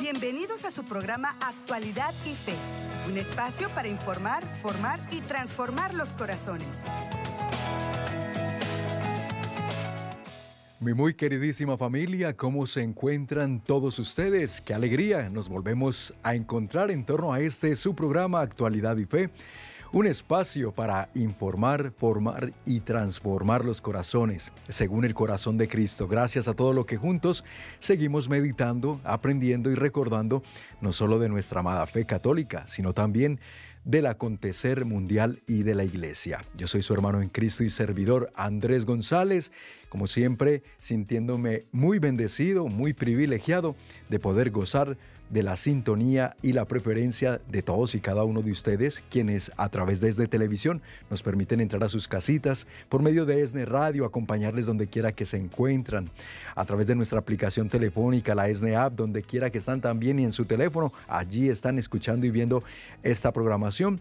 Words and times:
Bienvenidos 0.00 0.64
a 0.64 0.70
su 0.70 0.82
programa 0.82 1.36
Actualidad 1.42 2.14
y 2.24 2.34
Fe, 2.34 2.54
un 3.06 3.18
espacio 3.18 3.68
para 3.74 3.86
informar, 3.86 4.42
formar 4.62 4.98
y 5.10 5.20
transformar 5.20 5.92
los 5.92 6.14
corazones. 6.14 6.80
Mi 10.80 10.94
muy 10.94 11.12
queridísima 11.12 11.76
familia, 11.76 12.34
¿cómo 12.34 12.66
se 12.66 12.82
encuentran 12.82 13.60
todos 13.60 13.98
ustedes? 13.98 14.62
Qué 14.62 14.72
alegría 14.72 15.28
nos 15.28 15.50
volvemos 15.50 16.14
a 16.22 16.34
encontrar 16.34 16.90
en 16.90 17.04
torno 17.04 17.34
a 17.34 17.40
este 17.40 17.76
su 17.76 17.94
programa 17.94 18.40
Actualidad 18.40 18.96
y 18.96 19.04
Fe 19.04 19.28
un 19.92 20.06
espacio 20.06 20.72
para 20.72 21.10
informar, 21.14 21.92
formar 21.96 22.52
y 22.64 22.80
transformar 22.80 23.64
los 23.64 23.80
corazones, 23.80 24.52
según 24.68 25.04
el 25.04 25.14
corazón 25.14 25.58
de 25.58 25.68
Cristo. 25.68 26.06
Gracias 26.06 26.46
a 26.46 26.54
todo 26.54 26.72
lo 26.72 26.86
que 26.86 26.96
juntos 26.96 27.44
seguimos 27.80 28.28
meditando, 28.28 29.00
aprendiendo 29.02 29.70
y 29.70 29.74
recordando, 29.74 30.42
no 30.80 30.92
solo 30.92 31.18
de 31.18 31.28
nuestra 31.28 31.60
amada 31.60 31.86
fe 31.86 32.04
católica, 32.04 32.66
sino 32.68 32.92
también 32.92 33.40
del 33.84 34.06
acontecer 34.06 34.84
mundial 34.84 35.42
y 35.46 35.62
de 35.62 35.74
la 35.74 35.84
iglesia. 35.84 36.42
Yo 36.56 36.66
soy 36.66 36.82
su 36.82 36.92
hermano 36.92 37.22
en 37.22 37.30
Cristo 37.30 37.64
y 37.64 37.68
servidor 37.68 38.30
Andrés 38.34 38.84
González, 38.84 39.50
como 39.88 40.06
siempre 40.06 40.62
sintiéndome 40.78 41.64
muy 41.72 41.98
bendecido, 41.98 42.66
muy 42.66 42.92
privilegiado 42.92 43.74
de 44.08 44.18
poder 44.20 44.50
gozar 44.50 44.98
de 45.30 45.42
la 45.42 45.56
sintonía 45.56 46.36
y 46.42 46.52
la 46.52 46.66
preferencia 46.66 47.40
de 47.48 47.62
todos 47.62 47.94
y 47.94 48.00
cada 48.00 48.24
uno 48.24 48.42
de 48.42 48.50
ustedes, 48.50 49.02
quienes 49.08 49.50
a 49.56 49.68
través 49.68 50.00
de 50.00 50.10
desde 50.10 50.26
televisión 50.26 50.82
nos 51.08 51.22
permiten 51.22 51.60
entrar 51.60 51.84
a 51.84 51.88
sus 51.88 52.08
casitas, 52.08 52.66
por 52.88 53.00
medio 53.00 53.24
de 53.26 53.42
ESNE 53.42 53.64
Radio, 53.64 54.04
acompañarles 54.04 54.66
donde 54.66 54.88
quiera 54.88 55.12
que 55.12 55.24
se 55.24 55.36
encuentran, 55.36 56.10
a 56.56 56.64
través 56.64 56.88
de 56.88 56.96
nuestra 56.96 57.20
aplicación 57.20 57.68
telefónica, 57.68 58.34
la 58.34 58.48
ESNE 58.48 58.74
App, 58.74 58.94
donde 58.94 59.22
quiera 59.22 59.48
que 59.48 59.58
están 59.58 59.80
también 59.80 60.18
y 60.18 60.24
en 60.24 60.32
su 60.32 60.46
teléfono, 60.46 60.92
allí 61.06 61.48
están 61.48 61.78
escuchando 61.78 62.26
y 62.26 62.32
viendo 62.32 62.64
esta 63.04 63.30
programación. 63.30 64.00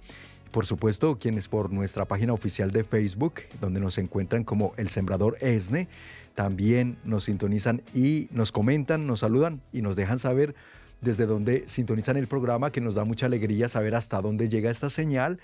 Por 0.50 0.66
supuesto, 0.66 1.20
quienes 1.20 1.48
por 1.48 1.72
nuestra 1.72 2.06
página 2.06 2.34
oficial 2.34 2.72
de 2.72 2.84
Facebook, 2.84 3.42
donde 3.62 3.80
nos 3.80 4.00
encuentran 4.00 4.44
como 4.44 4.72
El 4.78 4.90
Sembrador 4.90 5.38
ESNE, 5.42 5.88
también 6.34 6.98
nos 7.04 7.26
sintonizan 7.26 7.84
y 7.94 8.30
nos 8.32 8.52
comentan, 8.52 9.06
nos 9.06 9.20
saludan 9.20 9.62
y 9.72 9.84
nos 9.84 9.96
dejan 9.96 10.18
saber 10.18 10.56
desde 11.02 11.26
donde 11.26 11.64
sintonizan 11.68 12.18
el 12.18 12.28
programa, 12.28 12.72
que 12.72 12.82
nos 12.82 12.96
da 12.96 13.06
mucha 13.06 13.26
alegría 13.26 13.70
saber 13.70 13.96
hasta 13.96 14.22
dónde 14.22 14.50
llega 14.50 14.70
esta 14.70 14.90
señal 14.90 15.40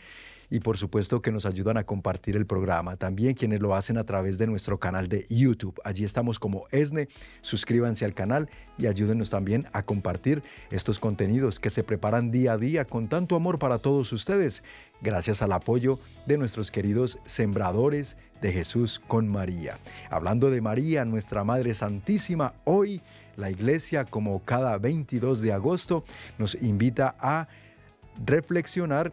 y 0.49 0.59
por 0.59 0.77
supuesto 0.77 1.21
que 1.21 1.31
nos 1.31 1.45
ayudan 1.45 1.77
a 1.77 1.83
compartir 1.83 2.35
el 2.35 2.45
programa. 2.45 2.95
También 2.95 3.33
quienes 3.33 3.61
lo 3.61 3.75
hacen 3.75 3.97
a 3.97 4.03
través 4.03 4.37
de 4.37 4.47
nuestro 4.47 4.79
canal 4.79 5.07
de 5.07 5.25
YouTube. 5.29 5.79
Allí 5.83 6.03
estamos 6.03 6.39
como 6.39 6.65
ESNE. 6.71 7.07
Suscríbanse 7.41 8.05
al 8.05 8.13
canal 8.13 8.49
y 8.77 8.87
ayúdenos 8.87 9.29
también 9.29 9.67
a 9.73 9.83
compartir 9.83 10.43
estos 10.71 10.99
contenidos 10.99 11.59
que 11.59 11.69
se 11.69 11.83
preparan 11.83 12.31
día 12.31 12.53
a 12.53 12.57
día 12.57 12.85
con 12.85 13.07
tanto 13.07 13.35
amor 13.35 13.59
para 13.59 13.79
todos 13.79 14.11
ustedes, 14.13 14.63
gracias 15.01 15.41
al 15.41 15.51
apoyo 15.51 15.99
de 16.25 16.37
nuestros 16.37 16.71
queridos 16.71 17.19
sembradores 17.25 18.17
de 18.41 18.51
Jesús 18.51 19.01
con 19.07 19.27
María. 19.27 19.79
Hablando 20.09 20.49
de 20.49 20.61
María, 20.61 21.05
nuestra 21.05 21.43
Madre 21.43 21.73
Santísima, 21.73 22.53
hoy 22.63 23.01
la 23.37 23.51
iglesia, 23.51 24.05
como 24.05 24.43
cada 24.43 24.77
22 24.77 25.41
de 25.41 25.53
agosto, 25.53 26.03
nos 26.37 26.55
invita 26.55 27.15
a 27.19 27.47
reflexionar 28.25 29.11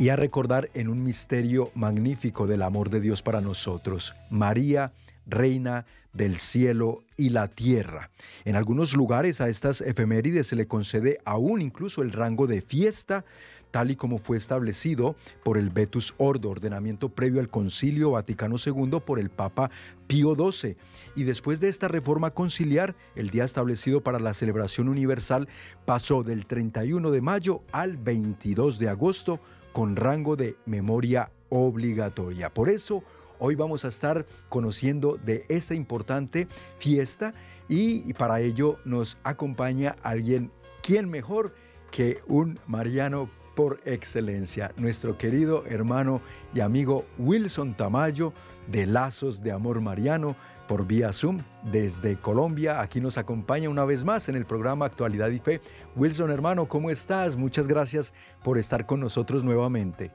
y 0.00 0.08
a 0.08 0.16
recordar 0.16 0.70
en 0.72 0.88
un 0.88 1.04
misterio 1.04 1.70
magnífico 1.74 2.46
del 2.46 2.62
amor 2.62 2.88
de 2.88 3.00
Dios 3.00 3.20
para 3.22 3.42
nosotros. 3.42 4.14
María, 4.30 4.94
Reina 5.26 5.84
del 6.14 6.38
cielo 6.38 7.04
y 7.18 7.28
la 7.28 7.48
tierra. 7.48 8.10
En 8.46 8.56
algunos 8.56 8.94
lugares 8.94 9.42
a 9.42 9.50
estas 9.50 9.82
efemérides 9.82 10.46
se 10.46 10.56
le 10.56 10.66
concede 10.66 11.18
aún 11.26 11.60
incluso 11.60 12.00
el 12.00 12.12
rango 12.12 12.46
de 12.46 12.62
fiesta 12.62 13.26
tal 13.70 13.90
y 13.90 13.96
como 13.96 14.18
fue 14.18 14.36
establecido 14.36 15.16
por 15.44 15.56
el 15.56 15.70
Vetus 15.70 16.14
Ordo, 16.16 16.50
ordenamiento 16.50 17.10
previo 17.10 17.38
al 17.38 17.50
Concilio 17.50 18.12
Vaticano 18.12 18.56
II 18.64 19.00
por 19.04 19.20
el 19.20 19.30
Papa 19.30 19.70
Pío 20.06 20.34
XII. 20.34 20.76
Y 21.14 21.24
después 21.24 21.60
de 21.60 21.68
esta 21.68 21.88
reforma 21.88 22.32
conciliar, 22.32 22.96
el 23.14 23.30
día 23.30 23.44
establecido 23.44 24.00
para 24.00 24.18
la 24.18 24.34
celebración 24.34 24.88
universal 24.88 25.46
pasó 25.84 26.22
del 26.22 26.46
31 26.46 27.10
de 27.10 27.20
mayo 27.20 27.62
al 27.70 27.96
22 27.96 28.78
de 28.78 28.88
agosto 28.88 29.40
con 29.72 29.96
rango 29.96 30.36
de 30.36 30.56
memoria 30.66 31.30
obligatoria. 31.48 32.52
Por 32.52 32.68
eso, 32.68 33.02
hoy 33.38 33.54
vamos 33.54 33.84
a 33.84 33.88
estar 33.88 34.26
conociendo 34.48 35.18
de 35.24 35.44
esta 35.48 35.74
importante 35.74 36.48
fiesta 36.78 37.34
y 37.68 38.12
para 38.14 38.40
ello 38.40 38.78
nos 38.84 39.16
acompaña 39.22 39.96
alguien, 40.02 40.50
¿quién 40.82 41.08
mejor 41.08 41.54
que 41.90 42.20
un 42.26 42.58
Mariano 42.66 43.30
por 43.54 43.80
excelencia, 43.84 44.72
nuestro 44.76 45.18
querido 45.18 45.66
hermano 45.66 46.22
y 46.54 46.60
amigo 46.60 47.04
Wilson 47.18 47.76
Tamayo 47.76 48.32
de 48.68 48.86
Lazos 48.86 49.42
de 49.42 49.52
Amor 49.52 49.80
Mariano 49.80 50.36
por 50.70 50.86
vía 50.86 51.12
Zoom 51.12 51.40
desde 51.64 52.14
Colombia. 52.16 52.80
Aquí 52.80 53.00
nos 53.00 53.18
acompaña 53.18 53.68
una 53.68 53.84
vez 53.84 54.04
más 54.04 54.28
en 54.28 54.36
el 54.36 54.46
programa 54.46 54.86
Actualidad 54.86 55.28
y 55.30 55.40
Fe. 55.40 55.60
Wilson 55.96 56.30
hermano, 56.30 56.68
¿cómo 56.68 56.92
estás? 56.92 57.34
Muchas 57.34 57.66
gracias 57.66 58.14
por 58.44 58.56
estar 58.56 58.86
con 58.86 59.00
nosotros 59.00 59.42
nuevamente. 59.42 60.12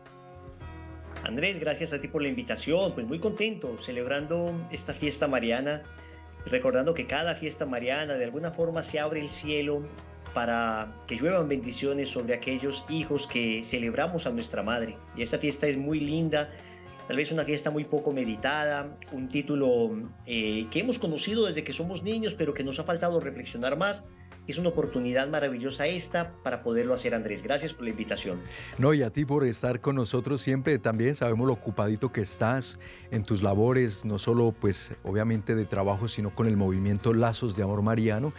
Andrés, 1.26 1.60
gracias 1.60 1.92
a 1.92 2.00
ti 2.00 2.08
por 2.08 2.22
la 2.22 2.30
invitación. 2.30 2.94
Pues 2.94 3.06
muy 3.06 3.20
contento 3.20 3.78
celebrando 3.82 4.50
esta 4.72 4.94
fiesta 4.94 5.28
mariana, 5.28 5.84
recordando 6.46 6.94
que 6.94 7.06
cada 7.06 7.36
fiesta 7.36 7.66
mariana 7.66 8.14
de 8.14 8.24
alguna 8.24 8.52
forma 8.52 8.82
se 8.82 8.98
abre 8.98 9.20
el 9.20 9.28
cielo 9.28 9.84
para 10.34 10.88
que 11.06 11.18
lluevan 11.18 11.50
bendiciones 11.50 12.08
sobre 12.08 12.34
aquellos 12.34 12.86
hijos 12.88 13.28
que 13.28 13.64
celebramos 13.66 14.26
a 14.26 14.30
nuestra 14.30 14.64
madre. 14.64 14.96
Y 15.18 15.22
esta 15.22 15.38
fiesta 15.38 15.68
es 15.68 15.76
muy 15.76 16.00
linda, 16.00 16.50
tal 17.08 17.18
vez 17.18 17.32
una 17.32 17.46
fiesta 17.46 17.72
muy 17.72 17.84
poco 17.84 18.12
meditada, 18.12 18.98
un 19.12 19.30
título 19.30 19.92
eh, 20.26 20.68
que 20.72 20.80
hemos 20.80 21.00
conocido 21.00 21.46
desde 21.46 21.64
que 21.64 21.74
somos 21.74 22.04
niños, 22.04 22.36
pero 22.36 22.54
que 22.54 22.64
nos 22.64 22.80
ha 22.80 22.84
faltado 22.84 23.20
reflexionar 23.20 23.78
más. 23.78 24.04
Es 24.48 24.60
una 24.60 24.70
oportunidad 24.70 25.28
maravillosa 25.28 25.88
esta 25.88 26.34
para 26.44 26.62
poderlo 26.62 26.94
hacer, 26.94 27.16
Andrés. 27.16 27.42
Gracias 27.42 27.74
por 27.74 27.84
la 27.86 27.90
invitación. 27.90 28.40
No, 28.78 28.94
y 28.94 29.02
a 29.02 29.10
ti 29.10 29.26
por 29.26 29.44
estar 29.44 29.82
con 29.82 29.96
nosotros 29.96 30.40
siempre. 30.40 30.78
También 30.78 31.16
sabemos 31.16 31.48
lo 31.48 31.54
ocupadito 31.54 32.12
que 32.12 32.22
estás 32.22 32.78
en 33.10 33.24
tus 33.24 33.42
labores, 33.42 34.06
no 34.06 34.20
solo 34.20 34.54
pues 34.60 34.94
obviamente 35.04 35.56
de 35.56 35.66
trabajo, 35.66 36.08
sino 36.08 36.36
con 36.36 36.46
el 36.46 36.58
movimiento 36.58 37.12
Lazos 37.14 37.56
de 37.56 37.64
Amor 37.64 37.82
Mariano 37.82 38.34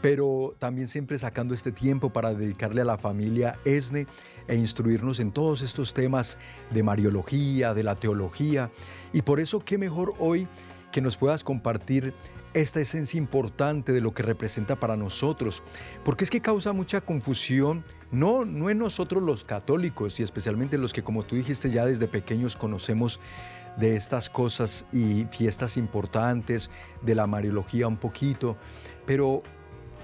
pero 0.00 0.54
también 0.58 0.88
siempre 0.88 1.18
sacando 1.18 1.54
este 1.54 1.72
tiempo 1.72 2.10
para 2.10 2.34
dedicarle 2.34 2.82
a 2.82 2.84
la 2.84 2.98
familia 2.98 3.58
ESNE 3.64 4.06
e 4.46 4.56
instruirnos 4.56 5.20
en 5.20 5.32
todos 5.32 5.62
estos 5.62 5.94
temas 5.94 6.38
de 6.70 6.82
Mariología, 6.82 7.74
de 7.74 7.82
la 7.82 7.96
teología. 7.96 8.70
Y 9.12 9.22
por 9.22 9.40
eso, 9.40 9.60
qué 9.60 9.78
mejor 9.78 10.14
hoy 10.18 10.46
que 10.92 11.00
nos 11.00 11.16
puedas 11.16 11.44
compartir 11.44 12.14
esta 12.54 12.80
esencia 12.80 13.18
importante 13.18 13.92
de 13.92 14.00
lo 14.00 14.12
que 14.12 14.22
representa 14.22 14.76
para 14.76 14.96
nosotros, 14.96 15.62
porque 16.04 16.24
es 16.24 16.30
que 16.30 16.40
causa 16.40 16.72
mucha 16.72 17.00
confusión, 17.00 17.84
no, 18.10 18.44
no 18.44 18.70
en 18.70 18.78
nosotros 18.78 19.22
los 19.22 19.44
católicos 19.44 20.18
y 20.18 20.22
especialmente 20.22 20.78
los 20.78 20.92
que 20.92 21.02
como 21.02 21.24
tú 21.24 21.36
dijiste 21.36 21.70
ya 21.70 21.84
desde 21.84 22.08
pequeños 22.08 22.56
conocemos 22.56 23.20
de 23.76 23.96
estas 23.96 24.28
cosas 24.28 24.86
y 24.92 25.26
fiestas 25.30 25.76
importantes, 25.76 26.70
de 27.02 27.14
la 27.14 27.26
Mariología 27.26 27.86
un 27.86 27.96
poquito, 27.96 28.56
pero 29.06 29.42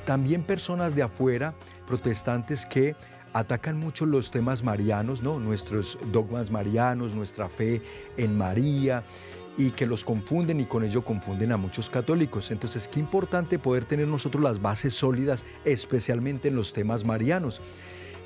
también 0.04 0.42
personas 0.42 0.94
de 0.94 1.02
afuera, 1.02 1.54
protestantes 1.86 2.66
que 2.66 2.94
atacan 3.32 3.78
mucho 3.78 4.06
los 4.06 4.30
temas 4.30 4.62
marianos, 4.62 5.22
¿no? 5.22 5.40
nuestros 5.40 5.98
dogmas 6.12 6.50
marianos, 6.50 7.14
nuestra 7.14 7.48
fe 7.48 7.82
en 8.16 8.38
María, 8.38 9.04
y 9.56 9.70
que 9.70 9.86
los 9.86 10.04
confunden 10.04 10.60
y 10.60 10.64
con 10.64 10.84
ello 10.84 11.04
confunden 11.04 11.52
a 11.52 11.56
muchos 11.56 11.90
católicos. 11.90 12.50
Entonces, 12.50 12.88
qué 12.88 13.00
importante 13.00 13.58
poder 13.58 13.84
tener 13.84 14.08
nosotros 14.08 14.42
las 14.42 14.60
bases 14.60 14.94
sólidas, 14.94 15.44
especialmente 15.64 16.48
en 16.48 16.56
los 16.56 16.72
temas 16.72 17.04
marianos, 17.04 17.60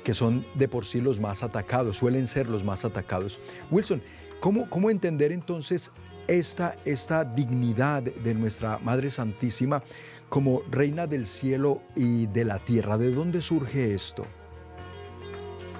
que 0.03 0.13
son 0.13 0.45
de 0.55 0.67
por 0.67 0.85
sí 0.85 1.01
los 1.01 1.19
más 1.19 1.43
atacados, 1.43 1.97
suelen 1.97 2.27
ser 2.27 2.47
los 2.47 2.63
más 2.63 2.85
atacados. 2.85 3.39
Wilson, 3.69 4.01
¿cómo, 4.39 4.69
cómo 4.69 4.89
entender 4.89 5.31
entonces 5.31 5.91
esta, 6.27 6.75
esta 6.85 7.25
dignidad 7.25 8.03
de 8.03 8.33
nuestra 8.33 8.79
Madre 8.79 9.09
Santísima? 9.09 9.83
Como 10.29 10.61
reina 10.69 11.07
del 11.07 11.27
cielo 11.27 11.81
y 11.95 12.27
de 12.27 12.45
la 12.45 12.59
tierra. 12.59 12.97
¿De 12.97 13.11
dónde 13.11 13.41
surge 13.41 13.93
esto? 13.93 14.25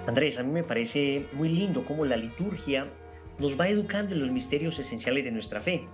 Andrés, 0.08 0.38
a 0.38 0.44
mí 0.44 0.52
me 0.52 0.64
parece 0.64 1.28
muy 1.34 1.50
lindo 1.50 1.86
cómo 1.86 2.04
la 2.04 2.18
liturgia 2.18 2.88
nos 3.38 3.60
va 3.60 3.70
educando 3.70 4.16
en 4.16 4.22
los 4.22 4.32
misterios 4.32 4.78
esenciales 4.80 5.24
de 5.24 5.32
nuestra 5.32 5.62
fe. 5.62 5.88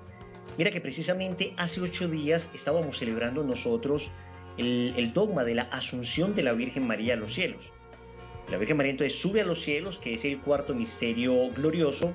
Mira 0.57 0.71
que 0.71 0.79
precisamente 0.79 1.53
hace 1.57 1.81
ocho 1.81 2.07
días 2.07 2.49
estábamos 2.53 2.97
celebrando 2.97 3.43
nosotros 3.43 4.09
el, 4.57 5.11
dogma 5.13 5.43
de 5.43 5.55
la 5.55 5.63
asunción 5.63 6.33
de 6.33 6.43
la 6.43 6.53
Virgen 6.53 6.87
María 6.87 7.15
a 7.15 7.17
los 7.17 7.33
cielos. 7.33 7.73
La 8.49 8.57
Virgen 8.57 8.77
María 8.77 8.91
entonces 8.91 9.19
sube 9.19 9.41
a 9.41 9.45
los 9.45 9.61
cielos, 9.61 9.99
que 9.99 10.13
es 10.13 10.23
el 10.23 10.39
cuarto 10.39 10.73
misterio 10.73 11.49
glorioso, 11.49 12.13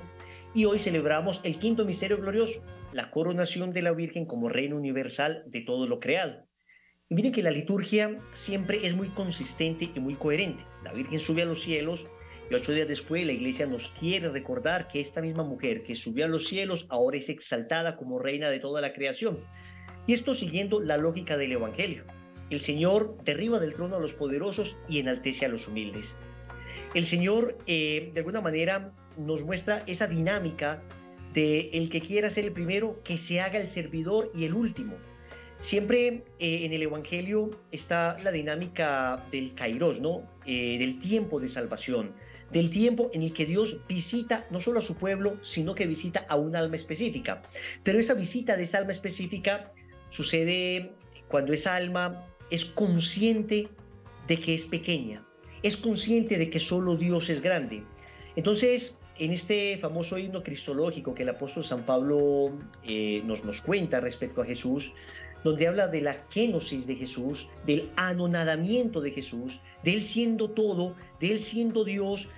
y 0.53 0.65
hoy 0.65 0.79
celebramos 0.79 1.39
el 1.43 1.59
quinto 1.59 1.85
misterio 1.85 2.17
glorioso, 2.17 2.61
la 2.93 3.11
coronación 3.11 3.71
de 3.71 3.81
la 3.81 3.93
Virgen 3.93 4.25
como 4.25 4.49
reina 4.49 4.75
universal 4.75 5.43
de 5.47 5.61
todo 5.61 5.87
lo 5.87 5.99
creado. 5.99 6.45
Y 7.09 7.15
miren 7.15 7.31
que 7.31 7.43
la 7.43 7.51
liturgia 7.51 8.17
siempre 8.33 8.85
es 8.85 8.95
muy 8.95 9.09
consistente 9.09 9.91
y 9.93 9.99
muy 9.99 10.15
coherente. 10.15 10.63
La 10.83 10.93
Virgen 10.93 11.19
sube 11.19 11.41
a 11.41 11.45
los 11.45 11.61
cielos 11.61 12.07
y 12.49 12.53
ocho 12.53 12.73
días 12.73 12.87
después 12.87 13.25
la 13.25 13.31
iglesia 13.31 13.65
nos 13.65 13.89
quiere 13.99 14.29
recordar 14.29 14.87
que 14.87 14.99
esta 14.99 15.21
misma 15.21 15.43
mujer 15.43 15.83
que 15.83 15.95
subió 15.95 16.25
a 16.25 16.27
los 16.27 16.47
cielos 16.47 16.85
ahora 16.89 17.17
es 17.17 17.29
exaltada 17.29 17.95
como 17.95 18.19
reina 18.19 18.49
de 18.49 18.59
toda 18.59 18.81
la 18.81 18.93
creación. 18.93 19.39
Y 20.07 20.13
esto 20.13 20.33
siguiendo 20.33 20.81
la 20.81 20.97
lógica 20.97 21.37
del 21.37 21.53
Evangelio. 21.53 22.03
El 22.49 22.59
Señor 22.59 23.17
derriba 23.23 23.59
del 23.59 23.73
trono 23.73 23.95
a 23.95 23.99
los 24.01 24.13
poderosos 24.13 24.75
y 24.89 24.99
enaltece 24.99 25.45
a 25.45 25.49
los 25.49 25.67
humildes. 25.67 26.17
El 26.93 27.05
Señor, 27.05 27.57
eh, 27.67 28.11
de 28.13 28.19
alguna 28.19 28.41
manera, 28.41 28.93
nos 29.17 29.43
muestra 29.43 29.83
esa 29.87 30.07
dinámica 30.07 30.83
de 31.33 31.69
el 31.73 31.89
que 31.89 32.01
quiera 32.01 32.29
ser 32.29 32.45
el 32.45 32.51
primero, 32.51 33.01
que 33.03 33.17
se 33.17 33.41
haga 33.41 33.59
el 33.59 33.69
servidor 33.69 34.31
y 34.35 34.45
el 34.45 34.53
último. 34.53 34.95
Siempre 35.59 36.23
eh, 36.39 36.65
en 36.65 36.73
el 36.73 36.81
Evangelio 36.81 37.51
está 37.71 38.17
la 38.23 38.31
dinámica 38.31 39.23
del 39.31 39.53
kairos, 39.53 40.01
¿no? 40.01 40.23
Eh, 40.45 40.77
del 40.79 40.99
tiempo 40.99 41.39
de 41.39 41.49
salvación, 41.49 42.13
del 42.51 42.71
tiempo 42.71 43.11
en 43.13 43.21
el 43.21 43.31
que 43.31 43.45
Dios 43.45 43.77
visita 43.87 44.47
no 44.49 44.59
solo 44.59 44.79
a 44.79 44.81
su 44.81 44.95
pueblo, 44.95 45.37
sino 45.43 45.75
que 45.75 45.85
visita 45.85 46.25
a 46.27 46.35
un 46.35 46.55
alma 46.55 46.75
específica. 46.75 47.43
Pero 47.83 47.99
esa 47.99 48.15
visita 48.15 48.57
de 48.57 48.63
esa 48.63 48.79
alma 48.79 48.91
específica 48.91 49.71
sucede 50.09 50.93
cuando 51.27 51.53
esa 51.53 51.75
alma 51.75 52.25
es 52.49 52.65
consciente 52.65 53.69
de 54.27 54.39
que 54.41 54.55
es 54.55 54.65
pequeña, 54.65 55.23
es 55.61 55.77
consciente 55.77 56.37
de 56.39 56.49
que 56.49 56.59
solo 56.59 56.97
Dios 56.97 57.29
es 57.29 57.39
grande. 57.39 57.83
Entonces, 58.35 58.97
en 59.21 59.31
este 59.33 59.77
famoso 59.77 60.17
himno 60.17 60.41
cristológico 60.41 61.13
que 61.13 61.21
el 61.21 61.29
apóstol 61.29 61.63
San 61.63 61.83
Pablo 61.83 62.53
eh, 62.83 63.21
nos, 63.23 63.45
nos 63.45 63.61
cuenta 63.61 63.99
respecto 63.99 64.41
a 64.41 64.45
Jesús, 64.45 64.93
donde 65.43 65.67
habla 65.67 65.87
de 65.87 66.01
la 66.01 66.27
kenosis 66.27 66.87
de 66.87 66.95
Jesús, 66.95 67.47
del 67.67 67.91
anonadamiento 67.97 68.99
de 68.99 69.11
Jesús, 69.11 69.59
de 69.83 69.93
él 69.93 70.01
siendo 70.01 70.49
todo, 70.49 70.95
de 71.19 71.33
él 71.33 71.39
siendo 71.39 71.83
Dios, 71.83 72.29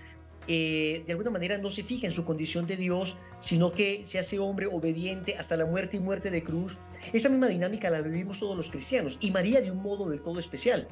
eh, 0.50 1.04
de 1.06 1.14
alguna 1.14 1.30
manera 1.30 1.58
no 1.58 1.72
se 1.72 1.84
fija 1.84 2.06
en 2.06 2.12
su 2.12 2.26
condición 2.26 2.68
de 2.68 2.76
Dios, 2.76 3.16
sino 3.40 3.72
que 3.72 4.02
se 4.06 4.20
hace 4.20 4.38
hombre 4.40 4.68
obediente 4.68 5.38
hasta 5.38 5.56
la 5.56 5.66
muerte 5.66 5.96
y 5.96 6.02
muerte 6.02 6.32
de 6.32 6.44
cruz. 6.44 6.78
Esa 7.14 7.30
misma 7.30 7.48
dinámica 7.48 7.90
la 7.90 8.02
vivimos 8.02 8.42
todos 8.42 8.58
los 8.58 8.70
cristianos 8.70 9.18
y 9.22 9.32
María 9.32 9.62
de 9.62 9.72
un 9.72 9.82
modo 9.82 10.10
del 10.10 10.20
todo 10.20 10.38
especial. 10.38 10.90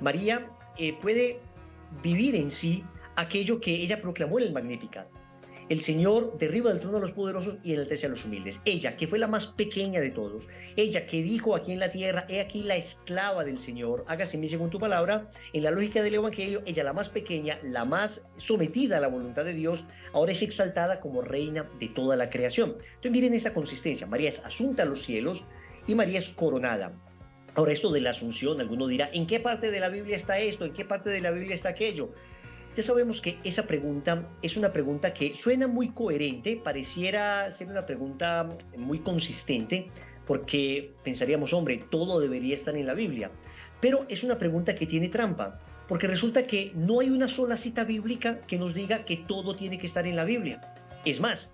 María 0.00 0.50
eh, 0.76 0.92
puede 1.00 1.38
vivir 2.02 2.34
en 2.34 2.50
sí 2.50 2.82
aquello 3.14 3.60
que 3.60 3.70
ella 3.70 4.02
proclamó 4.02 4.40
en 4.40 4.46
el 4.46 4.52
Magnificat. 4.52 5.19
El 5.70 5.82
Señor 5.82 6.36
derriba 6.36 6.72
del 6.72 6.80
trono 6.80 6.96
a 6.96 7.00
los 7.00 7.12
poderosos 7.12 7.58
y 7.62 7.74
enaltece 7.74 8.06
a 8.06 8.08
los 8.08 8.24
humildes. 8.24 8.58
Ella, 8.64 8.96
que 8.96 9.06
fue 9.06 9.20
la 9.20 9.28
más 9.28 9.46
pequeña 9.46 10.00
de 10.00 10.10
todos, 10.10 10.48
ella 10.74 11.06
que 11.06 11.22
dijo 11.22 11.54
aquí 11.54 11.70
en 11.70 11.78
la 11.78 11.92
tierra, 11.92 12.26
he 12.28 12.40
aquí 12.40 12.64
la 12.64 12.74
esclava 12.74 13.44
del 13.44 13.56
Señor, 13.56 14.04
hágase 14.08 14.36
mi 14.36 14.48
según 14.48 14.70
tu 14.70 14.80
palabra, 14.80 15.30
en 15.52 15.62
la 15.62 15.70
lógica 15.70 16.02
del 16.02 16.16
Evangelio, 16.16 16.60
ella 16.66 16.82
la 16.82 16.92
más 16.92 17.08
pequeña, 17.08 17.60
la 17.62 17.84
más 17.84 18.20
sometida 18.36 18.96
a 18.96 19.00
la 19.00 19.06
voluntad 19.06 19.44
de 19.44 19.54
Dios, 19.54 19.84
ahora 20.12 20.32
es 20.32 20.42
exaltada 20.42 20.98
como 20.98 21.22
reina 21.22 21.70
de 21.78 21.86
toda 21.86 22.16
la 22.16 22.30
creación. 22.30 22.70
Entonces 22.70 23.12
miren 23.12 23.34
esa 23.34 23.54
consistencia, 23.54 24.08
María 24.08 24.30
es 24.30 24.40
asunta 24.40 24.82
a 24.82 24.86
los 24.86 25.04
cielos 25.04 25.44
y 25.86 25.94
María 25.94 26.18
es 26.18 26.30
coronada. 26.30 26.92
Ahora 27.54 27.72
esto 27.72 27.92
de 27.92 28.00
la 28.00 28.10
asunción, 28.10 28.60
alguno 28.60 28.88
dirá, 28.88 29.08
¿en 29.12 29.28
qué 29.28 29.38
parte 29.38 29.70
de 29.70 29.78
la 29.78 29.88
Biblia 29.88 30.16
está 30.16 30.40
esto? 30.40 30.64
¿En 30.64 30.72
qué 30.72 30.84
parte 30.84 31.10
de 31.10 31.20
la 31.20 31.30
Biblia 31.30 31.54
está 31.54 31.68
aquello? 31.68 32.10
Ya 32.80 32.86
sabemos 32.86 33.20
que 33.20 33.38
esa 33.44 33.64
pregunta 33.64 34.26
es 34.40 34.56
una 34.56 34.72
pregunta 34.72 35.12
que 35.12 35.34
suena 35.34 35.68
muy 35.68 35.90
coherente, 35.90 36.56
pareciera 36.56 37.52
ser 37.52 37.68
una 37.68 37.84
pregunta 37.84 38.48
muy 38.78 39.00
consistente, 39.00 39.90
porque 40.26 40.94
pensaríamos, 41.04 41.52
hombre, 41.52 41.84
todo 41.90 42.20
debería 42.20 42.54
estar 42.54 42.74
en 42.74 42.86
la 42.86 42.94
Biblia. 42.94 43.30
Pero 43.82 44.06
es 44.08 44.24
una 44.24 44.38
pregunta 44.38 44.74
que 44.74 44.86
tiene 44.86 45.10
trampa, 45.10 45.60
porque 45.88 46.06
resulta 46.06 46.46
que 46.46 46.72
no 46.74 47.00
hay 47.00 47.10
una 47.10 47.28
sola 47.28 47.58
cita 47.58 47.84
bíblica 47.84 48.40
que 48.46 48.58
nos 48.58 48.72
diga 48.72 49.04
que 49.04 49.18
todo 49.18 49.54
tiene 49.54 49.76
que 49.76 49.86
estar 49.86 50.06
en 50.06 50.16
la 50.16 50.24
Biblia. 50.24 50.62
Es 51.04 51.20
más, 51.20 51.50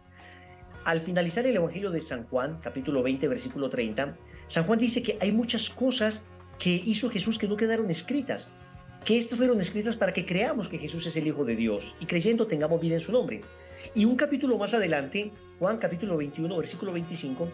al 0.85 1.01
finalizar 1.01 1.45
el 1.45 1.57
Evangelio 1.57 1.91
de 1.91 2.03
San 2.03 2.23
Juan, 2.29 2.61
capítulo 2.63 3.03
20, 3.03 3.27
versículo 3.27 3.69
30, 3.69 4.17
San 4.47 4.63
Juan 4.63 4.79
dice 4.79 5.03
que 5.03 5.19
hay 5.21 5.33
muchas 5.33 5.71
cosas 5.71 6.25
que 6.61 6.71
hizo 6.71 7.11
Jesús 7.11 7.37
que 7.37 7.49
no 7.49 7.57
quedaron 7.57 7.91
escritas 7.91 8.53
que 9.07 9.17
estas 9.17 9.39
fueron 9.39 9.61
escritas 9.61 9.95
para 9.95 10.13
que 10.13 10.27
creamos 10.27 10.69
que 10.69 10.79
Jesús 10.79 11.07
es 11.07 11.17
el 11.17 11.29
Hijo 11.29 11.45
de 11.45 11.55
Dios 11.55 11.95
y 12.01 12.07
creyendo 12.07 12.49
tengamos 12.49 12.81
vida 12.81 12.97
en 12.97 13.01
su 13.01 13.13
nombre. 13.13 13.41
Y 13.95 14.05
un 14.05 14.17
capítulo 14.17 14.59
más 14.59 14.75
adelante, 14.75 15.31
Juan 15.61 15.79
capítulo 15.79 16.17
21, 16.17 16.57
versículo 16.57 16.93
25, 16.93 17.49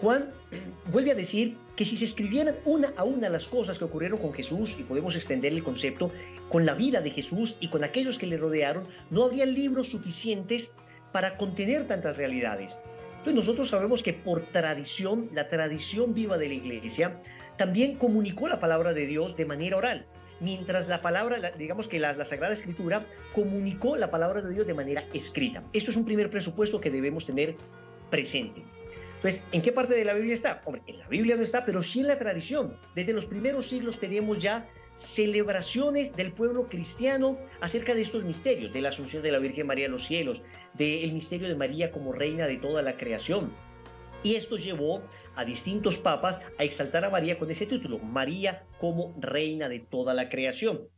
Juan 0.00 0.32
vuelve 0.92 1.12
a 1.12 1.14
decir 1.14 1.56
que 1.76 1.84
si 1.84 1.96
se 1.96 2.04
escribieran 2.04 2.56
una 2.64 2.92
a 2.96 3.04
una 3.04 3.28
las 3.28 3.46
cosas 3.46 3.78
que 3.78 3.84
ocurrieron 3.84 4.18
con 4.18 4.32
Jesús, 4.32 4.76
y 4.76 4.82
podemos 4.82 5.14
extender 5.14 5.52
el 5.52 5.62
concepto, 5.62 6.10
con 6.48 6.66
la 6.66 6.74
vida 6.74 7.00
de 7.00 7.10
Jesús 7.10 7.54
y 7.60 7.68
con 7.68 7.84
aquellos 7.84 8.18
que 8.18 8.26
le 8.26 8.36
rodearon, 8.36 8.88
no 9.12 9.22
habría 9.22 9.46
libros 9.46 9.90
suficientes 9.90 10.72
para 11.12 11.36
contener 11.36 11.86
tantas 11.86 12.16
realidades. 12.16 12.76
Entonces 13.18 13.34
nosotros 13.34 13.68
sabemos 13.68 14.02
que 14.02 14.14
por 14.14 14.42
tradición, 14.46 15.30
la 15.32 15.48
tradición 15.48 16.12
viva 16.12 16.38
de 16.38 16.48
la 16.48 16.54
iglesia, 16.54 17.22
también 17.56 17.94
comunicó 17.94 18.48
la 18.48 18.58
palabra 18.58 18.94
de 18.94 19.06
Dios 19.06 19.36
de 19.36 19.44
manera 19.44 19.76
oral 19.76 20.06
mientras 20.40 20.88
la 20.88 21.00
palabra, 21.02 21.52
digamos 21.52 21.88
que 21.88 21.98
la, 21.98 22.24
Sagrada 22.24 22.54
Escritura 22.54 23.06
comunicó 23.34 23.96
la 23.96 24.10
palabra 24.10 24.42
de 24.42 24.52
Dios 24.52 24.66
de 24.66 24.74
manera 24.74 25.04
escrita. 25.12 25.62
Esto 25.72 25.90
es 25.90 25.96
un 25.96 26.04
primer 26.04 26.30
presupuesto 26.30 26.80
que 26.80 26.90
debemos 26.90 27.24
tener 27.24 27.56
presente. 28.10 28.62
Entonces, 29.16 29.42
¿en 29.50 29.62
qué 29.62 29.72
parte 29.72 29.94
de 29.94 30.04
la 30.04 30.14
Biblia 30.14 30.34
está? 30.34 30.62
Hombre, 30.64 30.82
en 30.86 30.98
la 30.98 31.08
Biblia 31.08 31.34
no 31.36 31.42
está, 31.42 31.64
pero 31.64 31.82
sí 31.82 32.00
en 32.00 32.06
la 32.06 32.18
tradición. 32.18 32.76
Desde 32.94 33.12
los 33.12 33.26
primeros 33.26 33.68
siglos 33.68 33.98
tenemos 33.98 34.38
ya 34.38 34.68
celebraciones 34.94 36.14
del 36.14 36.32
pueblo 36.32 36.68
cristiano 36.68 37.38
acerca 37.60 37.94
de 37.94 38.02
estos 38.02 38.24
misterios, 38.24 38.72
de 38.72 38.80
la 38.80 38.90
Asunción 38.90 39.22
de 39.22 39.32
la 39.32 39.38
Virgen 39.38 39.66
María 39.66 39.86
a 39.86 39.90
los 39.90 40.06
cielos, 40.06 40.42
del 40.74 41.12
misterio 41.12 41.48
de 41.48 41.56
María 41.56 41.90
como 41.90 42.12
reina 42.12 42.46
de 42.46 42.58
toda 42.58 42.82
la 42.82 42.96
creación. 42.96 43.52
Y 44.22 44.34
esto 44.34 44.56
llevó 44.56 45.02
a 45.38 45.44
distintos 45.44 45.96
papas 45.96 46.40
a 46.58 46.64
exaltar 46.64 47.04
a 47.04 47.10
María 47.10 47.38
con 47.38 47.48
ese 47.50 47.64
título, 47.64 48.00
María 48.00 48.66
como 48.78 49.14
reina 49.20 49.68
de 49.68 49.78
toda 49.78 50.12
la 50.12 50.28
creación. 50.28 50.88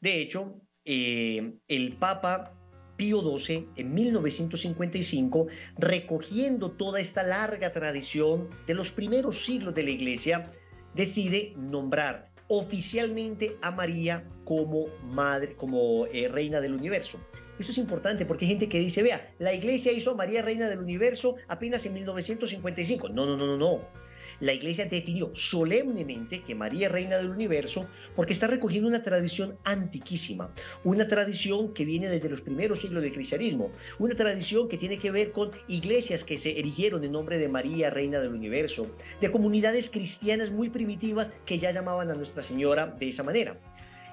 De 0.00 0.20
hecho, 0.20 0.60
eh, 0.84 1.54
el 1.68 1.92
Papa 1.96 2.52
Pío 2.96 3.22
XII, 3.38 3.68
en 3.76 3.94
1955, 3.94 5.46
recogiendo 5.78 6.72
toda 6.72 7.00
esta 7.00 7.22
larga 7.22 7.70
tradición 7.70 8.50
de 8.66 8.74
los 8.74 8.90
primeros 8.90 9.44
siglos 9.44 9.74
de 9.74 9.84
la 9.84 9.90
Iglesia, 9.90 10.50
decide 10.94 11.54
nombrar 11.56 12.32
oficialmente 12.48 13.56
a 13.62 13.70
María 13.70 14.28
como 14.44 14.86
madre, 15.04 15.54
como 15.54 16.06
eh, 16.06 16.28
reina 16.28 16.60
del 16.60 16.74
universo. 16.74 17.20
Esto 17.58 17.72
es 17.72 17.78
importante 17.78 18.26
porque 18.26 18.44
hay 18.44 18.50
gente 18.50 18.68
que 18.68 18.80
dice, 18.80 19.02
vea, 19.02 19.32
la 19.38 19.54
iglesia 19.54 19.92
hizo 19.92 20.16
María 20.16 20.42
reina 20.42 20.68
del 20.68 20.80
universo 20.80 21.36
apenas 21.46 21.86
en 21.86 21.94
1955. 21.94 23.08
No, 23.10 23.26
no, 23.26 23.36
no, 23.36 23.46
no, 23.46 23.56
no. 23.56 24.04
La 24.40 24.52
iglesia 24.52 24.86
definió 24.86 25.30
solemnemente 25.34 26.42
que 26.42 26.54
María 26.54 26.86
es 26.86 26.92
reina 26.92 27.16
del 27.16 27.30
universo 27.30 27.86
porque 28.16 28.32
está 28.32 28.46
recogiendo 28.46 28.88
una 28.88 29.02
tradición 29.02 29.56
antiquísima, 29.64 30.52
una 30.82 31.06
tradición 31.06 31.72
que 31.72 31.84
viene 31.84 32.08
desde 32.08 32.28
los 32.28 32.40
primeros 32.40 32.80
siglos 32.80 33.02
del 33.02 33.12
cristianismo, 33.12 33.70
una 33.98 34.14
tradición 34.16 34.68
que 34.68 34.76
tiene 34.76 34.98
que 34.98 35.12
ver 35.12 35.30
con 35.30 35.52
iglesias 35.68 36.24
que 36.24 36.36
se 36.36 36.58
erigieron 36.58 37.04
en 37.04 37.12
nombre 37.12 37.38
de 37.38 37.48
María, 37.48 37.90
reina 37.90 38.20
del 38.20 38.34
universo, 38.34 38.86
de 39.20 39.30
comunidades 39.30 39.88
cristianas 39.88 40.50
muy 40.50 40.68
primitivas 40.68 41.30
que 41.46 41.58
ya 41.58 41.70
llamaban 41.70 42.10
a 42.10 42.14
Nuestra 42.14 42.42
Señora 42.42 42.86
de 42.86 43.08
esa 43.08 43.22
manera. 43.22 43.56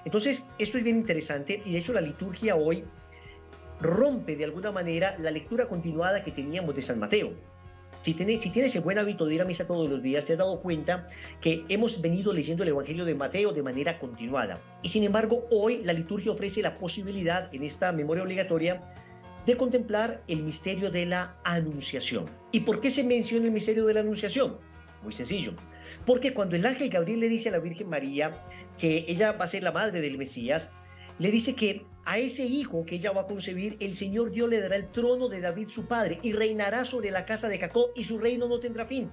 Entonces, 0.06 0.44
esto 0.58 0.78
es 0.78 0.84
bien 0.84 0.98
interesante 0.98 1.62
y 1.66 1.72
de 1.74 1.78
hecho 1.78 1.94
la 1.94 2.02
liturgia 2.02 2.56
hoy 2.56 2.84
rompe 3.82 4.36
de 4.36 4.46
alguna 4.46 4.72
manera 4.72 5.16
la 5.20 5.32
lectura 5.32 5.68
continuada 5.68 6.24
que 6.24 6.32
teníamos 6.32 6.76
de 6.76 6.82
San 6.82 7.00
Mateo. 7.00 7.34
Si 8.04 8.16
tienes, 8.16 8.42
si 8.42 8.78
el 8.78 8.84
buen 8.84 8.98
hábito 8.98 9.28
de 9.28 9.36
ir 9.36 9.42
a 9.42 9.46
misa 9.46 9.68
todos 9.68 9.88
los 9.88 10.02
días, 10.02 10.26
te 10.26 10.34
has 10.34 10.40
dado 10.40 10.60
cuenta 10.62 11.08
que 11.40 11.64
hemos 11.70 12.02
venido 12.02 12.34
leyendo 12.34 12.64
el 12.64 12.70
Evangelio 12.70 13.06
de 13.06 13.14
Mateo 13.14 13.54
de 13.54 13.62
manera 13.62 14.00
continuada. 14.00 14.60
Y 14.82 14.90
sin 14.90 15.04
embargo, 15.04 15.46
hoy 15.52 15.82
la 15.84 15.94
liturgia 15.94 16.32
ofrece 16.32 16.64
la 16.64 16.80
posibilidad, 16.80 17.54
en 17.54 17.64
esta 17.64 17.92
memoria 17.92 18.24
obligatoria, 18.24 18.82
de 19.46 19.56
contemplar 19.56 20.24
el 20.28 20.42
misterio 20.42 20.90
de 20.90 21.06
la 21.06 21.36
Anunciación. 21.44 22.26
¿Y 22.52 22.62
por 22.62 22.82
qué 22.82 22.90
se 22.90 23.04
menciona 23.04 23.46
el 23.46 23.52
misterio 23.52 23.86
de 23.86 23.94
la 23.94 24.00
Anunciación? 24.00 24.58
Muy 25.04 25.14
sencillo. 25.14 25.54
Porque 26.04 26.34
cuando 26.34 26.56
el 26.56 26.66
ángel 26.66 26.90
Gabriel 26.90 27.20
le 27.20 27.30
dice 27.30 27.50
a 27.50 27.52
la 27.52 27.60
Virgen 27.60 27.88
María 27.88 28.32
que 28.80 29.06
ella 29.08 29.34
va 29.34 29.46
a 29.46 29.48
ser 29.48 29.62
la 29.62 29.72
madre 29.72 30.02
del 30.02 30.18
Mesías, 30.18 30.70
le 31.20 31.30
dice 31.30 31.54
que 31.54 31.86
a 32.06 32.18
ese 32.18 32.44
hijo 32.44 32.86
que 32.86 32.96
ella 32.96 33.12
va 33.12 33.22
a 33.22 33.28
concebir, 33.28 33.78
el 33.80 33.94
Señor 33.94 34.32
Dios 34.32 34.50
le 34.50 34.60
dará 34.60 34.76
el 34.76 34.92
trono 34.92 35.30
de 35.30 35.42
David 35.42 35.70
su 35.70 35.86
padre 35.86 36.20
y 36.24 36.34
reinará 36.34 36.86
sobre 36.86 37.12
la 37.12 37.26
casa 37.26 37.48
de 37.48 37.60
Jacob 37.60 37.92
y 37.96 38.04
su 38.04 38.18
reino 38.18 38.48
no 38.48 38.60
tendrá 38.60 38.86
fin. 38.86 39.12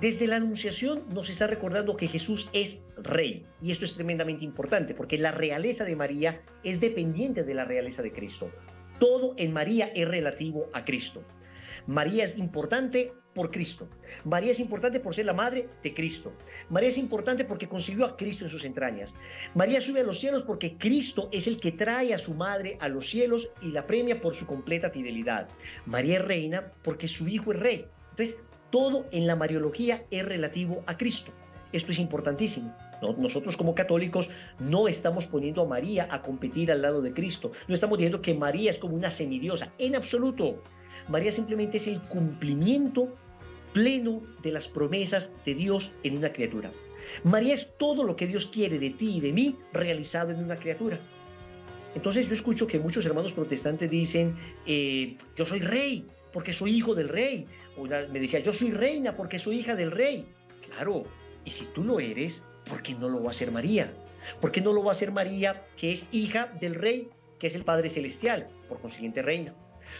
Desde 0.00 0.26
la 0.26 0.36
Anunciación 0.36 1.04
nos 1.08 1.30
está 1.30 1.46
recordando 1.46 1.96
que 1.96 2.08
Jesús 2.08 2.48
es 2.52 2.78
rey 2.98 3.46
y 3.62 3.70
esto 3.70 3.86
es 3.86 3.94
tremendamente 3.94 4.44
importante 4.44 4.94
porque 4.94 5.16
la 5.16 5.32
realeza 5.32 5.84
de 5.84 5.96
María 5.96 6.42
es 6.62 6.80
dependiente 6.80 7.44
de 7.44 7.54
la 7.54 7.64
realeza 7.64 8.02
de 8.02 8.12
Cristo. 8.12 8.50
Todo 8.98 9.34
en 9.38 9.54
María 9.54 9.86
es 9.94 10.06
relativo 10.06 10.68
a 10.74 10.84
Cristo. 10.84 11.22
María 11.86 12.24
es 12.24 12.36
importante 12.36 13.12
por 13.36 13.50
Cristo. 13.50 13.86
María 14.24 14.52
es 14.52 14.60
importante 14.60 14.98
por 14.98 15.14
ser 15.14 15.26
la 15.26 15.34
madre 15.34 15.68
de 15.82 15.92
Cristo. 15.92 16.32
María 16.70 16.88
es 16.88 16.96
importante 16.96 17.44
porque 17.44 17.68
concibió 17.68 18.06
a 18.06 18.16
Cristo 18.16 18.44
en 18.44 18.50
sus 18.50 18.64
entrañas. 18.64 19.12
María 19.54 19.82
sube 19.82 20.00
a 20.00 20.04
los 20.04 20.18
cielos 20.18 20.42
porque 20.42 20.78
Cristo 20.78 21.28
es 21.30 21.46
el 21.46 21.60
que 21.60 21.72
trae 21.72 22.14
a 22.14 22.18
su 22.18 22.32
madre 22.32 22.78
a 22.80 22.88
los 22.88 23.10
cielos 23.10 23.50
y 23.60 23.72
la 23.72 23.86
premia 23.86 24.22
por 24.22 24.34
su 24.34 24.46
completa 24.46 24.88
fidelidad. 24.88 25.48
María 25.84 26.16
es 26.16 26.24
reina 26.24 26.72
porque 26.82 27.08
su 27.08 27.28
hijo 27.28 27.52
es 27.52 27.60
rey. 27.60 27.86
Entonces, 28.10 28.36
todo 28.70 29.06
en 29.12 29.26
la 29.26 29.36
Mariología 29.36 30.04
es 30.10 30.24
relativo 30.24 30.82
a 30.86 30.96
Cristo. 30.96 31.30
Esto 31.72 31.92
es 31.92 31.98
importantísimo. 31.98 32.74
Nosotros 33.18 33.58
como 33.58 33.74
católicos 33.74 34.30
no 34.58 34.88
estamos 34.88 35.26
poniendo 35.26 35.60
a 35.60 35.66
María 35.66 36.08
a 36.10 36.22
competir 36.22 36.72
al 36.72 36.80
lado 36.80 37.02
de 37.02 37.12
Cristo. 37.12 37.52
No 37.68 37.74
estamos 37.74 37.98
diciendo 37.98 38.22
que 38.22 38.32
María 38.32 38.70
es 38.70 38.78
como 38.78 38.94
una 38.94 39.10
semidiosa. 39.10 39.72
En 39.76 39.94
absoluto. 39.94 40.62
María 41.08 41.30
simplemente 41.30 41.76
es 41.76 41.86
el 41.86 42.00
cumplimiento 42.00 43.14
pleno 43.76 44.22
de 44.42 44.52
las 44.52 44.68
promesas 44.68 45.28
de 45.44 45.54
Dios 45.54 45.90
en 46.02 46.16
una 46.16 46.32
criatura. 46.32 46.70
María 47.24 47.52
es 47.52 47.68
todo 47.76 48.04
lo 48.04 48.16
que 48.16 48.26
Dios 48.26 48.46
quiere 48.46 48.78
de 48.78 48.88
ti 48.88 49.18
y 49.18 49.20
de 49.20 49.34
mí 49.34 49.54
realizado 49.70 50.30
en 50.30 50.42
una 50.42 50.56
criatura. 50.56 50.98
Entonces 51.94 52.26
yo 52.26 52.32
escucho 52.32 52.66
que 52.66 52.78
muchos 52.78 53.04
hermanos 53.04 53.32
protestantes 53.32 53.90
dicen, 53.90 54.34
eh, 54.64 55.18
yo 55.36 55.44
soy 55.44 55.58
rey 55.58 56.06
porque 56.32 56.54
soy 56.54 56.74
hijo 56.74 56.94
del 56.94 57.10
rey. 57.10 57.46
O 57.76 57.84
me 57.84 58.18
decía, 58.18 58.38
yo 58.38 58.54
soy 58.54 58.70
reina 58.70 59.14
porque 59.14 59.38
soy 59.38 59.58
hija 59.58 59.74
del 59.74 59.90
rey. 59.90 60.24
Claro, 60.70 61.04
y 61.44 61.50
si 61.50 61.66
tú 61.66 61.84
lo 61.84 62.00
eres, 62.00 62.42
¿por 62.70 62.82
qué 62.82 62.94
no 62.94 63.10
lo 63.10 63.22
va 63.22 63.28
a 63.28 63.32
hacer 63.32 63.52
María? 63.52 63.92
¿Por 64.40 64.52
qué 64.52 64.62
no 64.62 64.72
lo 64.72 64.84
va 64.84 64.92
a 64.92 64.92
hacer 64.92 65.12
María, 65.12 65.66
que 65.76 65.92
es 65.92 66.06
hija 66.12 66.50
del 66.62 66.76
rey, 66.76 67.10
que 67.38 67.48
es 67.48 67.54
el 67.54 67.64
Padre 67.64 67.90
Celestial, 67.90 68.48
por 68.70 68.80
consiguiente 68.80 69.20
reina? 69.20 69.54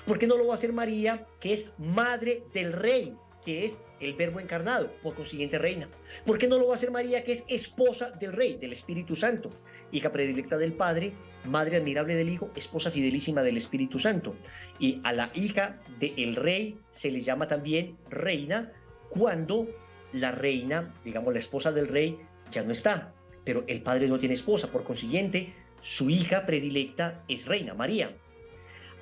¿Por 0.06 0.18
qué 0.18 0.26
no 0.26 0.38
lo 0.38 0.47
va 0.47 0.54
a 0.54 0.56
hacer 0.56 0.73
María, 0.73 1.26
que 1.40 1.52
es 1.52 1.66
madre 1.76 2.42
del 2.54 2.73
rey, 2.73 3.14
que 3.47 3.65
es 3.65 3.79
el 4.00 4.15
verbo 4.15 4.41
encarnado, 4.41 4.91
por 5.05 5.15
consiguiente 5.15 5.57
reina. 5.57 5.88
¿Por 6.26 6.37
qué 6.37 6.49
no 6.49 6.59
lo 6.59 6.67
va 6.67 6.73
a 6.73 6.75
hacer 6.75 6.91
María, 6.91 7.23
que 7.23 7.31
es 7.31 7.45
esposa 7.47 8.11
del 8.11 8.33
rey, 8.33 8.57
del 8.57 8.73
Espíritu 8.73 9.15
Santo, 9.15 9.53
hija 9.93 10.11
predilecta 10.11 10.59
del 10.59 10.73
Padre, 10.73 11.12
madre 11.45 11.76
admirable 11.76 12.17
del 12.17 12.29
Hijo, 12.29 12.50
esposa 12.57 12.91
fidelísima 12.91 13.43
del 13.43 13.57
Espíritu 13.57 14.00
Santo? 14.00 14.35
Y 14.81 15.00
a 15.05 15.12
la 15.12 15.31
hija 15.33 15.79
del 16.00 16.35
rey 16.35 16.81
se 16.91 17.12
le 17.12 17.21
llama 17.21 17.47
también 17.47 17.97
reina 18.11 18.73
cuando 19.11 19.69
la 20.12 20.33
reina, 20.33 20.93
digamos 21.05 21.33
la 21.33 21.38
esposa 21.38 21.71
del 21.71 21.87
rey, 21.87 22.19
ya 22.50 22.65
no 22.65 22.73
está, 22.73 23.15
pero 23.45 23.62
el 23.69 23.81
padre 23.81 24.09
no 24.09 24.19
tiene 24.19 24.35
esposa, 24.35 24.73
por 24.73 24.83
consiguiente, 24.83 25.55
su 25.81 26.11
hija 26.11 26.47
predilecta 26.47 27.23
es 27.29 27.47
reina, 27.47 27.75
María. 27.75 28.17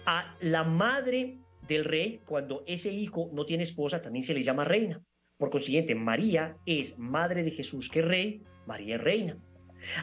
A 0.05 0.37
la 0.41 0.65
madre 0.65 1.39
del 1.69 1.85
rey, 1.85 2.21
cuando 2.27 2.65
ese 2.67 2.91
hijo 2.91 3.31
no 3.33 3.47
tiene 3.47 3.63
esposa, 3.63 4.03
también 4.03 4.25
se 4.25 4.35
le 4.35 4.43
llama 4.43 4.65
reina. 4.65 5.03
Por 5.39 5.51
consiguiente, 5.51 5.95
María 5.95 6.57
es 6.67 6.99
madre 6.99 7.43
de 7.43 7.51
Jesús 7.51 7.89
que 7.89 8.01
es 8.01 8.05
rey, 8.05 8.43
María 8.67 8.97
es 8.97 9.03
reina. 9.03 9.39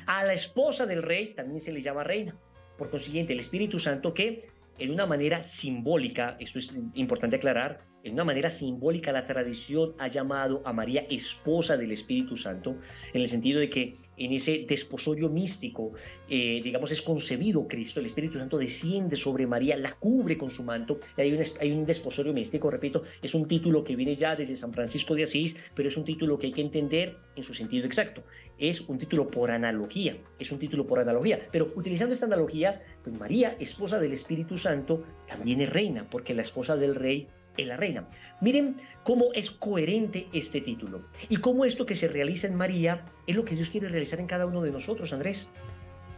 A 0.06 0.24
la 0.24 0.34
esposa 0.34 0.86
del 0.86 1.02
rey 1.04 1.34
también 1.34 1.62
se 1.62 1.72
le 1.72 1.82
llama 1.82 2.04
reina. 2.04 2.38
Por 2.78 2.90
consiguiente, 2.90 3.34
el 3.34 3.40
Espíritu 3.40 3.80
Santo 3.80 4.14
que 4.14 4.50
en 4.78 4.92
una 4.92 5.06
manera 5.06 5.44
simbólica, 5.44 6.38
esto 6.40 6.60
es 6.60 6.74
importante 6.96 7.36
aclarar, 7.36 7.82
en 8.04 8.14
una 8.14 8.24
manera 8.24 8.50
simbólica 8.50 9.12
la 9.12 9.28
tradición 9.28 9.94
ha 10.00 10.08
llamado 10.08 10.64
a 10.66 10.74
María 10.74 11.06
esposa 11.10 11.78
del 11.78 11.92
Espíritu 11.92 12.36
Santo, 12.36 12.78
en 13.14 13.22
el 13.22 13.28
sentido 13.28 13.60
de 13.60 13.70
que 13.70 13.96
en 14.26 14.34
ese 14.34 14.66
desposorio 14.68 15.30
místico, 15.30 15.94
eh, 16.30 16.62
digamos, 16.64 16.92
es 16.92 17.02
concebido 17.02 17.68
Cristo, 17.68 18.00
el 18.00 18.06
Espíritu 18.06 18.38
Santo 18.38 18.58
desciende 18.58 19.16
sobre 19.16 19.48
María, 19.48 19.76
la 19.78 19.94
cubre 19.94 20.38
con 20.38 20.52
su 20.52 20.64
manto, 20.64 21.00
y 21.18 21.22
hay 21.22 21.72
un, 21.72 21.86
desposorio 21.86 22.32
místico, 22.32 22.70
repito, 22.70 23.04
es 23.22 23.34
un 23.34 23.48
título 23.48 23.84
que 23.84 23.96
viene 23.96 24.16
ya 24.16 24.36
desde 24.36 24.56
San 24.56 24.74
Francisco 24.74 25.16
de 25.16 25.24
Asís, 25.24 25.56
pero 25.76 25.90
es 25.90 25.98
un 25.98 26.06
título 26.06 26.38
que 26.38 26.48
hay 26.48 26.54
que 26.54 26.62
entender 26.62 27.18
en 27.36 27.44
su 27.44 27.54
sentido 27.54 27.86
exacto. 27.86 28.24
Es 28.58 28.82
un 28.82 29.00
título 29.00 29.30
por 29.30 29.50
analogía, 29.50 30.18
es 30.38 30.52
un 30.52 30.60
título 30.60 30.86
por 30.86 31.00
analogía, 31.00 31.48
pero 31.52 31.72
utilizando 31.76 32.14
esta 32.14 32.28
analogía, 32.28 32.82
pues 33.04 33.18
María, 33.18 33.56
esposa 33.60 34.00
del 34.00 34.14
Espíritu 34.14 34.58
Santo, 34.58 35.04
también 35.28 35.62
es 35.62 35.70
reina, 35.70 36.08
porque 36.10 36.36
la 36.36 36.44
esposa 36.44 36.76
del 36.76 36.94
rey 36.94 37.28
en 37.58 37.68
la 37.68 37.78
reina. 37.78 38.08
Miren 38.40 38.78
cómo 39.04 39.34
es 39.34 39.52
coherente 39.52 40.28
este 40.34 40.62
título 40.62 41.02
y 41.30 41.38
cómo 41.38 41.66
esto 41.66 41.86
que 41.86 41.96
se 41.96 42.08
realiza 42.08 42.48
en 42.48 42.56
María 42.56 43.06
es 43.28 43.36
lo 43.36 43.46
que 43.46 43.56
Dios 43.56 43.70
quiere 43.70 43.90
realizar 43.90 44.20
en 44.20 44.28
cada 44.28 44.46
uno 44.46 44.62
de 44.62 44.72
nosotros, 44.72 45.14
Andrés. 45.14 45.48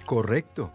Correcto. 0.06 0.72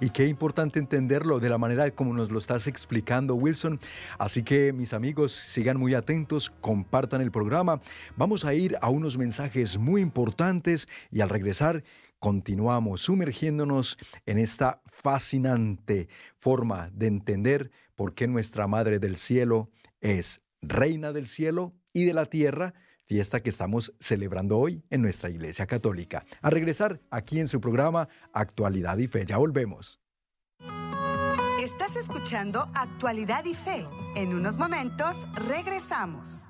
Y 0.00 0.10
qué 0.10 0.26
importante 0.26 0.78
entenderlo 0.78 1.40
de 1.40 1.48
la 1.48 1.58
manera 1.58 1.90
como 1.90 2.12
nos 2.12 2.30
lo 2.30 2.38
estás 2.38 2.66
explicando, 2.66 3.34
Wilson. 3.34 3.80
Así 4.18 4.42
que 4.42 4.72
mis 4.72 4.92
amigos, 4.92 5.32
sigan 5.32 5.78
muy 5.78 5.94
atentos, 5.94 6.50
compartan 6.60 7.20
el 7.20 7.30
programa. 7.30 7.80
Vamos 8.16 8.44
a 8.44 8.54
ir 8.54 8.76
a 8.80 8.88
unos 8.88 9.18
mensajes 9.18 9.78
muy 9.78 10.00
importantes 10.00 10.88
y 11.10 11.20
al 11.20 11.28
regresar 11.28 11.84
continuamos 12.18 13.02
sumergiéndonos 13.02 13.98
en 14.26 14.38
esta 14.38 14.80
fascinante 14.86 16.08
forma 16.38 16.90
de 16.92 17.08
entender 17.08 17.70
por 17.96 18.14
qué 18.14 18.28
nuestra 18.28 18.68
Madre 18.68 18.98
del 18.98 19.16
Cielo 19.16 19.68
es 20.02 20.42
Reina 20.60 21.12
del 21.12 21.26
Cielo 21.26 21.72
y 21.92 22.04
de 22.04 22.12
la 22.12 22.26
Tierra, 22.26 22.74
fiesta 23.06 23.40
que 23.42 23.50
estamos 23.50 23.94
celebrando 23.98 24.58
hoy 24.58 24.84
en 24.90 25.00
nuestra 25.00 25.30
Iglesia 25.30 25.66
Católica. 25.66 26.24
A 26.42 26.50
regresar 26.50 27.00
aquí 27.10 27.40
en 27.40 27.48
su 27.48 27.60
programa 27.60 28.08
Actualidad 28.32 28.98
y 28.98 29.06
Fe. 29.06 29.24
Ya 29.24 29.38
volvemos. 29.38 30.00
Estás 31.60 31.96
escuchando 31.96 32.68
Actualidad 32.74 33.44
y 33.44 33.54
Fe. 33.54 33.86
En 34.16 34.34
unos 34.34 34.56
momentos 34.56 35.16
regresamos. 35.34 36.46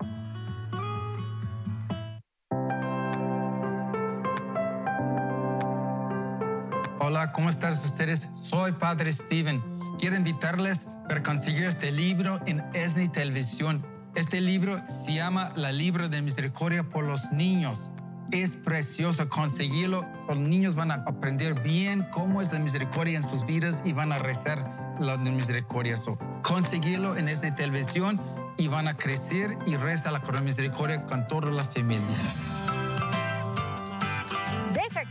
Hola, 6.99 7.33
¿cómo 7.33 7.51
están 7.51 7.73
ustedes? 7.73 8.29
Soy 8.33 8.73
Padre 8.73 9.13
Steven. 9.13 9.82
Quiero 10.03 10.17
invitarles 10.17 10.85
para 11.07 11.23
conseguir 11.23 11.63
este 11.63 11.93
libro 11.93 12.41
en 12.45 12.61
ESNI 12.75 13.11
Televisión. 13.11 13.87
Este 14.17 14.41
libro 14.41 14.83
se 14.89 15.15
llama 15.15 15.51
La 15.55 15.71
Libro 15.71 16.09
de 16.09 16.21
Misericordia 16.23 16.83
por 16.83 17.05
los 17.05 17.31
Niños. 17.31 17.93
Es 18.33 18.57
precioso 18.57 19.29
conseguirlo. 19.29 20.05
Los 20.27 20.39
niños 20.39 20.75
van 20.75 20.91
a 20.91 21.05
aprender 21.07 21.63
bien 21.63 22.05
cómo 22.11 22.43
es 22.43 22.53
la 22.53 22.59
misericordia 22.59 23.17
en 23.17 23.23
sus 23.23 23.47
vidas 23.47 23.81
y 23.85 23.93
van 23.93 24.11
a 24.11 24.19
rezar 24.19 24.97
la 24.99 25.17
misericordia. 25.19 25.95
conseguirlo 26.43 27.17
en 27.17 27.29
ESNI 27.29 27.55
Televisión 27.55 28.21
y 28.59 28.67
van 28.67 28.89
a 28.89 28.97
crecer 28.97 29.57
y 29.67 29.77
rezar 29.77 30.15
la 30.15 30.41
misericordia 30.41 31.07
con 31.07 31.29
toda 31.29 31.53
la 31.53 31.63
familia 31.63 32.72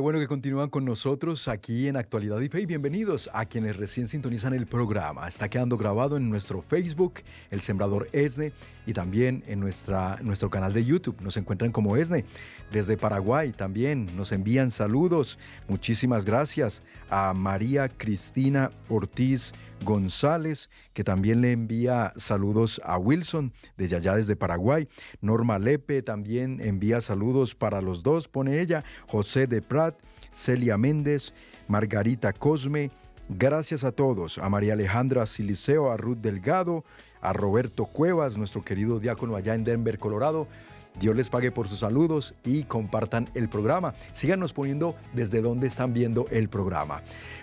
Bueno 0.00 0.20
que 0.20 0.28
continúan 0.28 0.68
con 0.68 0.84
nosotros 0.84 1.48
aquí 1.48 1.88
en 1.88 1.96
Actualidad 1.96 2.40
y 2.40 2.48
Fe 2.48 2.66
bienvenidos 2.66 3.28
a 3.32 3.46
quienes 3.46 3.76
recién 3.76 4.06
sintonizan 4.06 4.54
el 4.54 4.66
programa. 4.66 5.26
Está 5.26 5.48
quedando 5.48 5.76
grabado 5.76 6.16
en 6.16 6.30
nuestro 6.30 6.62
Facebook, 6.62 7.14
El 7.50 7.60
Sembrador 7.60 8.06
ESNE, 8.12 8.52
y 8.86 8.92
también 8.92 9.42
en 9.46 9.60
nuestra, 9.60 10.18
nuestro 10.22 10.50
canal 10.50 10.72
de 10.72 10.84
YouTube. 10.84 11.20
Nos 11.20 11.36
encuentran 11.36 11.72
como 11.72 11.96
ESNE. 11.96 12.24
Desde 12.70 12.96
Paraguay 12.96 13.50
también 13.50 14.08
nos 14.16 14.30
envían 14.30 14.70
saludos. 14.70 15.38
Muchísimas 15.66 16.24
gracias 16.24 16.82
a 17.10 17.34
María 17.34 17.88
Cristina 17.88 18.70
Ortiz 18.88 19.52
González, 19.84 20.70
que 20.92 21.04
también 21.04 21.40
le 21.40 21.52
envía 21.52 22.12
saludos 22.16 22.80
a 22.84 22.98
Wilson 22.98 23.52
desde 23.76 23.96
allá 23.96 24.16
desde 24.16 24.36
Paraguay. 24.36 24.88
Norma 25.20 25.58
Lepe 25.58 26.02
también 26.02 26.60
envía 26.60 27.00
saludos 27.00 27.54
para 27.54 27.80
los 27.80 28.02
dos, 28.02 28.28
pone 28.28 28.60
ella. 28.60 28.84
José 29.06 29.46
de 29.46 29.62
Prat, 29.62 29.87
Celia 30.30 30.76
Méndez, 30.76 31.32
Margarita 31.68 32.32
Cosme. 32.32 32.90
Gracias 33.28 33.84
a 33.84 33.92
todos, 33.92 34.38
a 34.38 34.48
María 34.48 34.72
Alejandra 34.72 35.26
Siliceo, 35.26 35.90
a 35.90 35.96
Ruth 35.96 36.18
Delgado, 36.18 36.84
a 37.20 37.32
Roberto 37.32 37.84
Cuevas, 37.84 38.38
nuestro 38.38 38.62
querido 38.62 39.00
diácono 39.00 39.36
allá 39.36 39.54
en 39.54 39.64
Denver, 39.64 39.98
Colorado. 39.98 40.48
Dios 40.98 41.14
les 41.14 41.30
pague 41.30 41.52
por 41.52 41.68
sus 41.68 41.80
saludos 41.80 42.34
y 42.44 42.64
compartan 42.64 43.28
el 43.34 43.48
programa. 43.48 43.94
Síganos 44.12 44.52
poniendo 44.52 44.96
desde 45.12 45.42
dónde 45.42 45.68
están 45.68 45.92
viendo 45.92 46.26
el 46.30 46.48
programa. 46.48 47.02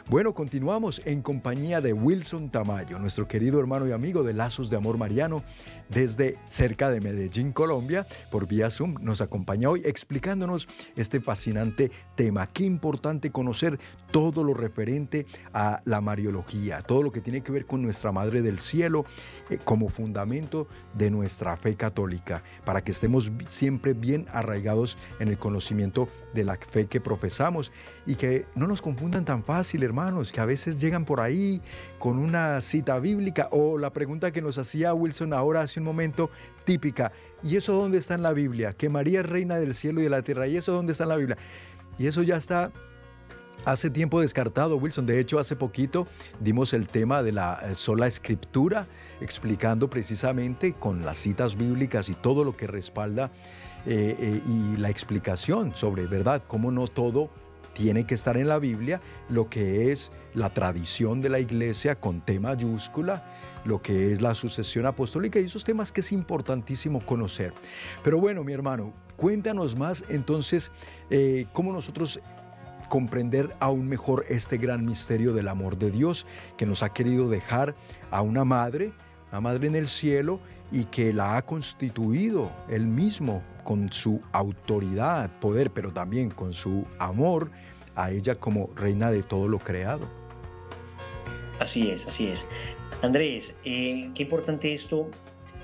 Bueno, 0.10 0.34
continuamos 0.34 1.02
en 1.06 1.22
compañía 1.22 1.80
de 1.80 1.94
Wilson 1.94 2.50
Tamayo, 2.50 3.00
nuestro 3.00 3.28
querido 3.28 3.60
hermano 3.60 3.88
y 3.88 3.94
amigo 3.94 4.24
de 4.24 4.34
Lazos 4.34 4.70
de 4.70 4.78
Amor 4.78 4.98
Mariano, 4.98 5.42
desde 5.90 6.38
cerca 6.48 6.90
de 6.90 7.02
Medellín, 7.02 7.52
Colombia, 7.52 8.06
por 8.32 8.48
vía 8.48 8.70
Zoom. 8.70 8.96
Nos 9.02 9.22
acompaña 9.22 9.70
hoy 9.70 9.82
explicándonos 9.86 10.68
este 10.96 11.20
fascinante 11.20 11.92
tema. 12.16 12.48
Qué 12.48 12.64
importante 12.64 13.32
conocer 13.32 13.80
todo 14.12 14.44
lo 14.44 14.54
referente 14.54 15.26
a 15.54 15.82
la 15.86 16.02
Mariología, 16.02 16.82
todo 16.82 17.04
lo 17.04 17.12
que 17.12 17.22
tiene 17.22 17.42
que 17.42 17.52
ver 17.52 17.66
con 17.66 17.82
nuestra 17.82 18.12
Madre 18.12 18.42
del 18.42 18.60
Cielo 18.60 19.06
eh, 19.50 19.60
como 19.64 19.90
fundamento 19.90 20.68
de 20.94 21.12
nuestra 21.12 21.56
fe 21.58 21.76
católica, 21.76 22.44
para 22.64 22.84
que 22.84 22.92
estemos 22.92 23.32
siempre 23.48 23.94
bien 23.94 24.28
arraigados 24.32 24.98
en 25.20 25.28
el 25.28 25.38
conocimiento 25.38 26.08
de 26.34 26.44
la 26.44 26.56
fe 26.56 26.88
que 26.88 27.00
profesamos 27.00 27.72
y 28.06 28.16
que 28.16 28.46
no 28.56 28.68
nos 28.68 28.82
confundan 28.82 29.26
tan 29.26 29.44
fácil, 29.44 29.84
hermanos, 29.84 30.32
que 30.32 30.42
a 30.42 30.46
veces 30.46 30.80
llegan 30.80 31.06
por 31.06 31.22
ahí 31.22 31.62
con 31.98 32.20
una 32.20 32.62
cita 32.62 33.00
bíblica 33.00 33.48
o 33.52 33.78
la 33.78 33.92
pregunta 33.92 34.32
que 34.32 34.42
nos 34.42 34.58
hacía 34.58 34.94
Wilson 34.94 35.34
ahora 35.34 35.68
un 35.80 35.86
momento, 35.86 36.30
típica, 36.64 37.12
¿y 37.44 37.56
eso 37.56 37.74
dónde 37.74 37.98
está 37.98 38.16
en 38.16 38.24
la 38.24 38.34
Biblia? 38.34 38.74
Que 38.74 38.90
María 38.90 39.22
es 39.22 39.26
reina 39.26 39.58
del 39.58 39.74
cielo 39.74 40.02
y 40.02 40.04
de 40.04 40.10
la 40.10 40.22
tierra, 40.22 40.48
¿y 40.48 40.58
eso 40.58 40.74
dónde 40.74 40.92
está 40.92 41.04
en 41.04 41.10
la 41.10 41.18
Biblia? 41.18 41.38
Y 41.98 42.08
eso 42.08 42.24
ya 42.24 42.38
está 42.38 42.72
hace 43.66 43.90
tiempo 43.90 44.22
descartado, 44.22 44.78
Wilson. 44.78 45.06
De 45.06 45.20
hecho, 45.20 45.40
hace 45.40 45.56
poquito 45.56 46.08
dimos 46.40 46.74
el 46.74 46.88
tema 46.88 47.24
de 47.24 47.32
la 47.32 47.60
eh, 47.64 47.76
sola 47.76 48.08
escritura, 48.08 48.88
explicando 49.22 49.90
precisamente 49.90 50.74
con 50.74 51.04
las 51.04 51.18
citas 51.18 51.56
bíblicas 51.56 52.10
y 52.10 52.14
todo 52.14 52.44
lo 52.44 52.56
que 52.56 52.68
respalda 52.68 53.32
eh, 53.86 54.16
eh, 54.20 54.42
y 54.48 54.78
la 54.78 54.90
explicación 54.90 55.76
sobre, 55.76 56.08
¿verdad?, 56.08 56.44
cómo 56.48 56.72
no 56.72 56.88
todo 56.88 57.30
tiene 57.76 58.08
que 58.08 58.16
estar 58.16 58.38
en 58.38 58.48
la 58.48 58.58
Biblia, 58.58 59.02
lo 59.30 59.50
que 59.50 59.92
es 59.92 60.12
la 60.34 60.50
tradición 60.50 61.22
de 61.22 61.30
la 61.30 61.40
iglesia 61.40 61.96
con 61.96 62.22
T 62.22 62.40
mayúscula, 62.40 63.24
lo 63.66 63.82
que 63.82 64.14
es 64.14 64.22
la 64.22 64.34
sucesión 64.34 64.86
apostólica 64.86 65.40
y 65.40 65.46
esos 65.46 65.66
temas 65.66 65.92
que 65.92 66.00
es 66.00 66.12
importantísimo 66.14 67.06
conocer. 67.06 67.54
Pero 68.02 68.18
bueno, 68.18 68.44
mi 68.46 68.54
hermano, 68.54 68.94
cuéntanos 69.18 69.78
más 69.78 70.06
entonces 70.08 70.72
eh, 71.10 71.48
cómo 71.52 71.74
nosotros 71.74 72.20
comprender 72.88 73.54
aún 73.60 73.88
mejor 73.90 74.26
este 74.30 74.58
gran 74.58 74.86
misterio 74.86 75.34
del 75.34 75.50
amor 75.50 75.78
de 75.78 75.92
Dios 75.92 76.26
que 76.56 76.66
nos 76.66 76.82
ha 76.82 76.94
querido 76.94 77.30
dejar 77.30 77.76
a 78.10 78.22
una 78.22 78.46
madre, 78.46 78.94
una 79.32 79.42
madre 79.42 79.68
en 79.68 79.76
el 79.76 79.90
cielo 79.90 80.40
y 80.72 80.86
que 80.86 81.12
la 81.12 81.36
ha 81.36 81.46
constituido 81.46 82.52
él 82.70 82.88
mismo 82.88 83.44
con 83.66 83.92
su 83.92 84.22
autoridad, 84.32 85.30
poder, 85.42 85.72
pero 85.72 85.92
también 85.92 86.30
con 86.30 86.54
su 86.54 86.86
amor 87.00 87.52
a 87.96 88.12
ella 88.12 88.36
como 88.36 88.70
reina 88.76 89.12
de 89.12 89.24
todo 89.24 89.50
lo 89.50 89.60
creado. 89.60 90.08
Así 91.60 91.90
es, 91.90 92.06
así 92.08 92.28
es. 92.28 92.46
Andrés, 93.02 93.54
eh, 93.66 94.12
qué 94.16 94.24
importante 94.24 94.72
esto, 94.72 95.10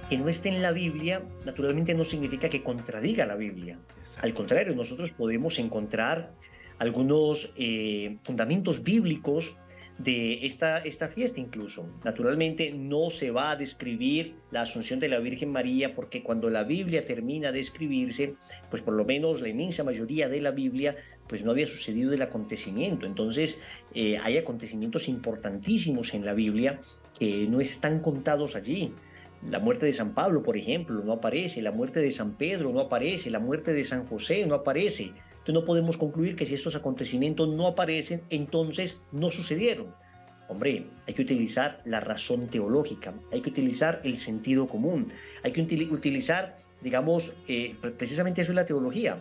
que 0.09 0.17
no 0.17 0.27
esté 0.27 0.49
en 0.49 0.61
la 0.61 0.71
Biblia, 0.71 1.23
naturalmente 1.45 1.93
no 1.93 2.03
significa 2.03 2.49
que 2.49 2.63
contradiga 2.63 3.25
la 3.25 3.35
Biblia. 3.35 3.77
Al 4.21 4.33
contrario, 4.33 4.75
nosotros 4.75 5.11
podemos 5.11 5.59
encontrar 5.59 6.33
algunos 6.79 7.53
eh, 7.55 8.17
fundamentos 8.23 8.83
bíblicos 8.83 9.55
de 10.03 10.45
esta, 10.45 10.79
esta 10.79 11.07
fiesta 11.07 11.39
incluso. 11.39 11.87
Naturalmente 12.03 12.71
no 12.71 13.09
se 13.09 13.31
va 13.31 13.51
a 13.51 13.55
describir 13.55 14.35
la 14.51 14.61
asunción 14.61 14.99
de 14.99 15.09
la 15.09 15.19
Virgen 15.19 15.51
María 15.51 15.93
porque 15.95 16.23
cuando 16.23 16.49
la 16.49 16.63
Biblia 16.63 17.05
termina 17.05 17.51
de 17.51 17.59
escribirse, 17.59 18.35
pues 18.69 18.81
por 18.81 18.93
lo 18.93 19.05
menos 19.05 19.41
la 19.41 19.49
inmensa 19.49 19.83
mayoría 19.83 20.29
de 20.29 20.41
la 20.41 20.51
Biblia 20.51 20.95
pues 21.27 21.43
no 21.43 21.51
había 21.51 21.67
sucedido 21.67 22.13
el 22.13 22.21
acontecimiento. 22.21 23.05
Entonces 23.05 23.59
eh, 23.93 24.17
hay 24.17 24.37
acontecimientos 24.37 25.07
importantísimos 25.07 26.13
en 26.13 26.25
la 26.25 26.33
Biblia 26.33 26.79
que 27.17 27.47
no 27.47 27.61
están 27.61 27.99
contados 27.99 28.55
allí. 28.55 28.93
La 29.49 29.59
muerte 29.59 29.87
de 29.87 29.93
San 29.93 30.13
Pablo, 30.13 30.43
por 30.43 30.55
ejemplo, 30.55 31.01
no 31.03 31.13
aparece, 31.13 31.61
la 31.61 31.71
muerte 31.71 31.99
de 31.99 32.11
San 32.11 32.33
Pedro 32.33 32.71
no 32.71 32.79
aparece, 32.79 33.31
la 33.31 33.39
muerte 33.39 33.73
de 33.73 33.83
San 33.83 34.05
José 34.05 34.45
no 34.45 34.55
aparece. 34.55 35.13
Entonces 35.41 35.55
no 35.55 35.65
podemos 35.65 35.97
concluir 35.97 36.35
que 36.35 36.45
si 36.45 36.53
estos 36.53 36.75
acontecimientos 36.75 37.49
no 37.49 37.65
aparecen, 37.65 38.21
entonces 38.29 39.01
no 39.11 39.31
sucedieron. 39.31 39.87
Hombre, 40.47 40.85
hay 41.07 41.13
que 41.15 41.23
utilizar 41.23 41.81
la 41.83 41.99
razón 41.99 42.47
teológica, 42.47 43.13
hay 43.31 43.41
que 43.41 43.49
utilizar 43.49 44.01
el 44.03 44.17
sentido 44.17 44.67
común, 44.67 45.07
hay 45.41 45.51
que 45.51 45.61
utilizar, 45.61 46.57
digamos, 46.81 47.31
eh, 47.47 47.75
precisamente 47.97 48.41
eso 48.41 48.51
es 48.51 48.55
la 48.55 48.65
teología. 48.65 49.17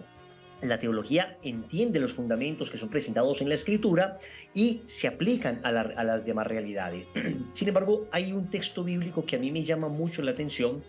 La 0.61 0.79
teología 0.79 1.39
entiende 1.43 2.01
los 2.01 2.13
fundamentos 2.13 2.69
que 2.69 2.77
son 2.77 2.91
presentados 2.91 3.41
en 3.41 3.49
la 3.49 3.55
escritura 3.55 4.19
y 4.53 4.83
se 4.89 5.09
aplican 5.09 5.59
a, 5.63 5.69
a 5.69 6.05
las 6.05 6.27
demás 6.27 6.47
realidades. 6.47 7.09
Sin 7.55 7.69
embargo, 7.69 8.09
hay 8.13 8.33
un 8.33 8.51
texto 8.51 8.85
bíblico 8.85 9.25
que 9.25 9.37
a 9.37 9.39
mí 9.39 9.51
me 9.51 9.63
llama 9.63 9.89
mucho 9.89 10.21
la 10.21 10.33
atención 10.33 10.83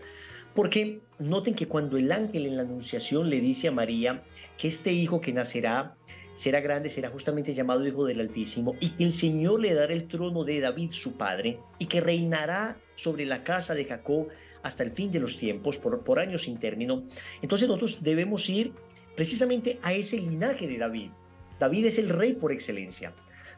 porque 0.54 1.00
noten 1.20 1.54
que 1.54 1.68
cuando 1.68 1.98
el 1.98 2.12
ángel 2.12 2.46
en 2.46 2.58
la 2.58 2.64
anunciación 2.64 3.30
le 3.30 3.40
dice 3.40 3.68
a 3.68 3.72
María 3.72 4.24
que 4.58 4.68
este 4.68 4.92
hijo 4.92 5.22
que 5.22 5.34
nacerá 5.34 5.96
será 6.36 6.60
grande, 6.60 6.90
será 6.90 7.10
justamente 7.10 7.54
llamado 7.54 7.86
Hijo 7.86 8.06
del 8.06 8.20
Altísimo, 8.20 8.76
y 8.80 8.90
que 8.90 9.04
el 9.04 9.14
Señor 9.14 9.60
le 9.60 9.76
dará 9.76 9.94
el 9.94 10.08
trono 10.08 10.44
de 10.44 10.60
David 10.60 10.90
su 10.90 11.14
padre, 11.14 11.60
y 11.78 11.86
que 11.86 12.02
reinará 12.02 12.78
sobre 12.96 13.26
la 13.26 13.44
casa 13.44 13.76
de 13.76 13.86
Jacob 13.86 14.28
hasta 14.64 14.84
el 14.84 14.92
fin 14.92 15.12
de 15.12 15.20
los 15.20 15.38
tiempos, 15.38 15.78
por, 15.78 16.20
años 16.20 16.44
sin 16.44 16.58
término. 16.58 17.04
Entonces 17.44 17.68
nosotros 17.68 18.00
debemos 18.02 18.50
ir 18.50 18.74
precisamente 19.16 19.78
a 19.84 19.94
ese 19.94 20.18
linaje 20.18 20.68
de 20.68 20.80
David. 20.80 21.12
David 21.60 21.86
es 21.86 22.00
el 22.00 22.10
rey 22.10 22.34
por 22.34 22.52
excelencia. 22.52 23.14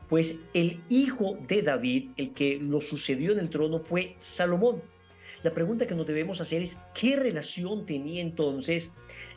Pues 0.10 0.36
el 0.54 0.82
hijo 0.90 1.38
de 1.48 1.62
David, 1.62 2.10
el 2.18 2.34
que 2.34 2.60
lo 2.60 2.82
sucedió 2.82 3.32
en 3.32 3.40
el 3.40 3.50
trono, 3.50 3.80
fue 3.80 4.16
Salomón. 4.20 4.82
La 5.44 5.54
pregunta 5.54 5.86
que 5.86 5.96
nos 5.96 6.08
debemos 6.08 6.40
hacer 6.40 6.62
es, 6.62 6.78
¿qué 6.94 7.18
relación 7.18 7.86
tenía 7.86 8.22
entonces 8.22 8.92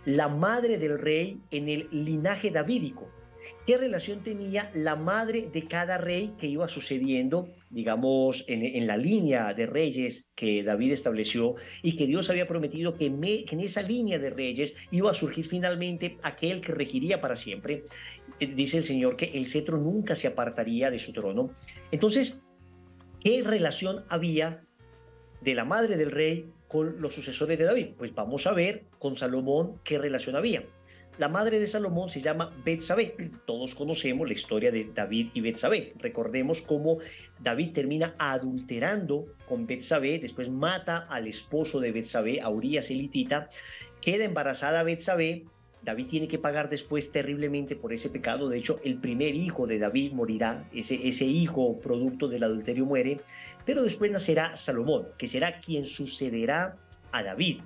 la 0.05 0.29
madre 0.29 0.79
del 0.79 0.99
rey 0.99 1.41
en 1.51 1.69
el 1.69 1.89
linaje 1.91 2.51
davídico? 2.51 3.11
¿Qué 3.67 3.77
relación 3.77 4.23
tenía 4.23 4.71
la 4.75 4.95
madre 4.95 5.51
de 5.53 5.67
cada 5.67 5.99
rey 5.99 6.33
que 6.39 6.47
iba 6.47 6.69
sucediendo, 6.69 7.49
digamos, 7.71 8.45
en, 8.47 8.87
la 8.87 8.97
línea 8.97 9.53
de 9.55 9.67
reyes 9.67 10.25
que 10.37 10.63
David 10.63 10.93
estableció 10.93 11.57
y 11.83 11.97
que 11.97 12.07
Dios 12.07 12.31
había 12.31 12.47
prometido 12.47 12.95
que, 12.95 13.07
en 13.07 13.61
esa 13.61 13.83
línea 13.83 14.21
de 14.21 14.31
reyes 14.31 14.75
iba 14.93 15.11
a 15.11 15.15
surgir 15.15 15.47
finalmente 15.47 16.19
aquel 16.23 16.61
que 16.61 16.71
regiría 16.71 17.21
para 17.21 17.35
siempre? 17.35 17.83
Eh, 18.39 18.47
dice 18.47 18.79
el 18.79 18.85
Señor 18.85 19.17
que 19.17 19.33
el 19.35 19.49
cetro 19.49 19.79
nunca 19.79 20.15
se 20.15 20.29
apartaría 20.29 20.89
de 20.89 21.01
su 21.01 21.13
trono. 21.13 21.51
Entonces, 21.91 22.41
¿qué 23.19 23.43
relación 23.43 24.05
había 24.09 24.66
de 25.41 25.55
la 25.55 25.65
madre 25.65 25.97
del 25.97 26.11
rey 26.11 26.51
con 26.69 27.01
los 27.01 27.15
sucesores 27.15 27.59
de 27.59 27.65
David? 27.65 27.89
Pues 27.97 28.15
vamos 28.15 28.47
a 28.47 28.53
ver 28.53 28.85
con 28.99 29.17
Salomón 29.17 29.81
qué 29.85 29.99
relación 29.99 30.37
había. 30.37 30.65
La 31.19 31.31
madre 31.31 31.59
de 31.59 31.67
Salomón 31.67 32.11
se 32.11 32.21
llama 32.21 32.53
Betsabé. 32.63 33.31
Todos 33.47 33.75
conocemos 33.75 34.29
la 34.29 34.35
historia 34.35 34.71
de 34.71 34.91
David 34.95 35.29
y 35.33 35.41
Betsabé. 35.41 35.95
Recordemos 35.99 36.61
cómo 36.61 36.99
David 37.41 37.73
termina 37.73 38.15
adulterando 38.19 39.25
con 39.49 39.67
Betsabé, 39.67 40.19
después 40.19 40.51
mata 40.51 41.07
al 41.09 41.27
esposo 41.27 41.81
de 41.81 41.93
Betsabé, 41.93 42.43
a 42.43 42.51
elitita, 42.51 43.49
queda 44.03 44.25
embarazada 44.25 44.83
Betsabé, 44.83 45.47
David 45.83 46.07
tiene 46.09 46.29
que 46.29 46.39
pagar 46.39 46.69
después 46.69 47.13
terriblemente 47.13 47.77
por 47.77 47.93
ese 47.93 48.11
pecado. 48.11 48.49
De 48.49 48.59
hecho, 48.59 48.81
el 48.85 48.99
primer 48.99 49.37
hijo 49.37 49.67
de 49.67 49.79
David 49.79 50.13
morirá, 50.13 50.69
ese 50.75 51.25
hijo 51.25 51.79
producto 51.79 52.29
del 52.29 52.43
adulterio 52.43 52.85
muere, 52.85 53.21
pero 53.67 53.83
después 53.83 54.11
nacerá 54.11 54.57
Salomón, 54.57 55.09
que 55.19 55.27
será 55.27 55.61
quien 55.61 55.85
sucederá 55.85 56.79
a 57.13 57.23
David. 57.23 57.61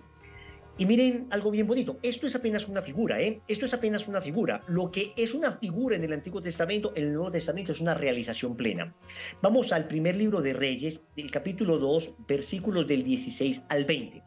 Y 0.78 0.86
miren 0.86 1.26
algo 1.28 1.50
bien 1.50 1.66
bonito, 1.66 1.98
esto 2.02 2.26
es 2.26 2.34
apenas 2.34 2.66
una 2.66 2.80
figura, 2.80 3.20
¿eh? 3.20 3.42
Esto 3.46 3.66
es 3.66 3.74
apenas 3.74 4.08
una 4.08 4.22
figura. 4.22 4.62
Lo 4.66 4.90
que 4.90 5.12
es 5.14 5.34
una 5.34 5.52
figura 5.52 5.94
en 5.94 6.04
el 6.04 6.12
Antiguo 6.14 6.40
Testamento, 6.40 6.92
en 6.96 7.04
el 7.04 7.12
Nuevo 7.12 7.30
Testamento 7.30 7.72
es 7.72 7.80
una 7.80 7.92
realización 7.92 8.56
plena. 8.56 8.94
Vamos 9.42 9.72
al 9.72 9.86
primer 9.86 10.16
libro 10.16 10.40
de 10.40 10.54
Reyes, 10.54 11.02
del 11.14 11.30
capítulo 11.30 11.76
2, 11.76 12.12
versículos 12.26 12.86
del 12.86 13.04
16 13.04 13.60
al 13.68 13.84
20. 13.84 14.22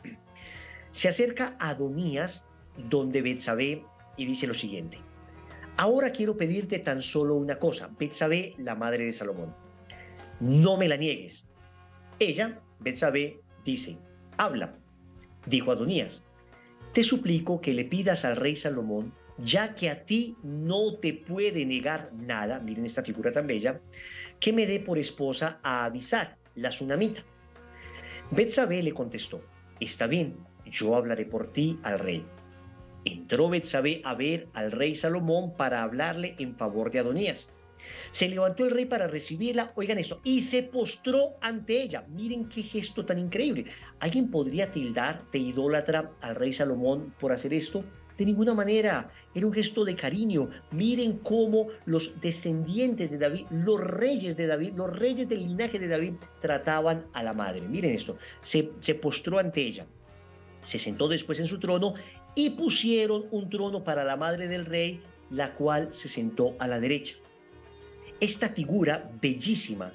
Se 0.92 1.08
acerca 1.08 1.58
Adonías 1.60 2.46
donde 2.78 3.24
Betsabé 3.24 3.84
y 4.16 4.26
dice 4.26 4.46
lo 4.46 4.54
siguiente. 4.54 5.00
Ahora 5.78 6.12
quiero 6.12 6.38
pedirte 6.38 6.78
tan 6.78 7.02
solo 7.02 7.34
una 7.34 7.58
cosa, 7.58 7.90
Betsabé, 7.98 8.54
la 8.60 8.76
madre 8.76 9.06
de 9.06 9.14
Salomón. 9.14 9.56
No 10.40 10.78
me 10.78 10.88
la 10.88 10.98
niegues. 10.98 11.48
Ella, 12.24 12.62
Betsabé, 12.80 13.42
dice, 13.66 13.98
habla. 14.38 14.76
Dijo 15.46 15.74
Adonías, 15.74 16.24
te 16.94 17.04
suplico 17.04 17.60
que 17.60 17.74
le 17.74 17.84
pidas 17.84 18.24
al 18.24 18.38
rey 18.38 18.56
Salomón, 18.56 19.14
ya 19.40 19.76
que 19.76 19.90
a 19.90 20.06
ti 20.06 20.38
no 20.42 20.96
te 21.02 21.14
puede 21.14 21.66
negar 21.66 22.12
nada, 22.14 22.60
miren 22.60 22.86
esta 22.86 23.04
figura 23.04 23.34
tan 23.34 23.46
bella, 23.46 23.82
que 24.40 24.54
me 24.54 24.66
dé 24.66 24.80
por 24.80 24.98
esposa 24.98 25.60
a 25.64 25.84
Abisar, 25.84 26.38
la 26.56 26.70
tsunamita. 26.70 27.24
Betsabé 28.32 28.82
le 28.84 28.94
contestó, 28.94 29.42
está 29.82 30.08
bien, 30.08 30.38
yo 30.66 30.96
hablaré 30.96 31.26
por 31.26 31.52
ti 31.52 31.78
al 31.84 32.00
rey. 32.00 32.26
Entró 33.04 33.50
Betsabé 33.50 34.02
a 34.06 34.14
ver 34.14 34.48
al 34.54 34.72
rey 34.72 34.96
Salomón 34.96 35.58
para 35.58 35.84
hablarle 35.84 36.36
en 36.40 36.56
favor 36.56 36.90
de 36.90 37.00
Adonías. 37.00 37.50
Se 38.12 38.28
levantó 38.30 38.66
el 38.66 38.72
rey 38.72 38.86
para 38.86 39.08
recibirla, 39.08 39.72
oigan 39.76 39.98
esto, 39.98 40.20
y 40.24 40.42
se 40.42 40.64
postró 40.64 41.36
ante 41.42 41.82
ella. 41.82 42.06
Miren 42.10 42.50
qué 42.50 42.64
gesto 42.64 43.06
tan 43.06 43.20
increíble. 43.20 43.66
¿Alguien 44.00 44.30
podría 44.30 44.72
tildar 44.72 45.24
de 45.32 45.40
idólatra 45.40 46.12
al 46.22 46.36
rey 46.36 46.54
Salomón 46.54 47.14
por 47.20 47.32
hacer 47.32 47.54
esto? 47.54 47.84
De 48.18 48.26
ninguna 48.26 48.54
manera, 48.54 49.10
era 49.34 49.48
un 49.48 49.54
gesto 49.54 49.84
de 49.84 49.96
cariño. 49.96 50.50
Miren 50.72 51.18
cómo 51.18 51.70
los 51.86 52.12
descendientes 52.22 53.10
de 53.10 53.18
David, 53.18 53.48
los 53.50 53.80
reyes 53.80 54.38
de 54.38 54.46
David, 54.46 54.74
los 54.76 54.96
reyes 54.96 55.28
del 55.28 55.40
linaje 55.40 55.80
de 55.80 55.88
David 55.88 56.14
trataban 56.40 57.06
a 57.14 57.24
la 57.24 57.34
madre. 57.34 57.68
Miren 57.68 57.94
esto, 57.94 58.18
se, 58.42 58.72
se 58.82 58.96
postró 58.96 59.40
ante 59.40 59.62
ella. 59.62 59.88
Se 60.62 60.78
sentó 60.78 61.08
después 61.08 61.40
en 61.40 61.48
su 61.48 61.60
trono 61.60 61.96
y 62.36 62.52
pusieron 62.52 63.26
un 63.32 63.50
trono 63.50 63.84
para 63.84 64.04
la 64.04 64.16
madre 64.16 64.48
del 64.48 64.66
rey, 64.66 65.02
la 65.30 65.56
cual 65.56 65.94
se 65.94 66.08
sentó 66.08 66.56
a 66.60 66.68
la 66.68 66.80
derecha. 66.80 67.16
Esta 68.24 68.48
figura 68.48 69.12
bellísima 69.22 69.92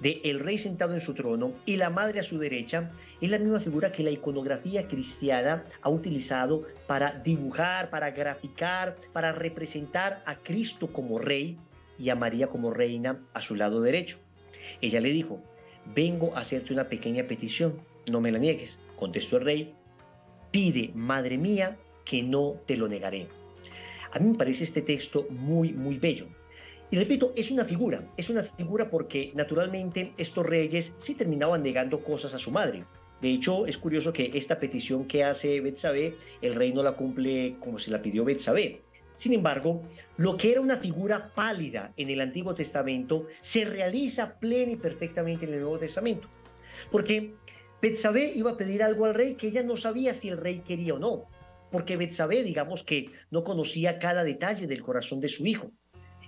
de 0.00 0.20
el 0.22 0.38
rey 0.38 0.56
sentado 0.56 0.94
en 0.94 1.00
su 1.00 1.14
trono 1.14 1.52
y 1.66 1.78
la 1.78 1.90
madre 1.90 2.20
a 2.20 2.22
su 2.22 2.38
derecha 2.38 2.92
es 3.20 3.28
la 3.28 3.40
misma 3.40 3.58
figura 3.58 3.90
que 3.90 4.04
la 4.04 4.12
iconografía 4.12 4.86
cristiana 4.86 5.64
ha 5.80 5.88
utilizado 5.88 6.64
para 6.86 7.10
dibujar, 7.24 7.90
para 7.90 8.12
graficar, 8.12 8.98
para 9.12 9.32
representar 9.32 10.22
a 10.26 10.36
Cristo 10.36 10.92
como 10.92 11.18
rey 11.18 11.58
y 11.98 12.10
a 12.10 12.14
María 12.14 12.46
como 12.46 12.70
reina 12.70 13.20
a 13.34 13.42
su 13.42 13.56
lado 13.56 13.80
derecho. 13.80 14.18
Ella 14.80 15.00
le 15.00 15.12
dijo, 15.12 15.42
vengo 15.92 16.36
a 16.36 16.42
hacerte 16.42 16.72
una 16.72 16.88
pequeña 16.88 17.26
petición, 17.26 17.80
no 18.08 18.20
me 18.20 18.30
la 18.30 18.38
niegues. 18.38 18.78
Contestó 18.94 19.38
el 19.38 19.44
rey, 19.44 19.74
pide, 20.52 20.92
madre 20.94 21.36
mía, 21.36 21.76
que 22.04 22.22
no 22.22 22.58
te 22.64 22.76
lo 22.76 22.86
negaré. 22.86 23.26
A 24.12 24.20
mí 24.20 24.30
me 24.30 24.38
parece 24.38 24.62
este 24.62 24.82
texto 24.82 25.26
muy, 25.30 25.72
muy 25.72 25.98
bello. 25.98 26.28
Y 26.92 26.98
repito, 26.98 27.32
es 27.34 27.50
una 27.50 27.64
figura, 27.64 28.06
es 28.18 28.28
una 28.28 28.42
figura 28.42 28.90
porque 28.90 29.32
naturalmente 29.34 30.12
estos 30.18 30.44
reyes 30.44 30.92
sí 30.98 31.14
terminaban 31.14 31.62
negando 31.62 32.04
cosas 32.04 32.34
a 32.34 32.38
su 32.38 32.50
madre. 32.50 32.84
De 33.22 33.30
hecho, 33.30 33.66
es 33.66 33.78
curioso 33.78 34.12
que 34.12 34.30
esta 34.34 34.60
petición 34.60 35.06
que 35.06 35.24
hace 35.24 35.58
Betsabé, 35.62 36.16
el 36.42 36.54
rey 36.54 36.70
no 36.70 36.82
la 36.82 36.92
cumple 36.92 37.56
como 37.60 37.78
se 37.78 37.90
la 37.90 38.02
pidió 38.02 38.26
Betsabé. 38.26 38.82
Sin 39.14 39.32
embargo, 39.32 39.82
lo 40.18 40.36
que 40.36 40.52
era 40.52 40.60
una 40.60 40.76
figura 40.76 41.32
pálida 41.34 41.94
en 41.96 42.10
el 42.10 42.20
Antiguo 42.20 42.54
Testamento 42.54 43.26
se 43.40 43.64
realiza 43.64 44.38
plena 44.38 44.72
y 44.72 44.76
perfectamente 44.76 45.46
en 45.46 45.54
el 45.54 45.60
Nuevo 45.60 45.78
Testamento. 45.78 46.28
Porque 46.90 47.32
Betsabé 47.80 48.32
iba 48.34 48.50
a 48.50 48.56
pedir 48.58 48.82
algo 48.82 49.06
al 49.06 49.14
rey 49.14 49.36
que 49.36 49.46
ella 49.46 49.62
no 49.62 49.78
sabía 49.78 50.12
si 50.12 50.28
el 50.28 50.36
rey 50.36 50.60
quería 50.60 50.92
o 50.92 50.98
no, 50.98 51.24
porque 51.70 51.96
Betsabé, 51.96 52.42
digamos 52.42 52.84
que 52.84 53.06
no 53.30 53.44
conocía 53.44 53.98
cada 53.98 54.24
detalle 54.24 54.66
del 54.66 54.82
corazón 54.82 55.20
de 55.20 55.28
su 55.28 55.46
hijo. 55.46 55.72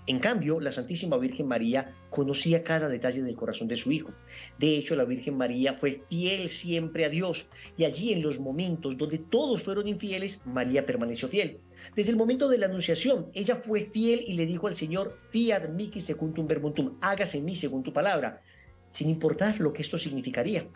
En 0.07 0.19
cambio, 0.19 0.61
la 0.61 0.71
Santísima 0.71 1.17
Virgen 1.17 1.47
María 1.47 1.95
conocía 2.11 2.63
cada 2.63 2.89
detalle 2.89 3.23
del 3.23 3.37
corazón 3.37 3.69
de 3.69 3.77
su 3.77 3.91
hijo. 3.91 4.11
De 4.59 4.77
hecho, 4.77 4.97
la 4.97 5.05
Virgen 5.05 5.37
María 5.37 5.75
fue 5.75 6.03
fiel 6.11 6.51
siempre 6.51 7.07
a 7.07 7.09
Dios 7.09 7.47
y 7.79 7.85
allí 7.85 8.13
en 8.13 8.21
los 8.21 8.39
momentos 8.39 8.99
donde 8.99 9.17
todos 9.17 9.63
fueron 9.63 9.89
infieles, 9.89 10.41
María 10.45 10.85
permaneció 10.85 11.29
fiel. 11.29 11.61
Desde 11.97 12.11
el 12.11 12.17
momento 12.17 12.49
de 12.49 12.59
la 12.59 12.67
anunciación, 12.67 13.31
ella 13.33 13.57
fue 13.57 13.87
fiel 13.87 14.23
y 14.27 14.35
le 14.35 14.45
dijo 14.45 14.67
al 14.67 14.77
Señor, 14.77 15.19
fiat 15.31 15.71
mihi 15.71 16.03
secundum 16.03 16.47
verbuntum, 16.47 16.99
hágase 17.01 17.39
en 17.39 17.47
mí 17.47 17.57
según 17.57 17.83
tu 17.83 17.93
palabra, 17.93 18.43
sin 18.91 19.09
importar 19.09 19.59
lo 19.59 19.73
que 19.73 19.81
esto 19.81 19.97
significaría. 19.97 20.67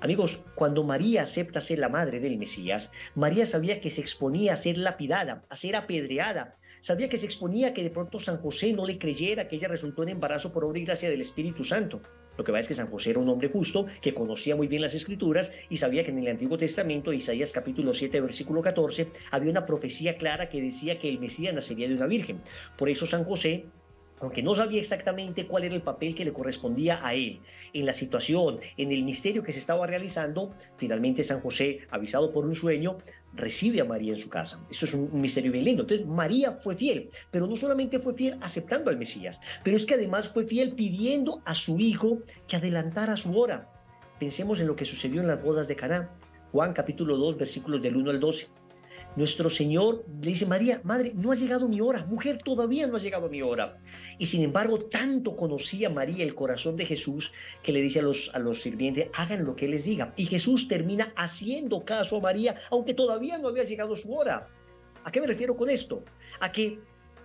Amigos, 0.00 0.40
cuando 0.54 0.82
María 0.82 1.24
acepta 1.24 1.60
ser 1.60 1.78
la 1.78 1.90
madre 1.90 2.20
del 2.20 2.38
Mesías, 2.38 2.90
María 3.14 3.44
sabía 3.44 3.82
que 3.82 3.90
se 3.90 4.00
exponía 4.00 4.54
a 4.54 4.56
ser 4.56 4.78
lapidada, 4.78 5.44
a 5.50 5.56
ser 5.56 5.76
apedreada, 5.76 6.56
sabía 6.80 7.08
que 7.08 7.18
se 7.18 7.26
exponía 7.26 7.74
que 7.74 7.82
de 7.82 7.90
pronto 7.90 8.20
San 8.20 8.38
José 8.38 8.72
no 8.72 8.86
le 8.86 8.98
creyera 8.98 9.48
que 9.48 9.56
ella 9.56 9.68
resultó 9.68 10.02
en 10.02 10.10
embarazo 10.10 10.52
por 10.52 10.64
obra 10.64 10.78
y 10.78 10.84
gracia 10.84 11.10
del 11.10 11.20
Espíritu 11.20 11.64
Santo. 11.64 12.00
Lo 12.36 12.44
que 12.44 12.52
va 12.52 12.60
es 12.60 12.68
que 12.68 12.74
San 12.74 12.90
José 12.90 13.10
era 13.10 13.18
un 13.18 13.28
hombre 13.28 13.50
justo 13.50 13.86
que 14.00 14.14
conocía 14.14 14.56
muy 14.56 14.66
bien 14.66 14.82
las 14.82 14.94
escrituras 14.94 15.52
y 15.68 15.76
sabía 15.76 16.04
que 16.04 16.10
en 16.10 16.20
el 16.20 16.28
Antiguo 16.28 16.56
Testamento, 16.56 17.12
Isaías 17.12 17.52
capítulo 17.52 17.92
7, 17.92 18.20
versículo 18.20 18.62
14, 18.62 19.08
había 19.30 19.50
una 19.50 19.66
profecía 19.66 20.16
clara 20.16 20.48
que 20.48 20.62
decía 20.62 20.98
que 20.98 21.08
el 21.08 21.18
Mesías 21.18 21.52
nacería 21.52 21.88
de 21.88 21.94
una 21.94 22.06
virgen. 22.06 22.40
Por 22.78 22.88
eso 22.88 23.06
San 23.06 23.24
José 23.24 23.66
aunque 24.20 24.42
no 24.42 24.54
sabía 24.54 24.80
exactamente 24.80 25.46
cuál 25.46 25.64
era 25.64 25.74
el 25.74 25.82
papel 25.82 26.14
que 26.14 26.24
le 26.24 26.32
correspondía 26.32 27.04
a 27.04 27.14
él 27.14 27.40
en 27.72 27.86
la 27.86 27.92
situación, 27.92 28.60
en 28.76 28.92
el 28.92 29.02
misterio 29.02 29.42
que 29.42 29.52
se 29.52 29.58
estaba 29.58 29.86
realizando, 29.86 30.54
finalmente 30.76 31.22
San 31.22 31.40
José, 31.40 31.80
avisado 31.90 32.32
por 32.32 32.44
un 32.44 32.54
sueño, 32.54 32.98
recibe 33.32 33.80
a 33.80 33.84
María 33.84 34.12
en 34.12 34.20
su 34.20 34.28
casa. 34.28 34.60
Eso 34.70 34.84
es 34.86 34.94
un 34.94 35.20
misterio 35.20 35.52
bien 35.52 35.64
lindo. 35.64 35.82
Entonces, 35.82 36.06
María 36.06 36.52
fue 36.52 36.76
fiel, 36.76 37.10
pero 37.30 37.46
no 37.46 37.56
solamente 37.56 37.98
fue 37.98 38.14
fiel 38.14 38.38
aceptando 38.40 38.90
al 38.90 38.98
Mesías, 38.98 39.40
pero 39.64 39.76
es 39.76 39.86
que 39.86 39.94
además 39.94 40.28
fue 40.28 40.44
fiel 40.44 40.74
pidiendo 40.74 41.42
a 41.44 41.54
su 41.54 41.78
hijo 41.78 42.22
que 42.46 42.56
adelantara 42.56 43.16
su 43.16 43.38
hora. 43.38 43.70
Pensemos 44.18 44.60
en 44.60 44.66
lo 44.66 44.76
que 44.76 44.84
sucedió 44.84 45.20
en 45.20 45.28
las 45.28 45.42
bodas 45.42 45.66
de 45.66 45.76
Caná. 45.76 46.10
Juan 46.52 46.72
capítulo 46.72 47.16
2, 47.16 47.38
versículos 47.38 47.80
del 47.80 47.96
1 47.96 48.10
al 48.10 48.20
12. 48.20 48.48
Nuestro 49.16 49.50
Señor 49.50 50.04
le 50.22 50.30
dice, 50.30 50.46
María, 50.46 50.80
madre, 50.84 51.12
no 51.16 51.32
ha 51.32 51.34
llegado 51.34 51.68
mi 51.68 51.80
hora, 51.80 52.06
mujer, 52.06 52.38
todavía 52.44 52.86
no 52.86 52.96
ha 52.96 53.00
llegado 53.00 53.28
mi 53.28 53.42
hora. 53.42 53.76
Y 54.18 54.26
sin 54.26 54.42
embargo, 54.42 54.78
tanto 54.78 55.34
conocía 55.34 55.90
María 55.90 56.22
el 56.22 56.36
corazón 56.36 56.76
de 56.76 56.86
Jesús 56.86 57.32
que 57.64 57.72
le 57.72 57.82
dice 57.82 57.98
a 57.98 58.02
los, 58.02 58.30
a 58.34 58.38
los 58.38 58.62
sirvientes, 58.62 59.08
hagan 59.14 59.44
lo 59.44 59.56
que 59.56 59.66
les 59.66 59.84
diga. 59.84 60.14
Y 60.16 60.26
Jesús 60.26 60.68
termina 60.68 61.12
haciendo 61.16 61.84
caso 61.84 62.18
a 62.18 62.20
María, 62.20 62.60
aunque 62.70 62.94
todavía 62.94 63.36
no 63.38 63.48
había 63.48 63.64
llegado 63.64 63.96
su 63.96 64.14
hora. 64.14 64.46
¿A 65.02 65.10
qué 65.10 65.20
me 65.20 65.26
refiero 65.26 65.56
con 65.56 65.70
esto? 65.70 66.04
A 66.38 66.52
que 66.52 66.78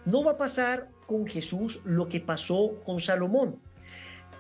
no 0.06 0.24
va 0.24 0.32
a 0.32 0.38
pasar 0.38 0.90
con 1.06 1.28
Jesús 1.28 1.80
lo 1.86 2.10
que 2.10 2.20
pasó 2.20 2.82
con 2.84 3.00
Salomón. 3.00 3.60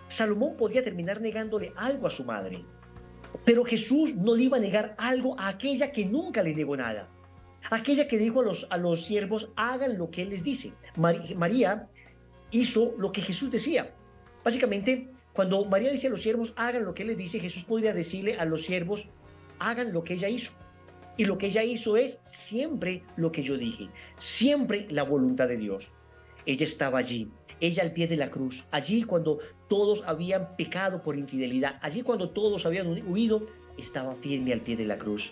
Salomón 0.07 0.57
podía 0.57 0.83
terminar 0.83 1.21
negándole 1.21 1.73
algo 1.75 2.07
a 2.07 2.11
su 2.11 2.23
madre, 2.23 2.65
pero 3.43 3.63
Jesús 3.63 4.15
no 4.15 4.35
le 4.35 4.43
iba 4.43 4.57
a 4.57 4.59
negar 4.59 4.95
algo 4.97 5.39
a 5.39 5.49
aquella 5.49 5.91
que 5.91 6.05
nunca 6.05 6.41
le 6.41 6.55
negó 6.55 6.75
nada 6.75 7.09
aquella 7.71 8.07
que 8.07 8.17
dijo 8.17 8.41
a 8.41 8.43
los, 8.43 8.67
a 8.69 8.77
los 8.77 9.05
siervos, 9.05 9.49
hagan 9.55 9.97
lo 9.97 10.09
que 10.09 10.23
Él 10.23 10.29
les 10.29 10.43
dice. 10.43 10.73
María 10.95 11.89
hizo 12.51 12.93
lo 12.97 13.11
que 13.11 13.21
Jesús 13.21 13.51
decía. 13.51 13.93
Básicamente, 14.43 15.09
cuando 15.33 15.65
María 15.65 15.91
dice 15.91 16.07
a 16.07 16.11
los 16.11 16.21
siervos, 16.21 16.53
hagan 16.55 16.85
lo 16.85 16.93
que 16.93 17.03
Él 17.03 17.09
les 17.09 17.17
dice, 17.17 17.39
Jesús 17.39 17.63
podría 17.63 17.93
decirle 17.93 18.35
a 18.37 18.45
los 18.45 18.63
siervos, 18.63 19.07
hagan 19.59 19.93
lo 19.93 20.03
que 20.03 20.13
ella 20.13 20.29
hizo. 20.29 20.51
Y 21.17 21.25
lo 21.25 21.37
que 21.37 21.47
ella 21.47 21.63
hizo 21.63 21.95
es 21.95 22.19
siempre 22.25 23.03
lo 23.15 23.31
que 23.31 23.41
yo 23.41 23.57
dije, 23.57 23.89
siempre 24.17 24.85
la 24.89 25.03
voluntad 25.03 25.47
de 25.47 25.57
Dios. 25.57 25.89
Ella 26.45 26.65
estaba 26.65 26.99
allí, 26.99 27.29
ella 27.61 27.83
al 27.83 27.93
pie 27.93 28.07
de 28.07 28.17
la 28.17 28.29
cruz, 28.29 28.65
allí 28.71 29.03
cuando 29.03 29.39
todos 29.69 30.03
habían 30.05 30.55
pecado 30.57 31.01
por 31.01 31.17
infidelidad, 31.17 31.79
allí 31.81 32.01
cuando 32.01 32.29
todos 32.29 32.65
habían 32.65 32.87
huido, 33.07 33.47
estaba 33.77 34.15
firme 34.15 34.53
al 34.53 34.61
pie 34.61 34.75
de 34.75 34.85
la 34.85 34.97
cruz. 34.97 35.31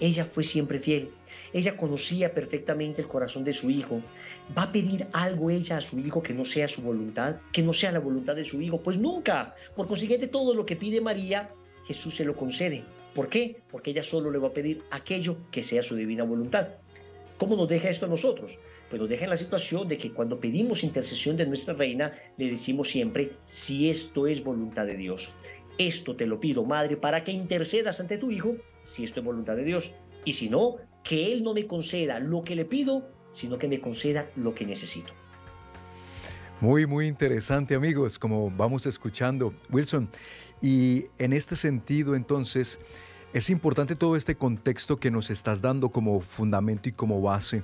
Ella 0.00 0.24
fue 0.24 0.44
siempre 0.44 0.80
fiel. 0.80 1.10
Ella 1.52 1.76
conocía 1.76 2.32
perfectamente 2.32 3.02
el 3.02 3.08
corazón 3.08 3.44
de 3.44 3.52
su 3.52 3.70
hijo. 3.70 4.00
¿Va 4.56 4.64
a 4.64 4.72
pedir 4.72 5.06
algo 5.12 5.50
ella 5.50 5.78
a 5.78 5.80
su 5.80 5.98
hijo 5.98 6.22
que 6.22 6.34
no 6.34 6.44
sea 6.44 6.68
su 6.68 6.82
voluntad? 6.82 7.36
¿Que 7.52 7.62
no 7.62 7.72
sea 7.72 7.92
la 7.92 7.98
voluntad 7.98 8.36
de 8.36 8.44
su 8.44 8.60
hijo? 8.60 8.80
Pues 8.80 8.96
nunca. 8.96 9.54
Por 9.74 9.86
consiguiente, 9.86 10.28
todo 10.28 10.54
lo 10.54 10.64
que 10.64 10.76
pide 10.76 11.00
María, 11.00 11.50
Jesús 11.86 12.14
se 12.14 12.24
lo 12.24 12.36
concede. 12.36 12.84
¿Por 13.14 13.28
qué? 13.28 13.60
Porque 13.70 13.90
ella 13.90 14.02
solo 14.02 14.30
le 14.30 14.38
va 14.38 14.48
a 14.48 14.52
pedir 14.52 14.82
aquello 14.90 15.36
que 15.50 15.62
sea 15.62 15.82
su 15.82 15.96
divina 15.96 16.22
voluntad. 16.22 16.68
¿Cómo 17.38 17.56
nos 17.56 17.68
deja 17.68 17.88
esto 17.88 18.06
a 18.06 18.08
nosotros? 18.08 18.58
Pues 18.88 19.00
nos 19.00 19.08
deja 19.08 19.24
en 19.24 19.30
la 19.30 19.36
situación 19.36 19.88
de 19.88 19.98
que 19.98 20.12
cuando 20.12 20.38
pedimos 20.38 20.84
intercesión 20.84 21.36
de 21.36 21.46
nuestra 21.46 21.74
reina, 21.74 22.12
le 22.36 22.50
decimos 22.50 22.90
siempre, 22.90 23.32
si 23.46 23.88
esto 23.88 24.26
es 24.26 24.44
voluntad 24.44 24.86
de 24.86 24.96
Dios. 24.96 25.30
Esto 25.78 26.14
te 26.14 26.26
lo 26.26 26.38
pido, 26.38 26.64
madre, 26.64 26.96
para 26.96 27.24
que 27.24 27.32
intercedas 27.32 27.98
ante 27.98 28.18
tu 28.18 28.30
hijo, 28.30 28.56
si 28.84 29.04
esto 29.04 29.20
es 29.20 29.26
voluntad 29.26 29.56
de 29.56 29.64
Dios. 29.64 29.90
Y 30.24 30.34
si 30.34 30.50
no, 30.50 30.76
que 31.02 31.32
Él 31.32 31.42
no 31.42 31.54
me 31.54 31.66
conceda 31.66 32.18
lo 32.18 32.42
que 32.42 32.56
le 32.56 32.64
pido, 32.64 33.08
sino 33.32 33.58
que 33.58 33.68
me 33.68 33.80
conceda 33.80 34.30
lo 34.36 34.54
que 34.54 34.66
necesito. 34.66 35.12
Muy, 36.60 36.86
muy 36.86 37.06
interesante 37.06 37.74
amigos, 37.74 38.18
como 38.18 38.50
vamos 38.50 38.84
escuchando, 38.84 39.54
Wilson. 39.70 40.10
Y 40.60 41.06
en 41.18 41.32
este 41.32 41.56
sentido, 41.56 42.14
entonces, 42.14 42.78
es 43.32 43.48
importante 43.48 43.96
todo 43.96 44.14
este 44.14 44.34
contexto 44.34 44.98
que 44.98 45.10
nos 45.10 45.30
estás 45.30 45.62
dando 45.62 45.88
como 45.88 46.20
fundamento 46.20 46.88
y 46.88 46.92
como 46.92 47.22
base 47.22 47.62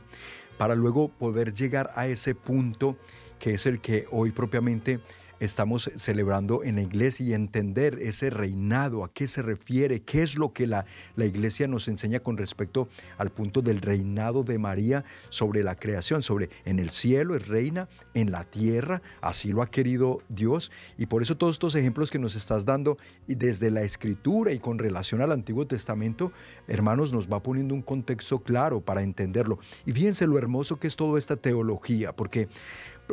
para 0.56 0.74
luego 0.74 1.08
poder 1.08 1.52
llegar 1.52 1.90
a 1.94 2.06
ese 2.06 2.34
punto 2.34 2.96
que 3.38 3.54
es 3.54 3.66
el 3.66 3.80
que 3.80 4.06
hoy 4.10 4.30
propiamente 4.32 5.00
estamos 5.40 5.90
celebrando 5.96 6.64
en 6.64 6.76
la 6.76 6.82
iglesia 6.82 7.26
y 7.26 7.34
entender 7.34 7.98
ese 8.00 8.30
reinado, 8.30 9.04
a 9.04 9.12
qué 9.12 9.26
se 9.26 9.42
refiere, 9.42 10.00
qué 10.00 10.22
es 10.22 10.36
lo 10.36 10.52
que 10.52 10.66
la, 10.66 10.86
la 11.14 11.26
iglesia 11.26 11.66
nos 11.66 11.88
enseña 11.88 12.20
con 12.20 12.36
respecto 12.36 12.88
al 13.18 13.30
punto 13.30 13.62
del 13.62 13.80
reinado 13.80 14.42
de 14.42 14.58
María 14.58 15.04
sobre 15.28 15.62
la 15.62 15.76
creación, 15.76 16.22
sobre 16.22 16.50
en 16.64 16.78
el 16.78 16.90
cielo 16.90 17.36
es 17.36 17.46
reina, 17.48 17.88
en 18.14 18.30
la 18.30 18.44
tierra, 18.44 19.02
así 19.20 19.52
lo 19.52 19.62
ha 19.62 19.70
querido 19.70 20.22
Dios. 20.28 20.70
Y 20.96 21.06
por 21.06 21.22
eso 21.22 21.36
todos 21.36 21.56
estos 21.56 21.74
ejemplos 21.74 22.10
que 22.10 22.18
nos 22.18 22.34
estás 22.34 22.64
dando 22.64 22.96
y 23.26 23.34
desde 23.34 23.70
la 23.70 23.82
escritura 23.82 24.52
y 24.52 24.58
con 24.58 24.78
relación 24.78 25.20
al 25.20 25.32
Antiguo 25.32 25.66
Testamento, 25.66 26.32
hermanos, 26.66 27.12
nos 27.12 27.30
va 27.30 27.42
poniendo 27.42 27.74
un 27.74 27.82
contexto 27.82 28.40
claro 28.40 28.80
para 28.80 29.02
entenderlo. 29.02 29.58
Y 29.84 29.92
fíjense 29.92 30.26
lo 30.26 30.38
hermoso 30.38 30.78
que 30.78 30.86
es 30.86 30.96
toda 30.96 31.18
esta 31.18 31.36
teología, 31.36 32.14
porque 32.14 32.48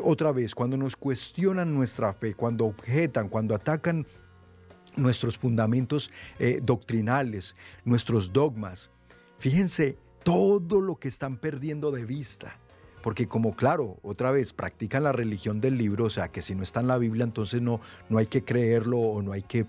otra 0.01 0.31
vez, 0.31 0.55
cuando 0.55 0.77
nos 0.77 0.95
cuestionan 0.95 1.73
nuestra 1.73 2.13
fe, 2.13 2.33
cuando 2.33 2.65
objetan, 2.65 3.29
cuando 3.29 3.55
atacan 3.55 4.07
nuestros 4.95 5.37
fundamentos 5.37 6.11
eh, 6.39 6.59
doctrinales, 6.61 7.55
nuestros 7.83 8.31
dogmas, 8.31 8.89
fíjense 9.39 9.97
todo 10.23 10.81
lo 10.81 10.97
que 10.97 11.07
están 11.07 11.37
perdiendo 11.37 11.91
de 11.91 12.05
vista. 12.05 12.59
Porque 13.01 13.27
como 13.27 13.55
claro, 13.55 13.97
otra 14.01 14.31
vez, 14.31 14.53
practican 14.53 15.03
la 15.03 15.11
religión 15.11 15.59
del 15.59 15.77
libro, 15.77 16.05
o 16.05 16.09
sea, 16.09 16.29
que 16.29 16.41
si 16.41 16.55
no 16.55 16.63
está 16.63 16.79
en 16.79 16.87
la 16.87 16.97
Biblia, 16.97 17.25
entonces 17.25 17.61
no, 17.61 17.81
no 18.09 18.17
hay 18.17 18.27
que 18.27 18.45
creerlo 18.45 18.97
o 18.97 19.21
no 19.21 19.33
hay 19.33 19.43
que 19.43 19.65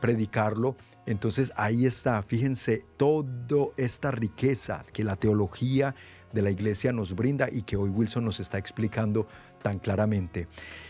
predicarlo. 0.00 0.76
Entonces 1.06 1.52
ahí 1.56 1.86
está, 1.86 2.20
fíjense, 2.22 2.84
toda 2.96 3.68
esta 3.76 4.10
riqueza 4.10 4.84
que 4.92 5.04
la 5.04 5.16
teología 5.16 5.94
de 6.32 6.42
la 6.42 6.50
iglesia 6.50 6.92
nos 6.92 7.14
brinda 7.14 7.48
y 7.50 7.62
que 7.62 7.76
hoy 7.76 7.90
Wilson 7.90 8.24
nos 8.24 8.40
está 8.40 8.58
explicando 8.58 9.26
tan 9.62 9.78
claramente. 9.78 10.46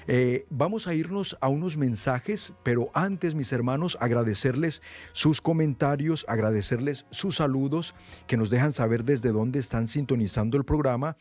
Eh, 0.06 0.46
vamos 0.50 0.86
a 0.86 0.94
irnos 0.94 1.36
a 1.40 1.48
unos 1.48 1.76
mensajes, 1.76 2.52
pero 2.62 2.90
antes, 2.94 3.34
mis 3.34 3.52
hermanos, 3.52 3.96
agradecerles 4.00 4.82
sus 5.12 5.40
comentarios, 5.40 6.24
agradecerles 6.28 7.06
sus 7.10 7.36
saludos 7.36 7.94
que 8.26 8.36
nos 8.36 8.50
dejan 8.50 8.72
saber 8.72 9.04
desde 9.04 9.32
dónde 9.32 9.58
están 9.58 9.88
sintonizando 9.88 10.56
el 10.56 10.64
programa 10.64 11.16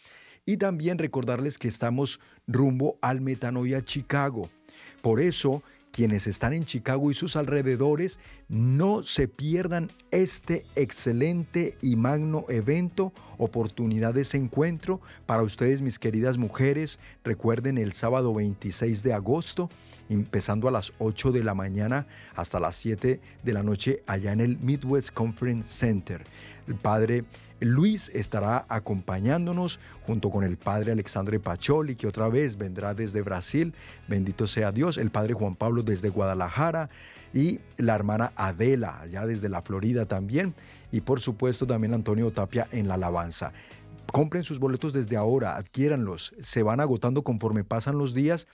y 0.46 0.58
también 0.58 0.98
recordarles 0.98 1.58
que 1.58 1.68
estamos 1.68 2.20
rumbo 2.48 2.98
al 3.02 3.22
Metanoia 3.22 3.84
Chicago. 3.84 4.50
Por 5.02 5.20
eso, 5.20 5.62
quienes 5.98 6.28
están 6.28 6.54
en 6.54 6.64
Chicago 6.64 7.10
y 7.10 7.16
sus 7.16 7.36
alrededores, 7.36 8.20
no 8.50 9.02
se 9.02 9.28
pierdan 9.28 9.90
este 10.12 10.64
excelente 10.76 11.76
y 11.82 11.96
magno 11.96 12.46
evento, 12.50 13.14
oportunidad 13.40 14.14
de 14.14 14.22
ese 14.22 14.38
encuentro. 14.38 15.02
Para 15.26 15.42
ustedes, 15.42 15.82
mis 15.82 15.98
queridas 15.98 16.38
mujeres, 16.38 17.00
recuerden 17.24 17.80
el 17.80 17.94
sábado 17.94 18.32
26 18.36 19.02
de 19.02 19.14
agosto, 19.14 19.72
empezando 20.08 20.68
a 20.68 20.72
las 20.72 20.94
8 21.00 21.32
de 21.32 21.44
la 21.44 21.56
mañana 21.56 22.06
hasta 22.36 22.60
las 22.60 22.76
7 22.76 23.20
de 23.42 23.54
la 23.54 23.64
noche 23.64 24.04
allá 24.06 24.34
en 24.34 24.42
el 24.42 24.60
Midwest 24.60 25.10
Conference 25.10 25.68
Center. 25.68 26.24
El 26.68 26.76
padre 26.76 27.26
Luis 27.60 28.10
estará 28.14 28.66
acompañándonos 28.70 29.80
junto 30.06 30.30
con 30.30 30.44
el 30.44 30.58
padre 30.58 30.92
Alexandre 30.92 31.40
Pacholi, 31.40 31.96
que 31.96 32.08
otra 32.08 32.30
vez 32.30 32.58
vendrá 32.58 32.94
desde 32.94 33.22
Brasil. 33.22 33.74
Bendito 34.08 34.48
sea 34.48 34.72
Dios. 34.72 34.98
El 34.98 35.10
padre 35.10 35.34
Juan 35.34 35.56
Pablo 35.56 35.84
desde 35.84 36.10
Guadalajara 36.10 36.90
y 37.34 37.60
la 37.78 37.96
hermana 37.96 38.32
Adela, 38.36 39.02
allá 39.02 39.26
desde 39.26 39.50
la 39.50 39.62
Florida 39.62 40.06
también. 40.06 40.54
Y 40.92 41.02
por 41.02 41.20
supuesto 41.20 41.66
también 41.66 41.94
Antonio 41.94 42.32
Tapia 42.32 42.68
en 42.72 42.88
la 42.88 42.94
alabanza. 42.94 43.54
Compren 44.12 44.44
sus 44.44 44.60
boletos 44.60 44.94
desde 44.94 45.18
ahora, 45.18 45.58
adquiéranlos. 45.58 46.34
Se 46.40 46.64
van 46.64 46.80
agotando 46.80 47.24
conforme 47.24 47.64
pasan 47.64 47.98
los 47.98 48.14
días 48.14 48.48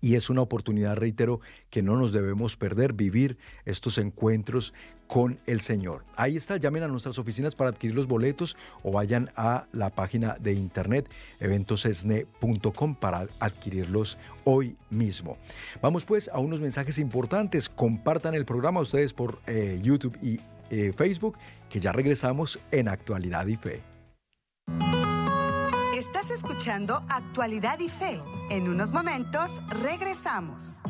y 0.00 0.14
es 0.14 0.30
una 0.30 0.42
oportunidad, 0.42 0.96
reitero, 0.96 1.40
que 1.70 1.82
no 1.82 1.96
nos 1.96 2.12
debemos 2.12 2.56
perder, 2.56 2.92
vivir 2.92 3.38
estos 3.64 3.98
encuentros 3.98 4.74
con 5.06 5.38
el 5.46 5.60
Señor. 5.60 6.04
Ahí 6.16 6.36
está, 6.36 6.56
llamen 6.56 6.82
a 6.82 6.88
nuestras 6.88 7.18
oficinas 7.18 7.54
para 7.54 7.70
adquirir 7.70 7.94
los 7.94 8.06
boletos 8.06 8.56
o 8.82 8.92
vayan 8.92 9.30
a 9.36 9.66
la 9.72 9.90
página 9.90 10.36
de 10.40 10.52
internet 10.52 11.08
eventosesne.com 11.40 12.94
para 12.96 13.28
adquirirlos 13.38 14.18
hoy 14.44 14.76
mismo. 14.90 15.38
Vamos 15.80 16.04
pues 16.04 16.28
a 16.32 16.38
unos 16.38 16.60
mensajes 16.60 16.98
importantes. 16.98 17.68
Compartan 17.68 18.34
el 18.34 18.44
programa 18.44 18.80
ustedes 18.80 19.12
por 19.12 19.40
eh, 19.46 19.80
YouTube 19.82 20.18
y 20.22 20.40
eh, 20.70 20.92
Facebook, 20.96 21.38
que 21.68 21.80
ya 21.80 21.92
regresamos 21.92 22.58
en 22.70 22.88
Actualidad 22.88 23.46
y 23.46 23.56
Fe. 23.56 23.82
Estás 26.26 26.42
escuchando 26.42 27.04
Actualidad 27.08 27.78
y 27.78 27.88
Fe. 27.88 28.20
En 28.50 28.68
unos 28.68 28.90
momentos 28.90 29.60
regresamos. 29.68 30.80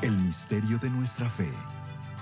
El 0.00 0.16
misterio 0.16 0.78
de 0.78 0.88
nuestra 0.88 1.28
fe. 1.28 1.52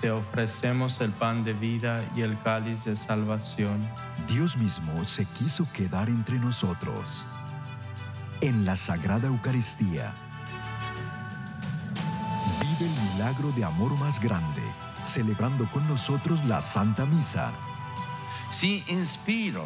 Te 0.01 0.11
ofrecemos 0.11 0.99
el 0.99 1.13
pan 1.13 1.45
de 1.45 1.53
vida 1.53 2.03
y 2.17 2.21
el 2.21 2.37
cáliz 2.43 2.83
de 2.83 2.97
salvación. 2.97 3.89
Dios 4.27 4.57
mismo 4.57 5.05
se 5.05 5.23
quiso 5.23 5.65
quedar 5.71 6.09
entre 6.09 6.37
nosotros. 6.37 7.25
En 8.41 8.65
la 8.65 8.75
Sagrada 8.75 9.27
Eucaristía. 9.27 10.13
Vive 12.59 12.91
el 12.91 13.13
milagro 13.13 13.53
de 13.53 13.63
amor 13.63 13.97
más 13.97 14.19
grande, 14.19 14.63
celebrando 15.03 15.69
con 15.71 15.87
nosotros 15.87 16.43
la 16.45 16.61
Santa 16.61 17.05
Misa. 17.05 17.51
Si 18.49 18.83
inspiro 18.87 19.65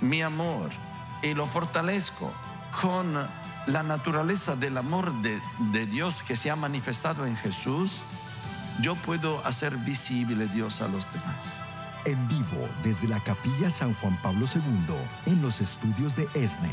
mi 0.00 0.22
amor 0.22 0.70
y 1.22 1.34
lo 1.34 1.46
fortalezco 1.46 2.32
con 2.80 3.14
la 3.66 3.82
naturaleza 3.82 4.56
del 4.56 4.78
amor 4.78 5.12
de, 5.22 5.40
de, 5.72 5.86
Dios 5.86 6.22
que 6.22 6.36
se 6.36 6.50
ha 6.50 6.56
manifestado 6.56 7.26
en 7.26 7.36
Jesús, 7.36 8.00
yo 8.80 8.94
puedo 8.96 9.44
hacer 9.44 9.76
visible 9.78 10.46
Dios 10.46 10.80
a 10.80 10.88
los 10.88 11.12
demás. 11.12 11.58
En 12.04 12.28
vivo 12.28 12.68
desde 12.82 13.08
la 13.08 13.20
Capilla 13.20 13.70
San 13.70 13.92
Juan 13.94 14.16
Pablo 14.22 14.46
II 14.54 14.94
en 15.26 15.42
los 15.42 15.60
estudios 15.60 16.14
de 16.14 16.28
ESNE. 16.34 16.70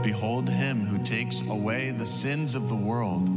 Behold 0.03 0.49
him 0.49 0.85
who 0.85 0.99
takes 1.03 1.43
away 1.49 1.93
the 1.93 2.05
sins 2.05 2.55
of 2.55 2.69
the 2.69 2.75
world. 2.75 3.31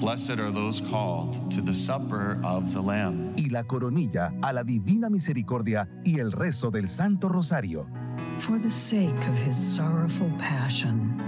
Blessed 0.00 0.38
are 0.38 0.50
those 0.50 0.80
called 0.80 1.50
to 1.50 1.62
the 1.62 1.74
supper 1.74 2.38
of 2.44 2.72
the 2.72 2.80
Lamb. 2.80 3.34
Y 3.36 3.48
la 3.50 3.64
coronilla 3.64 4.32
a 4.42 4.52
la 4.52 4.62
divina 4.62 5.08
misericordia 5.08 5.88
y 6.04 6.20
el 6.20 6.32
rezo 6.32 6.70
del 6.70 6.88
Santo 6.88 7.28
Rosario. 7.28 7.86
For 8.38 8.58
the 8.58 8.70
sake 8.70 9.26
of 9.28 9.36
his 9.38 9.56
sorrowful 9.56 10.30
passion, 10.38 11.18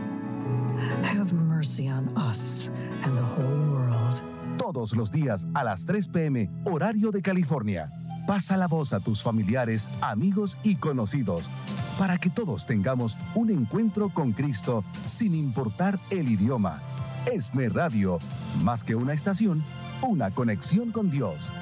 have 1.03 1.33
mercy 1.33 1.89
on 1.89 2.09
us 2.17 2.71
and 3.03 3.17
the 3.17 3.23
whole 3.23 3.73
world. 3.73 4.23
Todos 4.59 4.95
los 4.95 5.11
días 5.11 5.47
a 5.55 5.65
las 5.65 5.85
3 5.87 6.09
p.m. 6.09 6.51
horario 6.65 7.11
de 7.11 7.23
California. 7.23 7.91
Pasa 8.27 8.59
la 8.59 8.69
voz 8.69 8.93
a 8.93 9.01
tus 9.01 9.23
familiares, 9.23 9.89
amigos 10.03 10.59
y 10.63 10.77
conocidos 10.77 11.51
para 11.99 12.19
que 12.19 12.31
todos 12.31 12.65
tengamos 12.67 13.17
un 13.35 13.51
encuentro 13.51 14.11
con 14.11 14.33
Cristo 14.33 14.85
sin 15.05 15.35
importar 15.35 15.99
el 16.11 16.31
idioma. 16.31 16.81
ESNE 17.27 17.71
Radio, 17.71 18.19
más 18.63 18.85
que 18.85 18.95
una 18.95 19.15
estación, 19.15 19.65
una 20.03 20.31
conexión 20.31 20.93
con 20.93 21.11
Dios. 21.11 21.53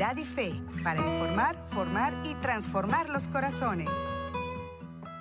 Y 0.00 0.24
Fe 0.24 0.52
para 0.82 0.98
informar, 0.98 1.54
formar 1.68 2.16
y 2.24 2.34
transformar 2.36 3.10
los 3.10 3.28
corazones. 3.28 3.90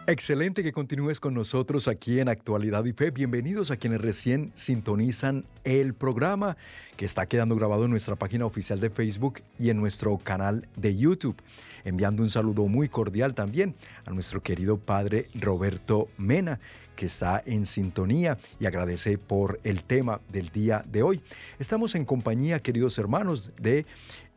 Excelente 0.08 0.63
que 0.63 0.72
continúes 0.72 1.20
con 1.20 1.34
nosotros 1.34 1.89
aquí 1.89 2.22
en 2.22 2.30
Actualidad 2.30 2.86
y 2.86 2.94
Fe. 2.94 3.12
Bienvenidos 3.12 3.72
a 3.72 3.78
quienes 3.78 4.00
recién 4.00 4.54
sintonizan 4.56 5.44
el 5.65 5.94
programa 5.94 6.56
que 6.96 7.04
está 7.04 7.26
quedando 7.26 7.58
grabado 7.58 7.84
en 7.86 7.92
nuestra 7.92 8.15
página 8.15 8.46
oficial 8.46 8.80
de 8.80 8.89
Facebook 8.89 9.42
y 9.60 9.70
en 9.70 9.78
nuestro 9.78 10.18
canal 10.18 10.65
de 10.78 10.96
YouTube. 10.96 11.36
Enviando 11.84 12.24
un 12.24 12.30
saludo 12.30 12.65
muy 12.68 12.88
cordial 12.88 13.36
también 13.36 13.76
a 14.06 14.12
nuestro 14.12 14.42
querido 14.42 14.78
padre 14.78 15.28
Roberto 15.36 16.08
Mena, 16.18 16.60
que 17.00 17.06
está 17.06 17.42
en 17.46 17.65
sintonía 17.65 18.38
y 18.60 18.65
agradece 18.65 19.18
por 19.18 19.62
el 19.63 19.84
tema 19.84 20.20
del 20.28 20.50
día 20.50 20.84
de 20.86 21.02
hoy. 21.02 21.22
Estamos 21.58 21.96
en 21.96 22.04
compañía, 22.04 22.60
queridos 22.60 22.98
hermanos, 22.98 23.54
de 23.58 23.86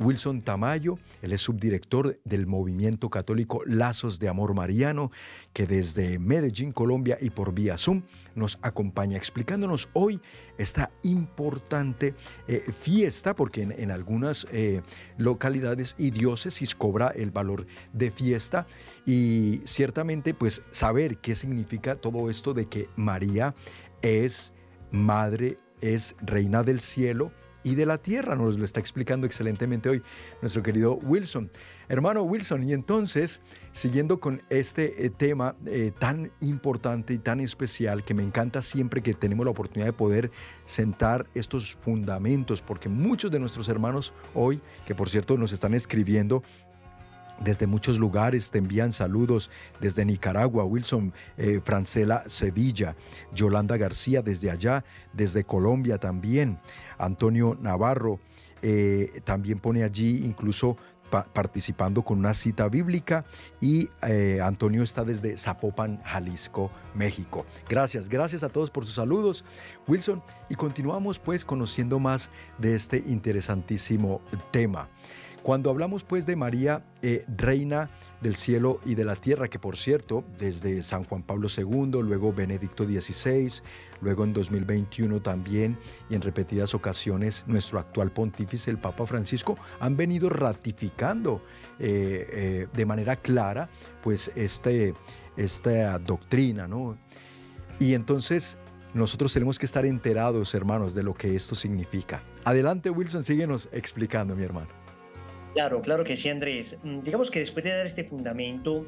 Wilson 0.02 0.42
Tamayo, 0.42 0.98
él 1.22 1.32
es 1.32 1.40
subdirector 1.40 2.20
del 2.24 2.46
movimiento 2.46 3.08
católico 3.08 3.62
Lazos 3.66 4.18
de 4.18 4.28
Amor 4.28 4.54
Mariano, 4.54 5.10
que 5.52 5.66
desde 5.66 6.18
Medellín, 6.18 6.72
Colombia 6.72 7.18
y 7.20 7.30
por 7.30 7.54
vía 7.54 7.78
Zoom 7.78 8.02
nos 8.34 8.58
acompaña 8.62 9.16
explicándonos 9.16 9.88
hoy 9.92 10.20
esta 10.58 10.90
importante 11.02 12.14
eh, 12.48 12.64
fiesta, 12.80 13.34
porque 13.34 13.62
en, 13.62 13.90
algunas 13.90 14.46
eh, 14.52 14.82
localidades 15.16 15.94
y 15.98 16.10
diócesis 16.10 16.74
cobra 16.74 17.08
el 17.08 17.30
valor 17.30 17.66
de 17.92 18.10
fiesta. 18.10 18.66
Y 19.06 19.60
ciertamente 19.64 20.34
pues 20.34 20.62
saber 20.70 21.18
qué 21.18 21.34
significa 21.34 21.96
todo 21.96 22.28
esto 22.30 22.54
de 22.54 22.66
que 22.66 22.88
María 22.96 23.54
es 24.02 24.52
madre, 24.90 25.58
es 25.80 26.14
reina 26.20 26.62
del 26.62 26.80
cielo, 26.80 27.32
y 27.62 27.74
de 27.74 27.86
la 27.86 27.98
tierra. 27.98 28.36
Nos 28.36 28.58
lo 28.58 28.64
está 28.64 28.80
explicando 28.80 29.26
excelentemente 29.26 29.88
hoy 29.88 30.02
nuestro 30.40 30.62
querido 30.62 30.94
Wilson. 30.94 31.50
Hermano 31.88 32.22
Wilson, 32.22 32.62
y 32.62 32.72
entonces, 32.72 33.42
siguiendo 33.72 34.18
con 34.18 34.42
este 34.48 35.04
eh, 35.04 35.10
tema 35.10 35.56
eh, 35.66 35.92
tan 35.98 36.32
importante 36.40 37.12
y 37.12 37.18
tan 37.18 37.40
especial 37.40 38.02
que 38.02 38.14
me 38.14 38.22
encanta 38.22 38.62
siempre 38.62 39.02
que 39.02 39.12
tenemos 39.12 39.44
la 39.44 39.50
oportunidad 39.50 39.86
de 39.86 39.92
poder 39.92 40.30
sentar 40.64 41.26
estos 41.34 41.76
fundamentos, 41.82 42.62
porque 42.62 42.88
muchos 42.88 43.30
de 43.30 43.40
nuestros 43.40 43.68
hermanos 43.68 44.14
hoy, 44.32 44.62
que 44.86 44.94
por 44.94 45.10
cierto 45.10 45.36
nos 45.36 45.52
están 45.52 45.74
escribiendo, 45.74 46.42
desde 47.40 47.66
muchos 47.66 47.98
lugares 47.98 48.50
te 48.50 48.58
envían 48.58 48.92
saludos, 48.92 49.50
desde 49.80 50.04
Nicaragua, 50.04 50.64
Wilson 50.64 51.12
eh, 51.36 51.60
Francela 51.64 52.24
Sevilla, 52.26 52.96
Yolanda 53.34 53.76
García 53.76 54.22
desde 54.22 54.50
allá, 54.50 54.84
desde 55.12 55.44
Colombia 55.44 55.98
también, 55.98 56.58
Antonio 56.98 57.56
Navarro 57.60 58.20
eh, 58.62 59.20
también 59.24 59.58
pone 59.58 59.82
allí 59.82 60.24
incluso 60.24 60.76
participando 61.20 62.02
con 62.02 62.18
una 62.18 62.32
cita 62.32 62.68
bíblica 62.68 63.24
y 63.60 63.90
eh, 64.02 64.40
Antonio 64.42 64.82
está 64.82 65.04
desde 65.04 65.36
Zapopan, 65.36 66.02
Jalisco, 66.04 66.70
México. 66.94 67.44
Gracias, 67.68 68.08
gracias 68.08 68.42
a 68.42 68.48
todos 68.48 68.70
por 68.70 68.86
sus 68.86 68.94
saludos, 68.94 69.44
Wilson, 69.86 70.22
y 70.48 70.54
continuamos 70.54 71.18
pues 71.18 71.44
conociendo 71.44 71.98
más 71.98 72.30
de 72.56 72.74
este 72.74 73.02
interesantísimo 73.06 74.22
tema. 74.50 74.88
Cuando 75.42 75.70
hablamos 75.70 76.04
pues 76.04 76.24
de 76.24 76.36
María, 76.36 76.84
eh, 77.02 77.24
reina 77.36 77.90
del 78.20 78.36
cielo 78.36 78.80
y 78.84 78.94
de 78.94 79.04
la 79.04 79.16
tierra, 79.16 79.48
que 79.48 79.58
por 79.58 79.76
cierto, 79.76 80.22
desde 80.38 80.82
San 80.84 81.02
Juan 81.02 81.24
Pablo 81.24 81.48
II, 81.54 82.00
luego 82.00 82.32
Benedicto 82.32 82.84
XVI, 82.84 83.60
luego 84.00 84.22
en 84.22 84.32
2021 84.32 85.20
también 85.20 85.76
y 86.08 86.14
en 86.14 86.22
repetidas 86.22 86.74
ocasiones 86.74 87.42
nuestro 87.48 87.80
actual 87.80 88.12
pontífice, 88.12 88.70
el 88.70 88.78
Papa 88.78 89.04
Francisco, 89.04 89.56
han 89.80 89.96
venido 89.96 90.28
ratificando 90.28 91.42
eh, 91.80 92.28
eh, 92.30 92.68
de 92.72 92.86
manera 92.86 93.16
clara 93.16 93.68
pues 94.00 94.30
este, 94.36 94.94
esta 95.36 95.98
doctrina, 95.98 96.68
¿no? 96.68 96.96
Y 97.80 97.94
entonces 97.94 98.58
nosotros 98.94 99.32
tenemos 99.32 99.58
que 99.58 99.66
estar 99.66 99.86
enterados, 99.86 100.54
hermanos, 100.54 100.94
de 100.94 101.02
lo 101.02 101.14
que 101.14 101.34
esto 101.34 101.56
significa. 101.56 102.22
Adelante, 102.44 102.90
Wilson, 102.90 103.24
síguenos 103.24 103.68
explicando, 103.72 104.36
mi 104.36 104.44
hermano. 104.44 104.81
Claro, 105.54 105.80
claro 105.82 106.04
que 106.04 106.16
sí, 106.16 106.28
Andrés. 106.28 106.76
Mm, 106.82 107.00
digamos 107.00 107.30
que 107.30 107.40
después 107.40 107.64
de 107.64 107.76
dar 107.76 107.86
este 107.86 108.04
fundamento 108.04 108.86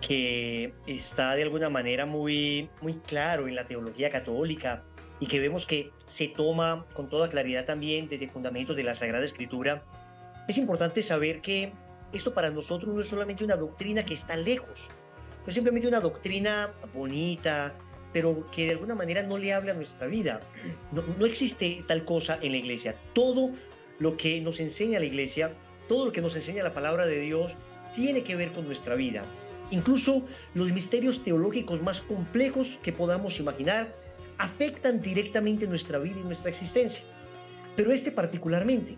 que 0.00 0.72
está 0.86 1.34
de 1.34 1.42
alguna 1.42 1.70
manera 1.70 2.06
muy, 2.06 2.70
muy 2.80 2.94
claro 2.94 3.46
en 3.46 3.54
la 3.54 3.66
teología 3.66 4.10
católica 4.10 4.82
y 5.20 5.26
que 5.26 5.38
vemos 5.38 5.66
que 5.66 5.90
se 6.06 6.28
toma 6.28 6.86
con 6.94 7.08
toda 7.08 7.28
claridad 7.28 7.66
también 7.66 8.08
desde 8.08 8.28
fundamentos 8.28 8.74
de 8.74 8.82
la 8.82 8.94
Sagrada 8.94 9.24
Escritura, 9.24 9.84
es 10.48 10.56
importante 10.58 11.02
saber 11.02 11.42
que 11.42 11.72
esto 12.12 12.32
para 12.32 12.50
nosotros 12.50 12.92
no 12.92 13.00
es 13.00 13.08
solamente 13.08 13.44
una 13.44 13.56
doctrina 13.56 14.04
que 14.04 14.14
está 14.14 14.36
lejos, 14.36 14.88
no 15.42 15.48
es 15.48 15.54
simplemente 15.54 15.86
una 15.86 16.00
doctrina 16.00 16.72
bonita, 16.94 17.74
pero 18.12 18.46
que 18.50 18.64
de 18.64 18.72
alguna 18.72 18.94
manera 18.94 19.22
no 19.22 19.38
le 19.38 19.52
habla 19.52 19.72
a 19.72 19.74
nuestra 19.74 20.06
vida. 20.06 20.40
No, 20.90 21.02
no 21.18 21.26
existe 21.26 21.84
tal 21.86 22.04
cosa 22.04 22.38
en 22.42 22.52
la 22.52 22.58
iglesia. 22.58 22.96
Todo 23.12 23.50
lo 24.00 24.16
que 24.16 24.40
nos 24.40 24.58
enseña 24.58 24.98
la 24.98 25.04
iglesia, 25.04 25.52
todo 25.88 26.06
lo 26.06 26.12
que 26.12 26.20
nos 26.20 26.34
enseña 26.34 26.64
la 26.64 26.74
palabra 26.74 27.06
de 27.06 27.20
Dios, 27.20 27.54
tiene 27.94 28.24
que 28.24 28.34
ver 28.34 28.50
con 28.52 28.66
nuestra 28.66 28.96
vida. 28.96 29.22
Incluso 29.70 30.24
los 30.54 30.72
misterios 30.72 31.22
teológicos 31.22 31.80
más 31.80 32.00
complejos 32.00 32.78
que 32.82 32.92
podamos 32.92 33.38
imaginar 33.38 33.94
afectan 34.38 35.00
directamente 35.00 35.66
nuestra 35.66 35.98
vida 35.98 36.18
y 36.18 36.24
nuestra 36.24 36.50
existencia. 36.50 37.02
Pero 37.76 37.92
este 37.92 38.10
particularmente, 38.10 38.96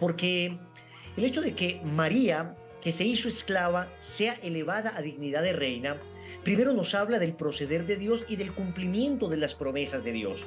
porque 0.00 0.56
el 1.16 1.24
hecho 1.24 1.42
de 1.42 1.54
que 1.54 1.80
María, 1.84 2.56
que 2.80 2.92
se 2.92 3.04
hizo 3.04 3.28
esclava, 3.28 3.88
sea 4.00 4.34
elevada 4.42 4.96
a 4.96 5.02
dignidad 5.02 5.42
de 5.42 5.52
reina, 5.52 5.96
primero 6.42 6.72
nos 6.72 6.94
habla 6.94 7.18
del 7.18 7.34
proceder 7.34 7.86
de 7.86 7.96
Dios 7.96 8.24
y 8.28 8.36
del 8.36 8.52
cumplimiento 8.52 9.28
de 9.28 9.36
las 9.36 9.54
promesas 9.54 10.02
de 10.02 10.12
Dios. 10.12 10.44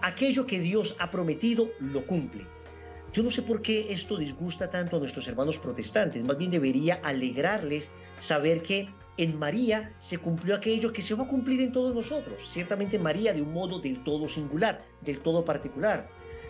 Aquello 0.00 0.46
que 0.46 0.60
Dios 0.60 0.94
ha 0.98 1.10
prometido, 1.10 1.70
lo 1.80 2.06
cumple. 2.06 2.46
Yo 3.12 3.22
no 3.22 3.30
sé 3.30 3.42
por 3.42 3.62
qué 3.62 3.86
esto 3.90 4.16
disgusta 4.16 4.68
tanto 4.68 4.96
a 4.96 4.98
nuestros 5.00 5.26
hermanos 5.28 5.58
protestantes, 5.58 6.24
más 6.24 6.36
bien 6.36 6.50
debería 6.50 7.00
alegrarles 7.02 7.88
saber 8.20 8.62
que 8.62 8.88
en 9.16 9.38
María 9.38 9.92
se 9.98 10.18
cumplió 10.18 10.54
aquello 10.54 10.92
que 10.92 11.02
se 11.02 11.14
va 11.14 11.24
a 11.24 11.28
cumplir 11.28 11.60
en 11.60 11.72
todos 11.72 11.94
nosotros, 11.94 12.42
ciertamente 12.48 12.98
María 12.98 13.32
de 13.32 13.42
un 13.42 13.52
modo 13.52 13.80
del 13.80 14.04
todo 14.04 14.28
singular, 14.28 14.84
del 15.00 15.20
todo 15.20 15.44
particular. 15.44 16.08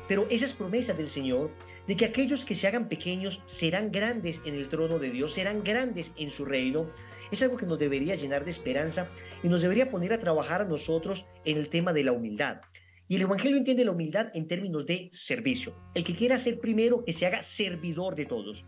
Pero 0.08 0.26
esas 0.30 0.52
promesas 0.52 0.96
del 0.96 1.08
Señor 1.08 1.50
de 1.86 1.96
que 1.96 2.06
aquellos 2.06 2.44
que 2.44 2.54
se 2.54 2.66
hagan 2.66 2.88
pequeños 2.88 3.40
serán 3.46 3.92
grandes 3.92 4.40
en 4.44 4.54
el 4.54 4.68
trono 4.68 4.98
de 4.98 5.10
Dios, 5.10 5.34
serán 5.34 5.62
grandes 5.62 6.12
en 6.16 6.30
su 6.30 6.44
reino, 6.44 6.90
es 7.30 7.42
algo 7.42 7.56
que 7.56 7.66
nos 7.66 7.78
debería 7.78 8.14
llenar 8.14 8.44
de 8.44 8.50
esperanza 8.50 9.08
y 9.42 9.48
nos 9.48 9.62
debería 9.62 9.90
poner 9.90 10.12
a 10.12 10.18
trabajar 10.18 10.62
a 10.62 10.64
nosotros 10.64 11.24
en 11.44 11.58
el 11.58 11.68
tema 11.68 11.92
de 11.92 12.04
la 12.04 12.12
humildad. 12.12 12.62
Y 13.08 13.16
el 13.16 13.22
Evangelio 13.22 13.56
entiende 13.56 13.84
la 13.84 13.92
humildad 13.92 14.28
en 14.34 14.46
términos 14.46 14.84
de 14.86 15.08
servicio. 15.12 15.74
El 15.94 16.04
que 16.04 16.14
quiera 16.14 16.38
ser 16.38 16.60
primero, 16.60 17.04
que 17.04 17.12
se 17.12 17.26
haga 17.26 17.42
servidor 17.42 18.14
de 18.14 18.26
todos. 18.26 18.66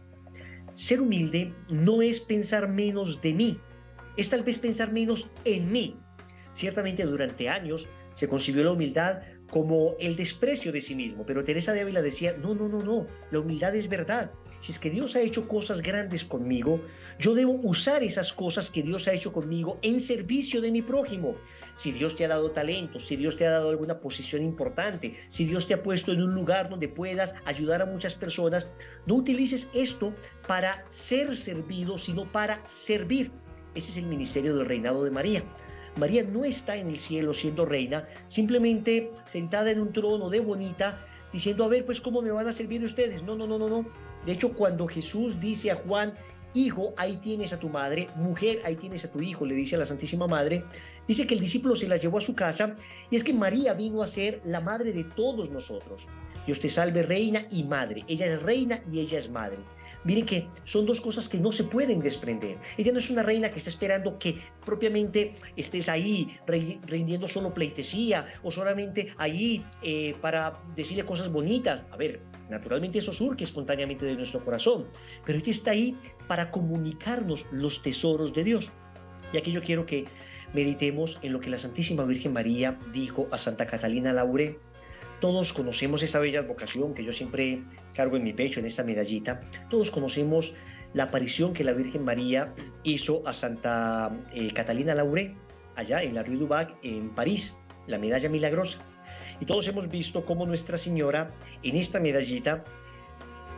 Ser 0.74 1.01
humilde 1.01 1.53
no 1.68 2.01
es 2.01 2.20
pensar 2.20 2.68
menos 2.68 3.20
de 3.20 3.34
mí, 3.34 3.59
es 4.16 4.28
tal 4.28 4.43
vez 4.43 4.59
pensar 4.59 4.93
menos 4.93 5.28
en 5.45 5.70
mí. 5.70 5.97
Ciertamente 6.53 7.05
durante 7.05 7.49
años 7.49 7.86
se 8.14 8.28
concibió 8.28 8.64
la 8.64 8.72
humildad 8.72 9.22
como 9.51 9.95
el 9.99 10.16
desprecio 10.16 10.72
de 10.72 10.80
sí 10.80 10.95
mismo, 10.95 11.24
pero 11.26 11.45
Teresa 11.45 11.72
de 11.72 11.80
Ávila 11.80 12.03
decía, 12.03 12.36
no, 12.36 12.55
no, 12.55 12.68
no, 12.68 12.78
no, 12.78 13.07
la 13.30 13.41
humildad 13.41 13.74
es 13.74 13.88
verdad. 13.88 14.30
Si 14.61 14.72
es 14.72 14.78
que 14.78 14.90
Dios 14.90 15.16
ha 15.16 15.20
hecho 15.20 15.48
cosas 15.48 15.80
grandes 15.80 16.24
conmigo, 16.24 16.80
yo 17.18 17.34
debo 17.34 17.54
usar 17.62 18.02
esas 18.02 18.32
cosas 18.32 18.70
que 18.70 18.82
Dios 18.82 19.08
ha 19.08 19.12
hecho 19.12 19.32
conmigo 19.32 19.78
en 19.82 20.00
servicio 20.00 20.61
de 20.61 20.70
mi 20.70 20.82
prójimo. 20.82 21.36
Si 21.74 21.92
Dios 21.92 22.14
te 22.14 22.24
ha 22.26 22.28
dado 22.28 22.50
talento, 22.50 23.00
si 23.00 23.16
Dios 23.16 23.36
te 23.36 23.46
ha 23.46 23.50
dado 23.50 23.70
alguna 23.70 24.00
posición 24.00 24.42
importante, 24.42 25.16
si 25.28 25.46
Dios 25.46 25.66
te 25.66 25.74
ha 25.74 25.82
puesto 25.82 26.12
en 26.12 26.22
un 26.22 26.34
lugar 26.34 26.68
donde 26.68 26.88
puedas 26.88 27.34
ayudar 27.46 27.80
a 27.80 27.86
muchas 27.86 28.14
personas, 28.14 28.68
no 29.06 29.14
utilices 29.14 29.68
esto 29.72 30.14
para 30.46 30.84
ser 30.90 31.36
servido, 31.38 31.98
sino 31.98 32.30
para 32.30 32.62
servir. 32.68 33.30
Ese 33.74 33.92
es 33.92 33.96
el 33.96 34.06
ministerio 34.06 34.54
del 34.54 34.66
reinado 34.66 35.04
de 35.04 35.11
María. 35.11 35.42
María 35.96 36.22
no 36.22 36.44
está 36.44 36.76
en 36.76 36.88
el 36.88 36.98
cielo 36.98 37.34
siendo 37.34 37.64
reina, 37.64 38.06
simplemente 38.28 39.11
sentada 39.26 39.70
en 39.70 39.80
un 39.80 39.92
trono 39.92 40.30
de 40.30 40.40
bonita, 40.40 41.04
diciendo, 41.32 41.64
a 41.64 41.68
ver, 41.68 41.84
pues 41.84 42.00
cómo 42.00 42.22
me 42.22 42.30
van 42.30 42.46
a 42.46 42.52
servir 42.52 42.84
ustedes. 42.84 43.22
No, 43.22 43.36
no, 43.36 43.46
no, 43.46 43.58
no, 43.58 43.68
no. 43.68 44.09
De 44.27 44.33
hecho, 44.33 44.53
cuando 44.53 44.87
Jesús 44.87 45.41
dice 45.41 45.71
a 45.71 45.77
Juan, 45.77 46.14
hijo, 46.55 46.95
ahí 46.97 47.16
tienes 47.16 47.53
a 47.53 47.59
tu 47.59 47.68
madre, 47.68 48.09
mujer, 48.16 48.61
ahí 48.64 48.77
tienes 48.77 49.05
a 49.05 49.11
tu 49.11 49.21
hijo, 49.21 49.47
le 49.47 49.55
dice 49.55 49.77
a 49.77 49.79
la 49.79 49.87
Santísima 49.87 50.27
Madre, 50.27 50.64
dice 51.07 51.27
que 51.27 51.35
el 51.35 51.41
discípulo 51.41 51.77
se 51.77 51.89
la 51.89 51.97
llevó 51.97 52.18
a 52.18 52.23
su 52.23 52.35
casa 52.35 52.75
y 53.11 53.16
es 53.16 53.25
que 53.25 53.33
María 53.33 53.75
vino 53.75 54.03
a 54.03 54.07
ser 54.07 54.41
la 54.45 54.61
madre 54.61 54.93
de 54.93 55.05
todos 55.05 55.51
nosotros. 55.51 56.07
Dios 56.47 56.61
te 56.61 56.68
salve 56.68 57.03
reina 57.03 57.47
y 57.51 57.64
madre. 57.64 58.05
Ella 58.09 58.27
es 58.27 58.43
reina 58.43 58.83
y 58.91 59.01
ella 59.01 59.18
es 59.18 59.31
madre. 59.31 59.59
Miren 60.05 60.24
que 60.24 60.48
son 60.64 60.86
dos 60.86 61.01
cosas 61.01 61.28
que 61.28 61.38
no 61.38 61.53
se 61.53 61.64
pueden 61.64 62.01
desprender. 62.01 62.57
Ella 62.78 62.92
no 62.92 62.98
es 62.98 63.11
una 63.11 63.22
reina 63.22 63.51
que 63.51 63.59
está 63.59 63.68
esperando 63.68 64.18
que 64.18 64.38
propiamente 64.64 65.34
estés 65.57 65.88
ahí 65.88 66.38
rindiendo 66.46 67.28
solo 67.28 67.53
pleitesía 67.53 68.26
o 68.42 68.51
solamente 68.51 69.09
ahí 69.18 69.64
eh, 69.82 70.14
para 70.20 70.59
decirle 70.74 71.05
cosas 71.05 71.30
bonitas. 71.30 71.84
A 71.90 71.96
ver, 71.96 72.20
naturalmente 72.48 72.98
eso 72.98 73.12
surge 73.12 73.44
espontáneamente 73.44 74.07
de 74.07 74.14
nuestro 74.14 74.42
corazón, 74.44 74.86
pero 75.26 75.38
ella 75.38 75.53
está 75.53 75.72
ahí 75.72 75.96
para 76.26 76.51
comunicarnos 76.51 77.44
los 77.51 77.82
tesoros 77.82 78.32
de 78.32 78.44
Dios. 78.44 78.72
Y 79.32 79.36
aquí 79.36 79.53
yo 79.53 79.62
quiero 79.62 79.84
que 79.84 80.07
meditemos 80.55 81.18
en 81.22 81.32
lo 81.32 81.40
que 81.40 81.51
la 81.51 81.59
Santísima 81.59 82.05
Virgen 82.05 82.32
María 82.32 82.78
dijo 82.92 83.28
a 83.30 83.38
Santa 83.38 83.66
Catalina 83.66 84.12
Laure 84.12 84.59
todos 85.20 85.53
conocemos 85.53 86.03
esta 86.03 86.18
bella 86.18 86.42
vocación 86.42 86.94
que 86.94 87.05
yo 87.05 87.12
siempre 87.12 87.62
cargo 88.01 88.16
en 88.16 88.24
mi 88.24 88.32
pecho, 88.32 88.61
en 88.61 88.66
esta 88.66 88.82
medallita. 88.82 89.42
Todos 89.68 89.90
conocemos 89.90 90.55
la 90.94 91.05
aparición 91.05 91.53
que 91.53 91.64
la 91.64 91.74
Virgen 91.74 92.03
María 92.03 92.55
hizo 92.82 93.22
a 93.26 93.34
Santa 93.34 94.11
eh, 94.32 94.51
Catalina 94.55 94.94
Lauré, 94.94 95.34
allá 95.76 96.03
en 96.03 96.14
la 96.14 96.22
Rue 96.22 96.38
du 96.38 96.48
Bac, 96.48 96.72
en 96.82 97.11
París, 97.11 97.59
la 97.86 97.98
medalla 97.98 98.30
milagrosa. 98.30 98.78
Y 99.38 99.44
todos 99.44 99.68
hemos 99.68 99.86
visto 99.88 100.24
cómo 100.24 100.46
Nuestra 100.46 100.78
Señora 100.78 101.30
en 101.62 101.76
esta 101.76 102.01
medallita 102.01 102.64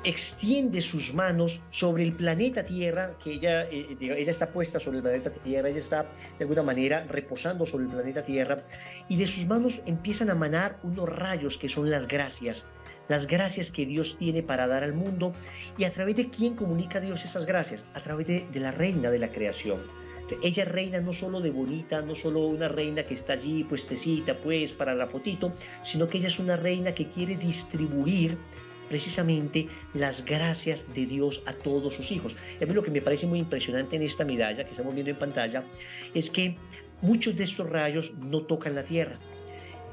extiende 0.05 0.81
sus 0.81 1.15
manos 1.15 1.61
sobre 1.71 2.03
el 2.03 2.13
planeta 2.13 2.65
Tierra, 2.65 3.17
que 3.23 3.35
ella, 3.35 3.63
eh, 3.71 3.97
eh, 4.01 4.17
ella 4.19 4.31
está 4.33 4.49
puesta 4.49 4.81
sobre 4.81 4.97
el 4.97 5.03
planeta 5.05 5.31
Tierra, 5.31 5.69
ella 5.69 5.79
está 5.79 6.03
de 6.37 6.45
alguna 6.45 6.65
manera 6.65 7.05
reposando 7.09 7.65
sobre 7.65 7.85
el 7.85 7.91
planeta 7.91 8.25
Tierra, 8.25 8.65
y 9.09 9.17
de 9.17 9.27
sus 9.27 9.47
manos 9.47 9.81
empiezan 9.87 10.31
a 10.31 10.35
manar 10.35 10.81
unos 10.83 11.09
rayos 11.09 11.59
que 11.59 11.69
son 11.69 11.91
las 11.91 12.09
gracias, 12.09 12.65
las 13.09 13.27
gracias 13.27 13.71
que 13.71 13.87
Dios 13.87 14.17
tiene 14.19 14.43
para 14.43 14.67
dar 14.67 14.85
al 14.85 14.95
mundo, 14.95 15.33
y 15.77 15.85
a 15.85 15.93
través 15.93 16.17
de 16.17 16.31
quién 16.31 16.55
comunica 16.55 17.01
Dios 17.01 17.25
esas 17.25 17.47
gracias, 17.47 17.85
a 17.95 18.03
través 18.03 18.27
de, 18.27 18.47
la 18.55 18.73
reina 18.73 19.11
de 19.11 19.19
la 19.19 19.29
creación. 19.29 19.81
Ella 20.43 20.65
reina 20.65 21.01
no 21.01 21.13
solo 21.13 21.41
de 21.41 21.51
bonita, 21.51 22.01
no 22.01 22.15
solo 22.15 22.47
una 22.47 22.69
reina 22.69 23.03
que 23.03 23.13
está 23.13 23.35
allí 23.35 23.65
puestecita 23.65 24.35
pues 24.35 24.73
para 24.73 24.95
la 24.95 25.07
fotito, 25.07 25.53
sino 25.83 26.09
que 26.09 26.19
ella 26.19 26.29
es 26.29 26.39
una 26.39 26.57
reina 26.57 26.95
que 26.95 27.09
quiere 27.09 27.37
distribuir 27.37 28.39
precisamente 28.89 29.69
las 29.95 30.25
gracias 30.25 30.87
de 30.95 31.07
Dios 31.07 31.43
a 31.47 31.53
todos 31.53 31.95
sus 31.95 32.13
hijos. 32.13 32.37
A 32.61 32.65
mí 32.65 32.73
lo 32.73 32.83
que 32.83 32.91
me 32.91 33.03
parece 33.03 33.27
muy 33.27 33.39
impresionante 33.39 33.97
en 33.97 34.03
esta 34.03 34.25
medalla 34.25 34.65
que 34.65 34.71
estamos 34.71 34.95
viendo 34.95 35.11
en 35.11 35.19
pantalla 35.19 35.65
es 36.15 36.31
que 36.31 36.57
muchos 37.03 37.37
de 37.37 37.45
estos 37.45 37.69
rayos 37.69 38.13
no 38.19 38.43
tocan 38.43 38.75
la 38.75 38.85
tierra. 38.85 39.19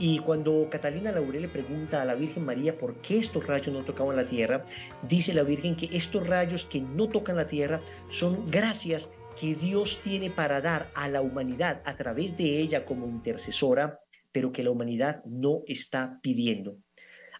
Y 0.01 0.19
cuando 0.19 0.69
Catalina 0.71 1.11
Laurel 1.11 1.41
le 1.41 1.47
pregunta 1.49 2.01
a 2.01 2.05
la 2.05 2.15
Virgen 2.15 2.45
María 2.45 2.77
por 2.77 3.01
qué 3.01 3.19
estos 3.19 3.45
rayos 3.45 3.73
no 3.75 3.83
tocaban 3.83 4.15
la 4.15 4.25
tierra, 4.25 4.65
dice 5.07 5.33
la 5.33 5.43
Virgen 5.43 5.75
que 5.75 5.89
estos 5.91 6.25
rayos 6.25 6.63
que 6.63 6.79
no 6.79 7.09
tocan 7.09 7.35
la 7.35 7.47
tierra 7.47 7.81
son 8.09 8.49
gracias 8.49 9.09
que 9.37 9.55
Dios 9.55 9.99
tiene 10.01 10.29
para 10.29 10.61
dar 10.61 10.89
a 10.95 11.09
la 11.09 11.21
humanidad 11.21 11.81
a 11.85 11.97
través 11.97 12.37
de 12.37 12.59
ella 12.59 12.85
como 12.85 13.07
intercesora, 13.07 13.99
pero 14.31 14.53
que 14.53 14.63
la 14.63 14.71
humanidad 14.71 15.21
no 15.25 15.63
está 15.67 16.19
pidiendo. 16.21 16.77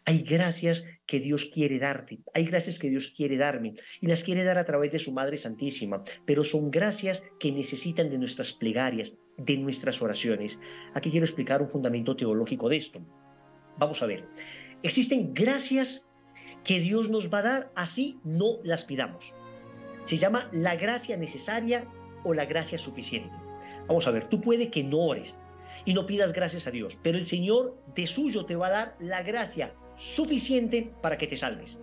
Hay 0.06 0.24
gracias 0.24 0.84
que 1.06 1.20
Dios 1.20 1.46
quiere 1.46 1.80
darte, 1.80 2.20
hay 2.34 2.46
gracias 2.46 2.80
que 2.80 2.90
Dios 2.90 3.14
quiere 3.16 3.38
darme 3.38 3.76
y 4.02 4.08
las 4.08 4.24
quiere 4.24 4.44
dar 4.44 4.58
a 4.58 4.66
través 4.66 4.92
de 4.92 5.00
su 5.00 5.12
Madre 5.12 5.38
Santísima, 5.38 6.04
pero 6.26 6.44
son 6.44 6.72
gracias 6.72 7.22
que 7.40 7.52
necesitan 7.52 8.10
de 8.10 8.18
nuestras 8.18 8.54
plegarias, 8.54 9.14
de 9.40 9.58
nuestras 9.58 10.02
oraciones. 10.02 10.60
Aquí 10.94 11.12
quiero 11.12 11.26
explicar 11.26 11.62
un 11.62 11.70
fundamento 11.70 12.16
teológico 12.16 12.70
de 12.70 12.78
esto. 12.78 13.02
Vamos 13.78 14.02
a 14.02 14.06
ver, 14.06 14.26
existen 14.84 15.34
gracias 15.34 16.06
que 16.64 16.80
Dios 16.80 17.10
nos 17.10 17.34
va 17.34 17.40
a 17.40 17.44
dar 17.44 17.72
así 17.76 18.20
no 18.24 18.58
las 18.64 18.84
pidamos. 18.84 19.34
Se 20.04 20.18
llama 20.18 20.50
la 20.52 20.76
gracia 20.76 21.18
necesaria 21.18 21.88
o 22.24 22.34
la 22.34 22.46
gracia 22.46 22.78
suficiente. 22.78 23.34
Vamos 23.88 24.08
a 24.08 24.12
ver, 24.12 24.28
tú 24.28 24.42
puede 24.42 24.70
que 24.70 24.84
no 24.84 24.98
ores 24.98 25.38
y 25.86 25.94
no 25.94 26.06
pidas 26.06 26.34
gracias 26.34 26.68
a 26.68 26.72
Dios, 26.72 27.00
pero 27.02 27.18
el 27.18 27.28
Señor 27.28 27.78
de 27.96 28.08
suyo 28.08 28.46
te 28.46 28.56
va 28.56 28.68
a 28.68 28.72
dar 28.72 28.96
la 29.00 29.24
gracia 29.24 29.74
suficiente 29.98 30.92
para 31.02 31.18
que 31.18 31.28
te 31.28 31.38
salves. 31.38 31.80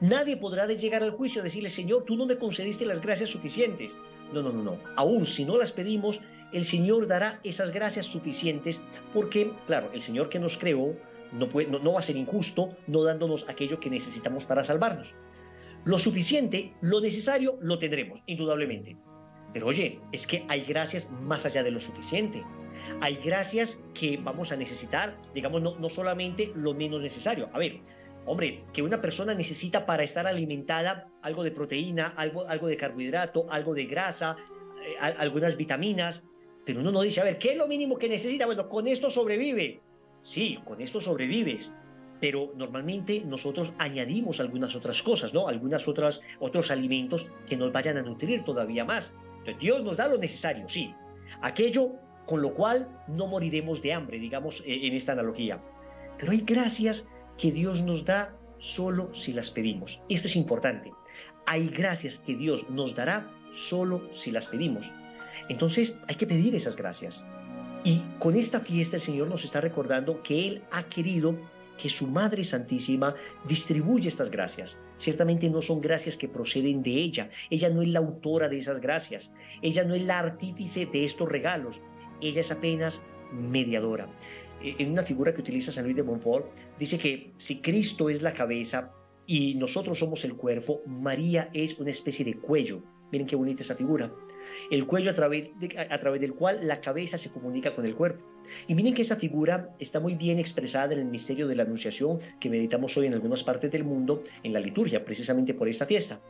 Nadie 0.00 0.36
podrá 0.36 0.66
llegar 0.66 1.02
al 1.02 1.12
juicio 1.12 1.40
a 1.40 1.44
decirle, 1.44 1.70
Señor, 1.70 2.04
tú 2.04 2.16
no 2.16 2.26
me 2.26 2.36
concediste 2.36 2.84
las 2.84 3.00
gracias 3.00 3.30
suficientes. 3.30 3.96
No, 4.32 4.42
no, 4.42 4.52
no, 4.52 4.62
no. 4.62 4.78
Aún 4.96 5.26
si 5.26 5.44
no 5.44 5.56
las 5.56 5.72
pedimos, 5.72 6.20
el 6.52 6.64
Señor 6.64 7.06
dará 7.06 7.40
esas 7.44 7.72
gracias 7.72 8.06
suficientes 8.06 8.80
porque, 9.12 9.52
claro, 9.66 9.90
el 9.92 10.00
Señor 10.00 10.28
que 10.28 10.38
nos 10.38 10.56
creó 10.56 10.96
no, 11.32 11.48
puede, 11.48 11.68
no, 11.68 11.92
va 11.92 11.98
a 11.98 12.02
ser 12.02 12.16
injusto 12.16 12.76
no 12.86 13.02
dándonos 13.02 13.48
aquello 13.48 13.80
que 13.80 13.90
necesitamos 13.90 14.44
para 14.44 14.64
salvarnos. 14.64 15.14
Lo 15.84 15.98
suficiente, 15.98 16.74
lo 16.80 17.00
necesario, 17.00 17.58
lo 17.60 17.78
tendremos, 17.78 18.22
indudablemente. 18.26 18.96
Pero 19.52 19.66
oye, 19.66 20.00
es 20.12 20.26
que 20.26 20.44
hay 20.48 20.62
gracias 20.62 21.10
más 21.10 21.46
allá 21.46 21.62
de 21.62 21.70
lo 21.70 21.80
suficiente. 21.80 22.44
Hay 23.00 23.16
gracias 23.16 23.78
que 23.94 24.18
vamos 24.18 24.52
a 24.52 24.56
necesitar, 24.56 25.16
digamos, 25.34 25.62
no, 25.62 25.78
no 25.78 25.88
solamente 25.88 26.52
lo 26.54 26.74
menos 26.74 27.00
necesario. 27.00 27.48
A 27.52 27.58
ver, 27.58 27.80
hombre, 28.26 28.64
que 28.72 28.82
una 28.82 29.00
persona 29.00 29.34
necesita 29.34 29.86
para 29.86 30.02
estar 30.02 30.26
alimentada 30.26 31.08
algo 31.22 31.42
de 31.42 31.50
proteína, 31.50 32.08
algo, 32.16 32.46
algo 32.46 32.68
de 32.68 32.76
carbohidrato, 32.76 33.46
algo 33.50 33.74
de 33.74 33.86
grasa, 33.86 34.36
eh, 34.84 34.96
algunas 35.00 35.56
vitaminas, 35.56 36.22
pero 36.68 36.80
uno 36.80 36.92
no 36.92 37.00
dice, 37.00 37.22
a 37.22 37.24
ver, 37.24 37.38
¿qué 37.38 37.52
es 37.52 37.56
lo 37.56 37.66
mínimo 37.66 37.96
que 37.96 38.10
necesita? 38.10 38.44
Bueno, 38.44 38.68
con 38.68 38.86
esto 38.88 39.10
sobrevive. 39.10 39.80
Sí, 40.20 40.58
con 40.66 40.82
esto 40.82 41.00
sobrevives, 41.00 41.72
pero 42.20 42.52
normalmente 42.56 43.22
nosotros 43.24 43.72
añadimos 43.78 44.38
algunas 44.38 44.76
otras 44.76 45.02
cosas, 45.02 45.32
¿no? 45.32 45.48
Algunas 45.48 45.88
otras 45.88 46.20
otros 46.40 46.70
alimentos 46.70 47.26
que 47.48 47.56
nos 47.56 47.72
vayan 47.72 47.96
a 47.96 48.02
nutrir 48.02 48.44
todavía 48.44 48.84
más. 48.84 49.14
Entonces, 49.38 49.58
Dios 49.60 49.82
nos 49.82 49.96
da 49.96 50.08
lo 50.08 50.18
necesario, 50.18 50.68
sí. 50.68 50.94
Aquello 51.40 51.92
con 52.26 52.42
lo 52.42 52.52
cual 52.52 52.86
no 53.06 53.28
moriremos 53.28 53.80
de 53.80 53.94
hambre, 53.94 54.18
digamos, 54.18 54.62
eh, 54.66 54.80
en 54.82 54.92
esta 54.92 55.12
analogía. 55.12 55.62
Pero 56.18 56.32
hay 56.32 56.42
gracias 56.42 57.08
que 57.38 57.50
Dios 57.50 57.80
nos 57.80 58.04
da 58.04 58.36
solo 58.58 59.14
si 59.14 59.32
las 59.32 59.50
pedimos. 59.50 60.02
Esto 60.10 60.26
es 60.26 60.36
importante. 60.36 60.92
Hay 61.46 61.68
gracias 61.68 62.18
que 62.18 62.36
Dios 62.36 62.68
nos 62.68 62.94
dará 62.94 63.26
solo 63.54 64.10
si 64.12 64.30
las 64.30 64.48
pedimos. 64.48 64.92
Entonces 65.48 65.96
hay 66.08 66.16
que 66.16 66.26
pedir 66.26 66.54
esas 66.54 66.76
gracias. 66.76 67.24
Y 67.84 68.02
con 68.18 68.36
esta 68.36 68.60
fiesta 68.60 68.96
el 68.96 69.02
Señor 69.02 69.28
nos 69.28 69.44
está 69.44 69.60
recordando 69.60 70.22
que 70.22 70.46
Él 70.46 70.62
ha 70.70 70.84
querido 70.84 71.36
que 71.80 71.88
su 71.88 72.08
Madre 72.08 72.42
Santísima 72.42 73.14
distribuya 73.46 74.08
estas 74.08 74.30
gracias. 74.30 74.78
Ciertamente 74.98 75.48
no 75.48 75.62
son 75.62 75.80
gracias 75.80 76.16
que 76.16 76.28
proceden 76.28 76.82
de 76.82 76.90
ella. 76.90 77.30
Ella 77.50 77.70
no 77.70 77.82
es 77.82 77.88
la 77.88 78.00
autora 78.00 78.48
de 78.48 78.58
esas 78.58 78.80
gracias. 78.80 79.30
Ella 79.62 79.84
no 79.84 79.94
es 79.94 80.02
la 80.02 80.18
artífice 80.18 80.86
de 80.86 81.04
estos 81.04 81.28
regalos 81.28 81.80
ella 82.20 82.40
es 82.40 82.50
apenas 82.50 83.00
mediadora. 83.32 84.08
E, 84.62 84.76
en 84.78 84.92
una 84.92 85.04
figura 85.04 85.32
que 85.34 85.40
utiliza 85.40 85.72
San 85.72 85.84
Luis 85.84 85.96
de 85.96 86.02
Montfort, 86.02 86.46
dice 86.78 86.98
que 86.98 87.32
si 87.36 87.60
Cristo 87.60 88.10
es 88.10 88.22
la 88.22 88.32
cabeza 88.32 88.92
y 89.26 89.54
nosotros 89.54 89.98
somos 89.98 90.24
el 90.24 90.34
cuerpo, 90.34 90.82
María 90.86 91.50
es 91.52 91.78
una 91.78 91.90
especie 91.90 92.24
de 92.24 92.34
cuello. 92.34 92.82
Miren 93.10 93.26
qué 93.26 93.36
bonita 93.36 93.62
esa 93.62 93.74
figura. 93.74 94.12
El 94.70 94.86
cuello 94.86 95.10
a 95.10 95.14
través, 95.14 95.50
a 95.90 95.98
través 95.98 96.20
del 96.20 96.34
cual 96.34 96.66
la 96.66 96.80
cabeza 96.80 97.16
se 97.16 97.30
comunica 97.30 97.74
con 97.74 97.84
el 97.84 97.94
cuerpo. 97.94 98.24
Y 98.66 98.74
miren 98.74 98.94
que 98.94 99.02
esa 99.02 99.16
figura 99.16 99.74
está 99.78 100.00
muy 100.00 100.14
bien 100.14 100.38
expresada 100.38 100.92
en 100.92 101.00
el 101.00 101.04
misterio 101.06 101.46
de 101.48 101.56
la 101.56 101.62
Anunciación 101.62 102.18
que 102.40 102.50
meditamos 102.50 102.96
hoy 102.96 103.06
en 103.06 103.14
algunas 103.14 103.42
partes 103.42 103.70
del 103.70 103.84
mundo 103.84 104.24
en 104.42 104.52
la 104.52 104.60
liturgia, 104.60 105.04
precisamente 105.04 105.54
por 105.54 105.68
esta 105.68 105.86
fiesta. 105.86 106.20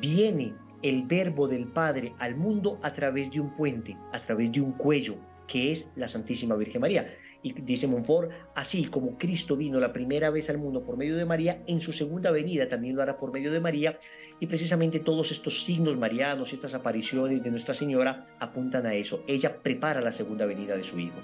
Viene 0.00 0.54
el 0.82 1.04
verbo 1.04 1.48
del 1.48 1.66
Padre 1.68 2.14
al 2.18 2.36
mundo 2.36 2.78
a 2.82 2.92
través 2.92 3.30
de 3.30 3.40
un 3.40 3.54
puente, 3.56 3.96
a 4.12 4.20
través 4.20 4.52
de 4.52 4.60
un 4.60 4.72
cuello, 4.72 5.16
que 5.46 5.72
es 5.72 5.86
la 5.96 6.08
Santísima 6.08 6.56
Virgen 6.56 6.80
María. 6.80 7.14
Y 7.46 7.52
dice 7.52 7.86
Montfort, 7.86 8.32
así 8.56 8.86
como 8.86 9.16
Cristo 9.18 9.56
vino 9.56 9.78
la 9.78 9.92
primera 9.92 10.30
vez 10.30 10.50
al 10.50 10.58
mundo 10.58 10.82
por 10.82 10.96
medio 10.96 11.16
de 11.16 11.24
María, 11.24 11.62
en 11.68 11.80
su 11.80 11.92
segunda 11.92 12.32
venida 12.32 12.68
también 12.68 12.96
lo 12.96 13.02
hará 13.02 13.16
por 13.16 13.32
medio 13.32 13.52
de 13.52 13.60
María. 13.60 14.00
Y 14.40 14.48
precisamente 14.48 14.98
todos 14.98 15.30
estos 15.30 15.64
signos 15.64 15.96
marianos, 15.96 16.52
estas 16.52 16.74
apariciones 16.74 17.44
de 17.44 17.50
Nuestra 17.52 17.72
Señora 17.72 18.26
apuntan 18.40 18.84
a 18.84 18.94
eso. 18.94 19.22
Ella 19.28 19.62
prepara 19.62 20.00
la 20.00 20.10
segunda 20.10 20.44
venida 20.44 20.76
de 20.76 20.82
su 20.82 20.98
Hijo. 20.98 21.14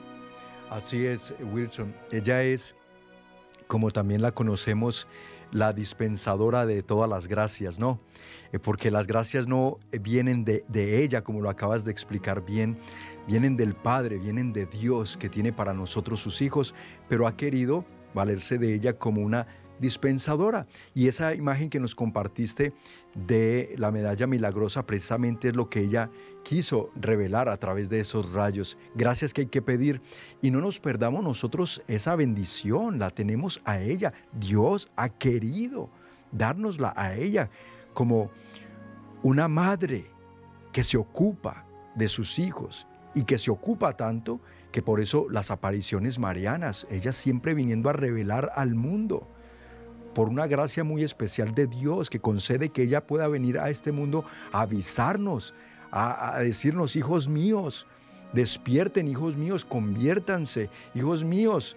Así 0.70 1.04
es, 1.06 1.34
Wilson. 1.52 1.92
Ella 2.12 2.44
es, 2.44 2.76
como 3.66 3.90
también 3.90 4.22
la 4.22 4.30
conocemos, 4.30 5.08
la 5.50 5.72
dispensadora 5.72 6.66
de 6.66 6.84
todas 6.84 7.10
las 7.10 7.26
gracias, 7.26 7.80
¿no? 7.80 8.00
Eh, 8.52 8.60
porque 8.60 8.92
las 8.92 9.08
gracias 9.08 9.48
no 9.48 9.80
vienen 9.90 10.44
de, 10.44 10.64
de, 10.68 11.02
ella, 11.02 11.22
como 11.24 11.40
lo 11.40 11.50
acabas 11.50 11.84
de 11.84 11.90
explicar 11.90 12.44
bien, 12.44 12.78
vienen 13.26 13.56
del 13.56 13.74
Padre, 13.74 14.18
vienen 14.18 14.52
de 14.52 14.66
Dios 14.66 15.16
que 15.16 15.28
tiene 15.28 15.52
para 15.52 15.72
nosotros 15.72 16.20
sus 16.20 16.42
hijos, 16.42 16.74
pero 17.08 17.26
ha 17.26 17.36
querido 17.36 17.84
valerse 18.14 18.58
de 18.58 18.74
ella 18.74 18.98
como 18.98 19.22
una 19.22 19.46
dispensadora. 19.78 20.66
Y 20.94 21.08
esa 21.08 21.34
imagen 21.34 21.68
que 21.68 21.80
nos 21.80 21.94
compartiste 21.94 22.72
de 23.14 23.74
la 23.76 23.90
medalla 23.90 24.26
milagrosa 24.26 24.86
precisamente 24.86 25.48
es 25.48 25.56
lo 25.56 25.68
que 25.68 25.80
ella 25.80 26.10
quiso 26.44 26.90
revelar 26.94 27.48
a 27.48 27.56
través 27.56 27.88
de 27.88 28.00
esos 28.00 28.32
rayos. 28.32 28.78
Gracias 28.94 29.34
que 29.34 29.42
hay 29.42 29.46
que 29.48 29.62
pedir 29.62 30.00
y 30.40 30.50
no 30.50 30.60
nos 30.60 30.80
perdamos 30.80 31.22
nosotros 31.22 31.82
esa 31.88 32.16
bendición, 32.16 32.98
la 32.98 33.10
tenemos 33.10 33.60
a 33.64 33.80
ella. 33.80 34.12
Dios 34.32 34.88
ha 34.96 35.08
querido 35.08 35.90
dárnosla 36.30 36.94
a 36.96 37.14
ella 37.14 37.50
como 37.92 38.30
una 39.22 39.48
madre 39.48 40.06
que 40.72 40.84
se 40.84 40.96
ocupa 40.96 41.66
de 41.94 42.08
sus 42.08 42.38
hijos 42.38 42.86
y 43.14 43.24
que 43.24 43.38
se 43.38 43.50
ocupa 43.50 43.96
tanto 43.96 44.40
que 44.70 44.82
por 44.82 45.00
eso 45.00 45.26
las 45.30 45.50
apariciones 45.50 46.18
marianas, 46.18 46.86
ella 46.90 47.12
siempre 47.12 47.54
viniendo 47.54 47.90
a 47.90 47.92
revelar 47.92 48.50
al 48.54 48.74
mundo. 48.74 49.28
Por 50.14 50.28
una 50.28 50.46
gracia 50.46 50.84
muy 50.84 51.02
especial 51.02 51.54
de 51.54 51.66
Dios 51.66 52.10
que 52.10 52.20
concede 52.20 52.70
que 52.70 52.82
ella 52.82 53.06
pueda 53.06 53.28
venir 53.28 53.58
a 53.58 53.70
este 53.70 53.92
mundo 53.92 54.24
a 54.52 54.62
avisarnos, 54.62 55.54
a, 55.90 56.38
decirnos, 56.40 56.96
hijos 56.96 57.28
míos, 57.28 57.86
despierten, 58.32 59.08
hijos 59.08 59.36
míos, 59.36 59.64
conviértanse, 59.64 60.70
hijos 60.94 61.24
míos, 61.24 61.76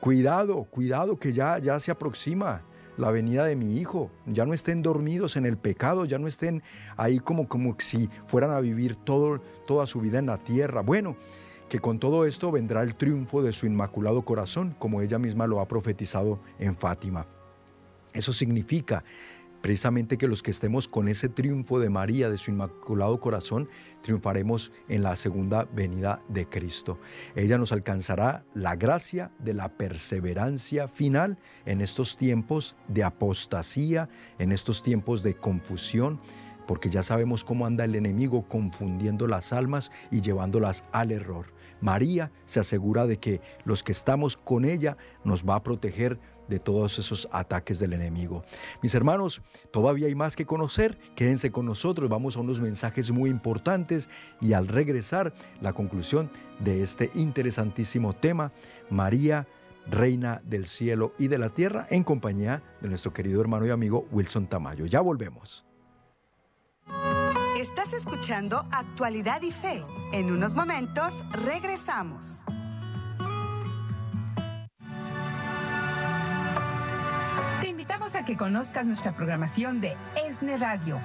cuidado, 0.00 0.64
cuidado 0.64 1.18
que 1.18 1.32
ya, 1.32 1.58
ya 1.58 1.78
se 1.78 1.90
aproxima 1.90 2.62
la 2.96 3.10
venida 3.10 3.44
de 3.44 3.56
mi 3.56 3.78
hijo, 3.78 4.10
ya 4.26 4.46
no 4.46 4.54
estén 4.54 4.82
dormidos 4.82 5.36
en 5.36 5.46
el 5.46 5.56
pecado, 5.56 6.04
ya 6.04 6.18
no 6.18 6.26
estén 6.26 6.62
ahí 6.96 7.18
como, 7.18 7.48
como 7.48 7.76
si 7.78 8.08
fueran 8.26 8.50
a 8.50 8.60
vivir 8.60 8.96
todo, 8.96 9.40
toda 9.66 9.86
su 9.86 10.00
vida 10.00 10.18
en 10.18 10.26
la 10.26 10.38
tierra. 10.38 10.82
Bueno, 10.82 11.16
que 11.68 11.80
con 11.80 11.98
todo 11.98 12.24
esto 12.24 12.52
vendrá 12.52 12.82
el 12.82 12.94
triunfo 12.94 13.42
de 13.42 13.52
su 13.52 13.66
inmaculado 13.66 14.22
corazón, 14.22 14.74
como 14.78 15.00
ella 15.00 15.18
misma 15.18 15.46
lo 15.46 15.60
ha 15.60 15.68
profetizado 15.68 16.38
en 16.58 16.76
Fátima. 16.76 17.26
Eso 18.12 18.32
significa 18.32 19.02
precisamente 19.64 20.18
que 20.18 20.28
los 20.28 20.42
que 20.42 20.50
estemos 20.50 20.88
con 20.88 21.08
ese 21.08 21.30
triunfo 21.30 21.80
de 21.80 21.88
María, 21.88 22.28
de 22.28 22.36
su 22.36 22.50
inmaculado 22.50 23.18
corazón, 23.18 23.70
triunfaremos 24.02 24.70
en 24.90 25.02
la 25.02 25.16
segunda 25.16 25.66
venida 25.74 26.20
de 26.28 26.46
Cristo. 26.46 26.98
Ella 27.34 27.56
nos 27.56 27.72
alcanzará 27.72 28.44
la 28.52 28.76
gracia 28.76 29.30
de 29.38 29.54
la 29.54 29.70
perseverancia 29.70 30.86
final 30.86 31.38
en 31.64 31.80
estos 31.80 32.18
tiempos 32.18 32.76
de 32.88 33.04
apostasía, 33.04 34.10
en 34.38 34.52
estos 34.52 34.82
tiempos 34.82 35.22
de 35.22 35.34
confusión, 35.34 36.20
porque 36.66 36.90
ya 36.90 37.02
sabemos 37.02 37.42
cómo 37.42 37.64
anda 37.64 37.86
el 37.86 37.94
enemigo 37.94 38.46
confundiendo 38.46 39.26
las 39.26 39.54
almas 39.54 39.90
y 40.10 40.20
llevándolas 40.20 40.84
al 40.92 41.10
error. 41.10 41.54
María 41.80 42.32
se 42.44 42.60
asegura 42.60 43.06
de 43.06 43.18
que 43.18 43.40
los 43.64 43.82
que 43.82 43.92
estamos 43.92 44.36
con 44.36 44.66
ella 44.66 44.98
nos 45.24 45.44
va 45.44 45.56
a 45.56 45.62
proteger 45.62 46.18
de 46.48 46.58
todos 46.58 46.98
esos 46.98 47.28
ataques 47.32 47.78
del 47.78 47.92
enemigo. 47.92 48.44
Mis 48.82 48.94
hermanos, 48.94 49.42
todavía 49.70 50.06
hay 50.06 50.14
más 50.14 50.36
que 50.36 50.46
conocer. 50.46 50.98
Quédense 51.14 51.50
con 51.50 51.66
nosotros, 51.66 52.08
vamos 52.08 52.36
a 52.36 52.40
unos 52.40 52.60
mensajes 52.60 53.10
muy 53.10 53.30
importantes 53.30 54.08
y 54.40 54.52
al 54.52 54.68
regresar 54.68 55.32
la 55.60 55.72
conclusión 55.72 56.30
de 56.60 56.82
este 56.82 57.10
interesantísimo 57.14 58.12
tema, 58.12 58.52
María, 58.90 59.46
Reina 59.86 60.40
del 60.44 60.66
cielo 60.66 61.12
y 61.18 61.28
de 61.28 61.38
la 61.38 61.50
tierra, 61.50 61.86
en 61.90 62.04
compañía 62.04 62.62
de 62.80 62.88
nuestro 62.88 63.12
querido 63.12 63.40
hermano 63.40 63.66
y 63.66 63.70
amigo 63.70 64.06
Wilson 64.10 64.46
Tamayo. 64.46 64.86
Ya 64.86 65.00
volvemos. 65.00 65.66
Estás 67.58 67.92
escuchando 67.92 68.66
Actualidad 68.72 69.42
y 69.42 69.50
Fe. 69.50 69.84
En 70.12 70.30
unos 70.30 70.54
momentos 70.54 71.22
regresamos. 71.32 72.44
Invitamos 77.84 78.14
a 78.14 78.24
que 78.24 78.38
conozcas 78.38 78.86
nuestra 78.86 79.12
programación 79.12 79.82
de 79.82 79.94
ESNE 80.26 80.56
Radio. 80.56 81.02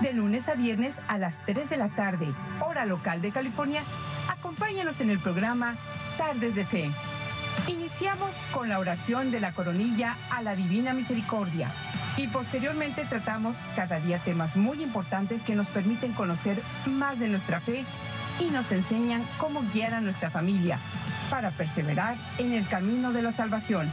De 0.00 0.12
lunes 0.12 0.48
a 0.48 0.54
viernes 0.54 0.94
a 1.08 1.18
las 1.18 1.44
3 1.44 1.68
de 1.68 1.76
la 1.76 1.88
tarde, 1.88 2.32
hora 2.60 2.86
local 2.86 3.20
de 3.20 3.32
California, 3.32 3.82
acompáñanos 4.28 5.00
en 5.00 5.10
el 5.10 5.18
programa 5.18 5.76
Tardes 6.18 6.54
de 6.54 6.64
Fe. 6.64 6.88
Iniciamos 7.66 8.30
con 8.52 8.68
la 8.68 8.78
oración 8.78 9.32
de 9.32 9.40
la 9.40 9.54
coronilla 9.54 10.18
a 10.30 10.40
la 10.40 10.54
Divina 10.54 10.94
Misericordia 10.94 11.74
y 12.16 12.28
posteriormente 12.28 13.04
tratamos 13.06 13.56
cada 13.74 13.98
día 13.98 14.20
temas 14.20 14.54
muy 14.54 14.84
importantes 14.84 15.42
que 15.42 15.56
nos 15.56 15.66
permiten 15.66 16.12
conocer 16.12 16.62
más 16.86 17.18
de 17.18 17.26
nuestra 17.26 17.60
fe 17.60 17.84
y 18.38 18.50
nos 18.50 18.70
enseñan 18.70 19.26
cómo 19.38 19.64
guiar 19.72 19.94
a 19.94 20.00
nuestra 20.00 20.30
familia 20.30 20.78
para 21.28 21.50
perseverar 21.50 22.16
en 22.38 22.52
el 22.52 22.68
camino 22.68 23.12
de 23.12 23.22
la 23.22 23.32
salvación 23.32 23.90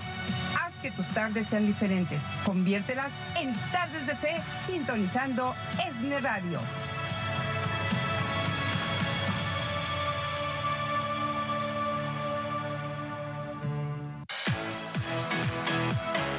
que 0.81 0.91
tus 0.91 1.07
tardes 1.07 1.47
sean 1.47 1.65
diferentes. 1.65 2.21
Conviértelas 2.45 3.11
en 3.35 3.53
tardes 3.71 4.05
de 4.05 4.15
fe 4.15 4.41
sintonizando 4.67 5.55
ESNE 5.85 6.19
Radio. 6.19 6.59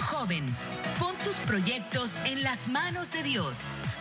Joven, 0.04 0.46
proyectos 1.36 2.16
en 2.24 2.42
las 2.42 2.68
manos 2.68 3.12
de 3.12 3.22
Dios 3.22 3.58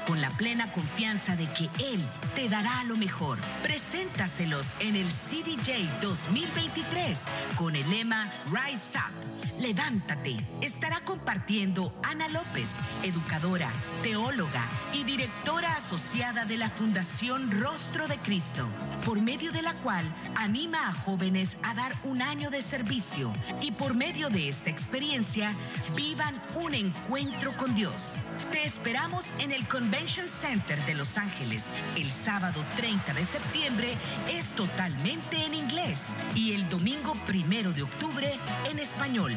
con 0.08 0.22
la 0.22 0.30
plena 0.32 0.72
confianza 0.72 1.36
de 1.36 1.48
que 1.50 1.70
Él 1.84 2.02
te 2.36 2.48
dará 2.48 2.84
lo 2.86 2.96
mejor. 2.96 3.38
Preséntaselos 3.64 4.74
en 4.80 4.96
el 4.96 5.08
CDJ 5.08 6.00
2023 6.02 7.20
con 7.56 7.76
el 7.76 7.90
lema 7.90 8.32
Rise 8.52 8.98
Up 8.98 9.38
Levántate. 9.60 10.38
Estará 10.62 11.04
compartiendo 11.04 11.92
Ana 12.04 12.28
López, 12.28 12.70
educadora, 13.02 13.72
teóloga 14.04 14.64
y 14.94 15.04
directora 15.04 15.76
asociada 15.76 16.46
de 16.46 16.58
la 16.58 16.70
Fundación 16.70 17.50
Rostro 17.50 18.08
de 18.08 18.18
Cristo, 18.18 18.68
por 19.04 19.20
medio 19.20 19.52
de 19.52 19.64
la 19.64 19.74
cual 19.74 20.06
anima 20.36 20.90
a 20.90 20.94
jóvenes 20.94 21.58
a 21.64 21.74
dar 21.74 21.92
un 22.04 22.22
año 22.22 22.52
de 22.52 22.62
servicio 22.62 23.34
y 23.60 23.72
por 23.72 23.96
medio 23.96 24.30
de 24.30 24.48
esta 24.48 24.70
experiencia 24.70 25.54
vivan 25.96 26.40
un 26.56 26.76
encuentro 26.76 27.17
con 27.58 27.74
Dios. 27.74 28.16
Te 28.52 28.64
esperamos 28.64 29.34
en 29.40 29.52
el 29.52 29.68
Convention 29.68 30.28
Center 30.28 30.80
de 30.86 30.94
Los 30.94 31.18
Ángeles 31.18 31.66
el 31.96 32.12
sábado 32.12 32.64
30 32.76 33.16
de 33.16 33.26
septiembre. 33.26 33.94
Es 34.30 34.50
totalmente 34.50 35.44
en 35.44 35.56
inglés 35.56 36.10
y 36.36 36.54
el 36.54 36.70
domingo 36.70 37.14
primero 37.26 37.74
de 37.74 37.82
octubre 37.82 38.32
en 38.70 38.78
español. 38.78 39.36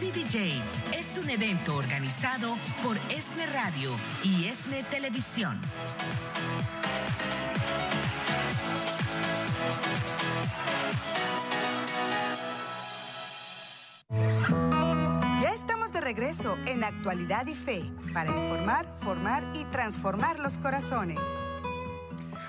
CDJ 0.00 0.62
es 0.96 1.18
un 1.22 1.28
evento 1.28 1.76
organizado 1.76 2.56
por 2.82 2.96
ESNE 3.10 3.46
Radio 3.52 3.94
y 4.24 4.46
ESNE 4.46 4.84
Televisión. 4.84 5.60
Regreso 16.08 16.56
en 16.66 16.84
Actualidad 16.84 17.46
y 17.48 17.54
Fe 17.54 17.82
para 18.14 18.30
informar, 18.30 18.86
formar 19.02 19.44
y 19.54 19.66
transformar 19.66 20.38
los 20.38 20.56
corazones. 20.56 21.18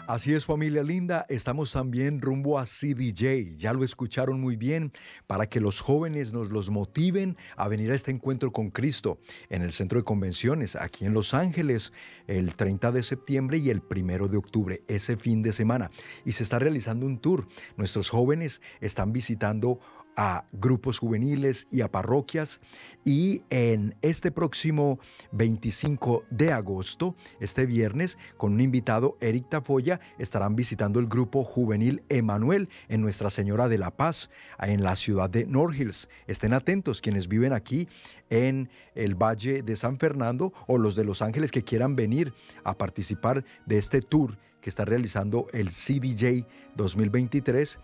Así 0.08 0.34
es 0.34 0.46
familia 0.46 0.82
linda, 0.82 1.26
estamos 1.28 1.74
también 1.74 2.22
rumbo 2.22 2.58
a 2.58 2.64
CDJ, 2.64 3.58
ya 3.58 3.74
lo 3.74 3.84
escucharon 3.84 4.40
muy 4.40 4.56
bien, 4.56 4.94
para 5.28 5.48
que 5.48 5.60
los 5.60 5.82
jóvenes 5.82 6.32
nos 6.32 6.52
los 6.52 6.70
motiven 6.70 7.36
a 7.58 7.68
venir 7.68 7.92
a 7.92 7.96
este 7.96 8.12
encuentro 8.12 8.50
con 8.52 8.72
Cristo 8.72 9.20
en 9.50 9.62
el 9.62 9.74
centro 9.74 10.00
de 10.00 10.06
convenciones 10.06 10.78
aquí 10.78 11.06
en 11.06 11.14
Los 11.14 11.34
Ángeles 11.34 11.92
el 12.28 12.56
30 12.56 12.92
de 12.94 13.04
septiembre 13.04 13.58
y 13.58 13.70
el 13.70 13.84
1 13.88 14.30
de 14.30 14.38
octubre, 14.38 14.82
ese 14.88 15.18
fin 15.18 15.44
de 15.44 15.52
semana. 15.52 15.92
Y 16.26 16.32
se 16.32 16.44
está 16.44 16.60
realizando 16.60 17.06
un 17.06 17.20
tour, 17.20 17.48
nuestros 17.76 18.10
jóvenes 18.10 18.62
están 18.80 19.12
visitando 19.12 19.80
a 20.16 20.46
grupos 20.52 21.00
juveniles 21.00 21.68
y 21.72 21.82
a 21.82 21.92
parroquias. 21.92 22.60
Y 23.06 23.44
en 23.50 23.96
este 24.02 24.32
próximo 24.32 25.00
25 25.32 26.24
de 26.30 26.52
agosto, 26.52 27.16
este 27.40 27.66
viernes, 27.66 28.18
con 28.38 28.54
un 28.54 28.62
invitado, 28.62 29.18
Eric 29.22 29.50
Tafoya, 29.50 30.00
estarán 30.18 30.56
visitando 30.56 31.00
el 31.00 31.08
grupo 31.08 31.44
juvenil 31.44 32.04
Emanuel 32.10 32.70
en 32.88 33.02
Nuestra 33.02 33.30
Señora 33.30 33.68
de 33.68 33.78
la 33.78 33.92
Paz, 33.92 34.30
en 34.60 34.84
la 34.84 34.96
ciudad 34.96 35.30
de 35.30 35.46
North 35.46 35.80
Hills. 35.80 36.10
Estén 36.28 36.54
atentos 36.54 37.02
quienes 37.02 37.28
viven 37.28 37.54
aquí 37.54 37.88
en 38.30 38.70
el 38.96 39.16
Valle 39.16 39.64
de 39.64 39.76
San 39.76 39.98
Fernando 39.98 40.54
o 40.68 40.78
los 40.78 40.96
de 40.96 41.04
Los 41.04 41.22
Ángeles 41.22 41.52
que 41.52 41.64
quieran 41.64 41.96
venir 41.96 42.34
a 42.64 42.78
participar 42.78 43.46
de 43.66 43.78
este 43.78 44.02
tour 44.02 44.38
que 44.62 44.70
está 44.70 44.86
realizando 44.86 45.48
el 45.54 45.70
CDJ 45.70 46.46
2023 46.76 47.80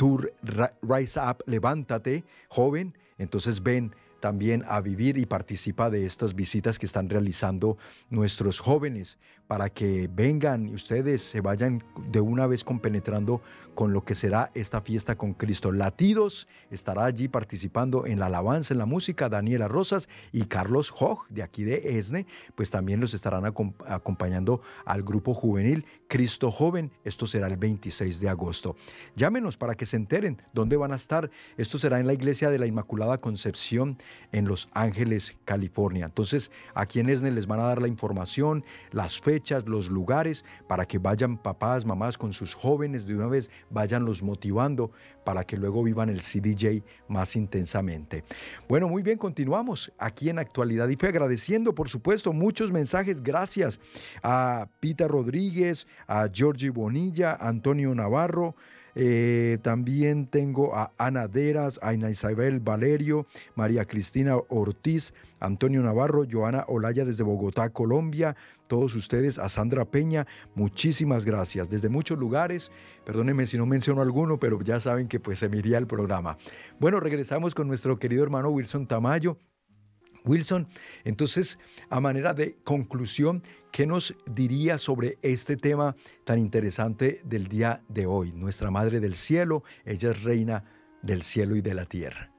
Tour 0.00 0.32
Rise 0.80 1.20
Up, 1.20 1.42
levántate, 1.44 2.24
joven. 2.48 2.96
Entonces 3.18 3.62
ven 3.62 3.94
también 4.18 4.64
a 4.66 4.80
vivir 4.80 5.18
y 5.18 5.26
participa 5.26 5.90
de 5.90 6.06
estas 6.06 6.34
visitas 6.34 6.78
que 6.78 6.86
están 6.86 7.10
realizando 7.10 7.76
nuestros 8.08 8.60
jóvenes 8.60 9.18
para 9.50 9.68
que 9.68 10.08
vengan 10.14 10.68
y 10.68 10.74
ustedes 10.74 11.22
se 11.22 11.40
vayan 11.40 11.82
de 12.06 12.20
una 12.20 12.46
vez 12.46 12.62
compenetrando 12.62 13.42
con 13.74 13.92
lo 13.92 14.04
que 14.04 14.14
será 14.14 14.52
esta 14.54 14.80
fiesta 14.80 15.16
con 15.16 15.34
Cristo. 15.34 15.72
Latidos 15.72 16.46
estará 16.70 17.04
allí 17.04 17.26
participando 17.26 18.06
en 18.06 18.20
la 18.20 18.26
alabanza, 18.26 18.74
en 18.74 18.78
la 18.78 18.86
música, 18.86 19.28
Daniela 19.28 19.66
Rosas 19.66 20.08
y 20.30 20.44
Carlos 20.44 20.94
Hoch 20.96 21.26
de 21.30 21.42
aquí 21.42 21.64
de 21.64 21.98
ESNE, 21.98 22.26
pues 22.54 22.70
también 22.70 23.00
los 23.00 23.12
estarán 23.12 23.44
acompañando 23.44 24.60
al 24.84 25.02
grupo 25.02 25.34
juvenil 25.34 25.84
Cristo 26.06 26.52
Joven. 26.52 26.92
Esto 27.02 27.26
será 27.26 27.48
el 27.48 27.56
26 27.56 28.20
de 28.20 28.28
agosto. 28.28 28.76
Llámenos 29.16 29.56
para 29.56 29.74
que 29.74 29.86
se 29.86 29.96
enteren 29.96 30.40
dónde 30.52 30.76
van 30.76 30.92
a 30.92 30.96
estar. 30.96 31.28
Esto 31.56 31.76
será 31.76 31.98
en 31.98 32.06
la 32.06 32.12
iglesia 32.12 32.50
de 32.50 32.58
la 32.60 32.66
Inmaculada 32.66 33.18
Concepción 33.18 33.98
en 34.30 34.46
Los 34.46 34.68
Ángeles, 34.74 35.36
California. 35.44 36.04
Entonces, 36.04 36.52
aquí 36.74 37.00
en 37.00 37.08
ESNE 37.08 37.32
les 37.32 37.48
van 37.48 37.58
a 37.58 37.64
dar 37.64 37.82
la 37.82 37.88
información, 37.88 38.64
las 38.92 39.20
fechas, 39.20 39.39
los 39.66 39.88
lugares, 39.88 40.44
para 40.68 40.86
que 40.86 40.98
vayan 40.98 41.36
papás, 41.36 41.84
mamás 41.84 42.16
con 42.16 42.32
sus 42.32 42.54
jóvenes 42.54 43.06
de 43.06 43.14
una 43.14 43.26
vez, 43.26 43.50
vayan 43.70 44.04
los 44.04 44.22
motivando 44.22 44.90
para 45.24 45.44
que 45.44 45.56
luego 45.56 45.82
vivan 45.82 46.08
el 46.08 46.20
CDJ 46.20 46.82
más 47.08 47.36
intensamente. 47.36 48.24
Bueno, 48.68 48.88
muy 48.88 49.02
bien, 49.02 49.18
continuamos 49.18 49.92
aquí 49.98 50.30
en 50.30 50.38
Actualidad 50.38 50.88
y 50.88 50.96
Fe, 50.96 51.08
agradeciendo, 51.08 51.74
por 51.74 51.88
supuesto, 51.88 52.32
muchos 52.32 52.72
mensajes. 52.72 53.22
Gracias 53.22 53.80
a 54.22 54.68
Pita 54.80 55.08
Rodríguez, 55.08 55.86
a 56.06 56.28
Georgie 56.32 56.70
Bonilla, 56.70 57.34
Antonio 57.34 57.94
Navarro. 57.94 58.54
Eh, 58.94 59.58
también 59.62 60.26
tengo 60.26 60.74
a 60.74 60.92
Ana 60.98 61.28
Deras, 61.28 61.78
a 61.82 61.90
Ana 61.90 62.10
Isabel 62.10 62.60
Valerio, 62.60 63.26
María 63.54 63.84
Cristina 63.84 64.36
Ortiz, 64.48 65.14
Antonio 65.38 65.82
Navarro, 65.82 66.24
Joana 66.30 66.64
Olaya 66.68 67.04
desde 67.04 67.24
Bogotá, 67.24 67.70
Colombia, 67.70 68.36
todos 68.68 68.94
ustedes, 68.94 69.38
a 69.38 69.48
Sandra 69.48 69.84
Peña, 69.84 70.26
muchísimas 70.54 71.24
gracias. 71.24 71.70
Desde 71.70 71.88
muchos 71.88 72.18
lugares, 72.18 72.70
perdónenme 73.04 73.46
si 73.46 73.58
no 73.58 73.66
menciono 73.66 74.02
alguno, 74.02 74.38
pero 74.38 74.60
ya 74.60 74.78
saben 74.78 75.08
que 75.08 75.18
pues 75.18 75.38
se 75.38 75.48
me 75.48 75.60
el 75.60 75.86
programa. 75.86 76.36
Bueno, 76.78 77.00
regresamos 77.00 77.54
con 77.54 77.68
nuestro 77.68 77.98
querido 77.98 78.22
hermano 78.22 78.48
Wilson 78.50 78.86
Tamayo. 78.86 79.38
Wilson, 80.24 80.68
entonces, 81.04 81.58
a 81.88 82.00
manera 82.00 82.34
de 82.34 82.56
conclusión, 82.64 83.42
¿qué 83.72 83.86
nos 83.86 84.14
diría 84.26 84.78
sobre 84.78 85.18
este 85.22 85.56
tema 85.56 85.96
tan 86.24 86.38
interesante 86.38 87.20
del 87.24 87.48
día 87.48 87.82
de 87.88 88.06
hoy? 88.06 88.32
Nuestra 88.32 88.70
Madre 88.70 89.00
del 89.00 89.14
Cielo, 89.14 89.62
ella 89.84 90.10
es 90.10 90.22
reina 90.22 90.64
del 91.02 91.22
cielo 91.22 91.56
y 91.56 91.60
de 91.60 91.74
la 91.74 91.86
tierra. 91.86 92.32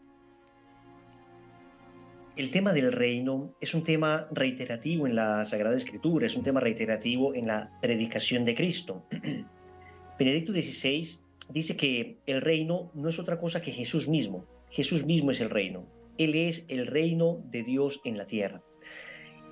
El 2.37 2.49
tema 2.49 2.71
del 2.71 2.91
reino 2.91 3.53
es 3.59 3.73
un 3.73 3.83
tema 3.83 4.27
reiterativo 4.31 5.05
en 5.05 5.15
la 5.15 5.45
Sagrada 5.45 5.75
Escritura, 5.75 6.27
es 6.27 6.35
un 6.35 6.43
tema 6.43 6.59
reiterativo 6.59 7.35
en 7.35 7.47
la 7.47 7.77
predicación 7.81 8.45
de 8.45 8.55
Cristo. 8.55 9.05
Benedicto 10.19 10.53
XVI 10.53 11.19
dice 11.49 11.75
que 11.75 12.19
el 12.25 12.41
reino 12.41 12.91
no 12.93 13.09
es 13.09 13.19
otra 13.19 13.39
cosa 13.39 13.61
que 13.61 13.71
Jesús 13.71 14.07
mismo. 14.07 14.45
Jesús 14.69 15.05
mismo 15.05 15.31
es 15.31 15.41
el 15.41 15.49
reino. 15.49 15.85
Él 16.17 16.35
es 16.35 16.65
el 16.67 16.87
reino 16.87 17.41
de 17.49 17.63
Dios 17.63 18.01
en 18.03 18.17
la 18.17 18.27
tierra. 18.27 18.61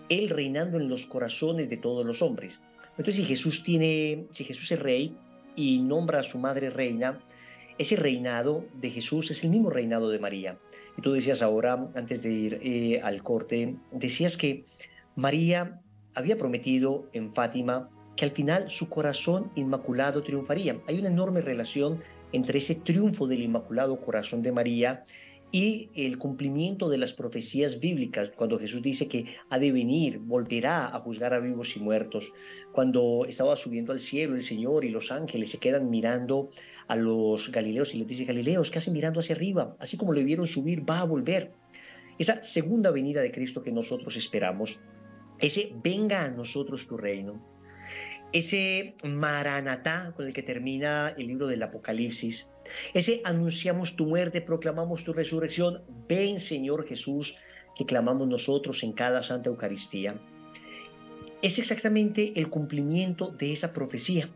Él 0.10 0.30
reinando 0.30 0.78
en 0.80 0.90
los 0.90 1.06
corazones 1.06 1.70
de 1.70 1.78
todos 1.78 2.06
los 2.06 2.22
hombres. 2.22 2.60
Entonces, 2.92 3.16
si 3.16 3.26
Jesús 3.26 3.64
tiene, 3.64 4.26
si 4.32 4.44
Jesús 4.44 4.72
es 4.72 4.80
rey 4.80 5.16
y 5.56 5.80
nombra 5.80 6.20
a 6.20 6.24
su 6.24 6.38
madre 6.38 6.70
reina, 6.70 7.20
ese 7.78 7.96
reinado 7.96 8.66
de 8.74 8.90
Jesús 8.90 9.32
es 9.32 9.44
el 9.44 9.52
mismo 9.52 9.70
reinado 9.70 10.10
de 10.10 10.20
María. 10.20 10.58
Y 10.98 11.02
tú 11.02 11.14
decías 11.14 11.42
ahora, 11.42 11.90
antes 11.96 12.22
de 12.24 12.32
ir 12.32 12.60
eh, 12.62 13.00
al 13.02 13.24
corte, 13.24 13.76
decías 13.92 14.36
que 14.36 14.66
María 15.16 15.80
había 16.14 16.38
prometido 16.38 17.08
en 17.14 17.34
Fátima 17.34 17.90
que 18.18 18.26
al 18.26 18.32
final 18.32 18.70
su 18.70 18.90
corazón 18.90 19.50
inmaculado 19.56 20.22
triunfaría. 20.24 20.78
Hay 20.88 21.00
una 21.00 21.08
enorme 21.08 21.40
relación 21.40 22.02
entre 22.34 22.60
ese 22.60 22.76
triunfo 22.76 23.28
del 23.28 23.44
Inmaculado 23.44 24.00
Corazón 24.02 24.42
de 24.42 24.52
María 24.52 25.06
y 25.52 25.90
el 25.96 26.18
cumplimiento 26.20 26.90
de 26.90 26.98
las 26.98 27.14
profecías 27.14 27.80
bíblicas, 27.80 28.30
cuando 28.36 28.60
Jesús 28.60 28.82
dice 28.82 29.08
que 29.08 29.26
ha 29.50 29.58
de 29.58 29.72
venir, 29.72 30.20
volverá 30.20 30.96
a 30.96 31.00
juzgar 31.00 31.34
a 31.34 31.40
vivos 31.40 31.76
y 31.76 31.80
muertos, 31.80 32.32
cuando 32.72 33.26
estaba 33.28 33.56
subiendo 33.56 33.92
al 33.92 34.00
cielo 34.00 34.36
el 34.36 34.44
Señor 34.44 34.86
y 34.86 34.90
los 34.90 35.12
ángeles 35.12 35.50
se 35.50 35.58
quedan 35.58 35.90
mirando 35.90 36.52
a 36.88 36.96
los 36.96 37.52
galileos 37.52 37.96
y 37.96 37.98
les 37.98 38.08
dice, 38.08 38.26
Galileos, 38.26 38.70
¿qué 38.70 38.78
hacen 38.78 38.94
mirando 38.94 39.20
hacia 39.20 39.36
arriba? 39.36 39.76
Así 39.80 39.98
como 39.98 40.14
le 40.14 40.24
vieron 40.24 40.46
subir, 40.46 40.88
va 40.88 41.00
a 41.00 41.06
volver. 41.06 41.52
Esa 42.20 42.44
segunda 42.44 42.92
venida 42.92 43.22
de 43.22 43.32
Cristo 43.32 43.64
que 43.64 43.72
nosotros 43.72 44.18
esperamos, 44.18 44.80
ese 45.40 45.72
venga 45.84 46.26
a 46.26 46.32
nosotros 46.32 46.86
tu 46.86 46.98
reino, 46.98 47.42
ese 48.32 48.96
maranatá 49.04 50.14
con 50.16 50.28
el 50.28 50.34
que 50.34 50.44
termina 50.44 51.14
el 51.18 51.28
libro 51.28 51.48
del 51.48 51.64
Apocalipsis, 51.64 52.50
ese 52.94 53.22
anunciamos 53.24 53.96
tu 53.96 54.06
muerte, 54.06 54.42
proclamamos 54.42 55.04
tu 55.04 55.14
resurrección, 55.14 55.84
ven 56.08 56.40
Señor 56.40 56.88
Jesús, 56.88 57.36
que 57.76 57.86
clamamos 57.86 58.28
nosotros 58.28 58.84
en 58.84 58.94
cada 58.94 59.24
Santa 59.24 59.50
Eucaristía. 59.50 60.20
Es 61.42 61.58
exactamente 61.58 62.34
el 62.36 62.50
cumplimiento 62.50 63.30
de 63.32 63.54
esa 63.54 63.74
profecía, 63.74 64.30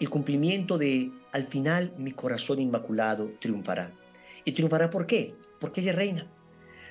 el 0.00 0.10
cumplimiento 0.10 0.78
de 0.78 1.10
al 1.32 1.46
final 1.46 1.92
mi 1.96 2.12
corazón 2.12 2.60
inmaculado 2.60 3.32
triunfará. 3.40 3.92
¿Y 4.44 4.52
triunfará 4.52 4.90
por 4.90 5.06
qué? 5.06 5.34
Porque 5.58 5.80
ella 5.80 5.92
reina. 5.92 6.30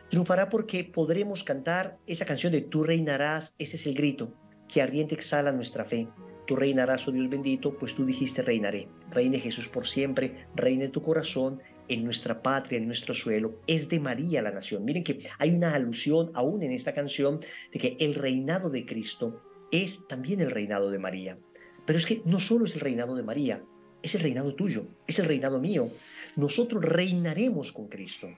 Triunfará 0.09 0.49
porque 0.49 0.83
podremos 0.83 1.43
cantar 1.43 1.97
esa 2.07 2.25
canción 2.25 2.51
de 2.51 2.61
Tú 2.61 2.83
reinarás, 2.83 3.53
ese 3.57 3.75
es 3.75 3.85
el 3.85 3.93
grito 3.93 4.33
que 4.67 4.81
ardiente 4.81 5.15
exhala 5.15 5.51
nuestra 5.51 5.85
fe. 5.85 6.07
Tú 6.45 6.55
reinarás, 6.55 7.07
oh 7.07 7.11
Dios 7.11 7.29
bendito, 7.29 7.73
pues 7.73 7.95
tú 7.95 8.05
dijiste 8.05 8.41
reinaré. 8.41 8.87
Reine 9.11 9.39
Jesús 9.39 9.69
por 9.69 9.87
siempre, 9.87 10.45
reine 10.55 10.89
tu 10.89 11.01
corazón, 11.01 11.61
en 11.87 12.03
nuestra 12.03 12.41
patria, 12.41 12.77
en 12.77 12.87
nuestro 12.87 13.13
suelo. 13.13 13.59
Es 13.67 13.89
de 13.89 13.99
María 13.99 14.41
la 14.41 14.51
nación. 14.51 14.85
Miren 14.85 15.03
que 15.03 15.27
hay 15.37 15.51
una 15.51 15.73
alusión 15.73 16.31
aún 16.33 16.63
en 16.63 16.71
esta 16.71 16.93
canción 16.93 17.39
de 17.71 17.79
que 17.79 17.97
el 17.99 18.15
reinado 18.15 18.69
de 18.69 18.85
Cristo 18.85 19.41
es 19.71 20.05
también 20.07 20.41
el 20.41 20.51
reinado 20.51 20.91
de 20.91 20.99
María. 20.99 21.37
Pero 21.85 21.97
es 21.97 22.05
que 22.05 22.21
no 22.25 22.39
solo 22.39 22.65
es 22.65 22.75
el 22.75 22.81
reinado 22.81 23.15
de 23.15 23.23
María, 23.23 23.61
es 24.01 24.15
el 24.15 24.21
reinado 24.21 24.55
tuyo, 24.55 24.85
es 25.07 25.19
el 25.19 25.25
reinado 25.25 25.59
mío. 25.59 25.89
Nosotros 26.35 26.83
reinaremos 26.83 27.71
con 27.71 27.87
Cristo. 27.87 28.29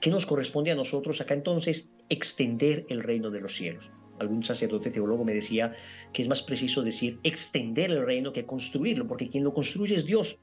¿Qué 0.00 0.10
nos 0.10 0.24
corresponde 0.24 0.70
a 0.70 0.74
nosotros 0.76 1.20
acá 1.20 1.34
entonces? 1.34 1.88
Extender 2.08 2.86
el 2.88 3.02
reino 3.02 3.30
de 3.30 3.40
los 3.40 3.54
cielos 3.54 3.90
algún 4.20 4.44
sacerdote 4.44 4.90
teólogo 4.90 5.24
me 5.24 5.34
decía 5.34 5.74
que 6.12 6.22
es 6.22 6.28
más 6.28 6.42
preciso 6.42 6.82
decir 6.82 7.18
extender 7.22 7.90
el 7.90 8.04
reino 8.04 8.32
que 8.32 8.46
construirlo, 8.46 9.06
porque 9.06 9.28
quien 9.28 9.44
lo 9.44 9.54
construye 9.54 9.94
es 9.96 10.06
Dios. 10.06 10.38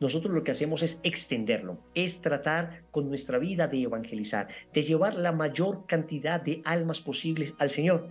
Nosotros 0.00 0.32
lo 0.32 0.42
que 0.44 0.52
hacemos 0.52 0.82
es 0.82 0.98
extenderlo, 1.02 1.78
es 1.94 2.22
tratar 2.22 2.84
con 2.90 3.08
nuestra 3.08 3.38
vida 3.38 3.68
de 3.68 3.82
evangelizar, 3.82 4.48
de 4.72 4.82
llevar 4.82 5.14
la 5.14 5.30
mayor 5.30 5.84
cantidad 5.86 6.40
de 6.40 6.62
almas 6.64 7.02
posibles 7.02 7.54
al 7.58 7.70
Señor. 7.70 8.08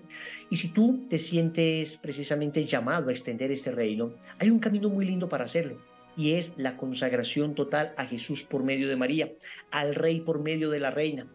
Y 0.51 0.57
si 0.57 0.67
tú 0.67 1.07
te 1.09 1.17
sientes 1.17 1.97
precisamente 1.97 2.63
llamado 2.63 3.09
a 3.09 3.11
extender 3.11 3.51
este 3.51 3.71
reino, 3.71 4.13
hay 4.37 4.51
un 4.51 4.59
camino 4.59 4.89
muy 4.89 5.05
lindo 5.05 5.29
para 5.29 5.45
hacerlo 5.45 5.77
y 6.15 6.33
es 6.33 6.51
la 6.57 6.77
consagración 6.77 7.55
total 7.55 7.93
a 7.97 8.05
Jesús 8.05 8.43
por 8.43 8.63
medio 8.63 8.87
de 8.87 8.95
María, 8.95 9.31
al 9.71 9.95
Rey 9.95 10.19
por 10.19 10.41
medio 10.41 10.69
de 10.69 10.79
la 10.79 10.91
Reina 10.91 11.27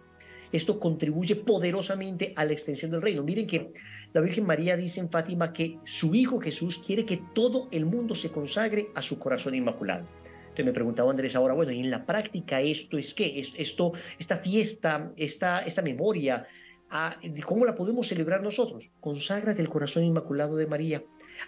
esto 0.57 0.79
contribuye 0.79 1.35
poderosamente 1.35 2.33
a 2.37 2.45
la 2.45 2.53
extensión 2.53 2.91
del 2.91 3.03
reino. 3.03 3.23
Miren 3.23 3.47
que 3.47 3.73
la 4.13 4.21
Virgen 4.21 4.47
María 4.47 4.77
dice 4.77 5.01
en 5.01 5.11
Fátima 5.11 5.53
que 5.53 5.79
su 5.85 6.15
Hijo 6.15 6.41
Jesús 6.41 6.79
quiere 6.79 7.05
que 7.05 7.21
todo 7.35 7.69
el 7.73 7.87
mundo 7.87 8.15
se 8.15 8.31
consagre 8.31 8.89
a 8.95 9.03
su 9.03 9.19
corazón 9.19 9.55
inmaculado. 9.55 10.07
Entonces 10.45 10.67
me 10.67 10.73
preguntaba 10.73 11.11
Andrés 11.11 11.35
ahora, 11.35 11.55
bueno, 11.55 11.73
¿y 11.73 11.81
en 11.81 11.91
la 11.91 12.07
práctica 12.07 12.61
esto 12.61 12.97
es 12.97 13.13
qué? 13.15 13.41
Esto, 13.57 13.93
esta 14.17 14.37
fiesta, 14.37 15.13
esta, 15.17 15.61
esta 15.61 15.83
memoria, 15.83 16.47
ah, 16.91 17.17
¿cómo 17.45 17.65
la 17.65 17.75
podemos 17.75 18.07
celebrar 18.07 18.41
nosotros? 18.41 18.89
Conságrate 19.01 19.61
el 19.61 19.69
corazón 19.69 20.05
inmaculado 20.05 20.55
de 20.55 20.69
María 20.69 21.03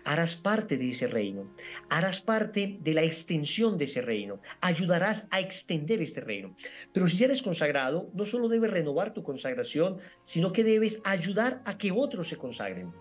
harás 0.05 0.37
parte 0.37 0.76
de 0.76 0.91
ese 0.91 1.07
reino, 1.07 1.51
harás 1.89 2.20
parte 2.20 2.78
de 2.80 2.95
la 2.95 3.03
extensión 3.03 3.78
de 3.78 3.84
ese 3.84 4.01
reino, 4.01 4.41
ayudarás 4.61 5.26
a 5.30 5.41
extender 5.41 6.03
este 6.03 6.20
reino. 6.20 6.57
Pero 6.93 7.09
si 7.09 7.16
ya 7.16 7.26
eres 7.26 7.43
consagrado, 7.43 8.11
no 8.14 8.26
solo 8.26 8.49
debes 8.49 8.70
renovar 8.70 9.14
tu 9.14 9.22
consagración, 9.22 9.99
sino 10.22 10.53
que 10.53 10.64
debes 10.64 10.99
ayudar 11.05 11.62
a 11.64 11.78
que 11.78 11.93
otros 11.93 12.28
se 12.28 12.37
consagren. 12.37 12.93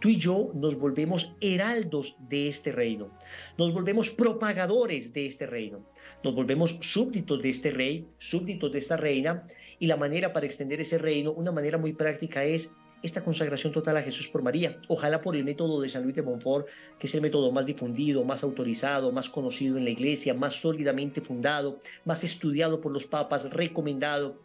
Tú 0.00 0.08
y 0.10 0.16
yo 0.16 0.52
nos 0.54 0.78
volvemos 0.78 1.34
heraldos 1.40 2.16
de 2.28 2.48
este 2.48 2.70
reino, 2.70 3.10
nos 3.56 3.72
volvemos 3.72 4.10
propagadores 4.10 5.12
de 5.12 5.26
este 5.26 5.44
reino, 5.44 5.84
nos 6.22 6.36
volvemos 6.36 6.76
súbditos 6.80 7.42
de 7.42 7.48
este 7.48 7.72
rey, 7.72 8.06
súbditos 8.18 8.70
de 8.70 8.78
esta 8.78 8.96
reina, 8.96 9.44
y 9.80 9.86
la 9.86 9.96
manera 9.96 10.32
para 10.32 10.46
extender 10.46 10.80
ese 10.80 10.98
reino, 10.98 11.32
una 11.32 11.50
manera 11.50 11.78
muy 11.78 11.94
práctica 11.94 12.44
es 12.44 12.70
esta 13.02 13.22
consagración 13.22 13.72
total 13.72 13.96
a 13.96 14.02
Jesús 14.02 14.28
por 14.28 14.42
María. 14.42 14.80
Ojalá 14.88 15.20
por 15.20 15.36
el 15.36 15.44
método 15.44 15.80
de 15.80 15.88
San 15.88 16.02
Luis 16.02 16.14
de 16.14 16.22
Montfort, 16.22 16.66
que 16.98 17.06
es 17.06 17.14
el 17.14 17.20
método 17.20 17.52
más 17.52 17.66
difundido, 17.66 18.24
más 18.24 18.42
autorizado, 18.42 19.12
más 19.12 19.28
conocido 19.28 19.76
en 19.76 19.84
la 19.84 19.90
iglesia, 19.90 20.34
más 20.34 20.60
sólidamente 20.60 21.20
fundado, 21.20 21.80
más 22.04 22.24
estudiado 22.24 22.80
por 22.80 22.92
los 22.92 23.06
papas, 23.06 23.50
recomendado. 23.50 24.40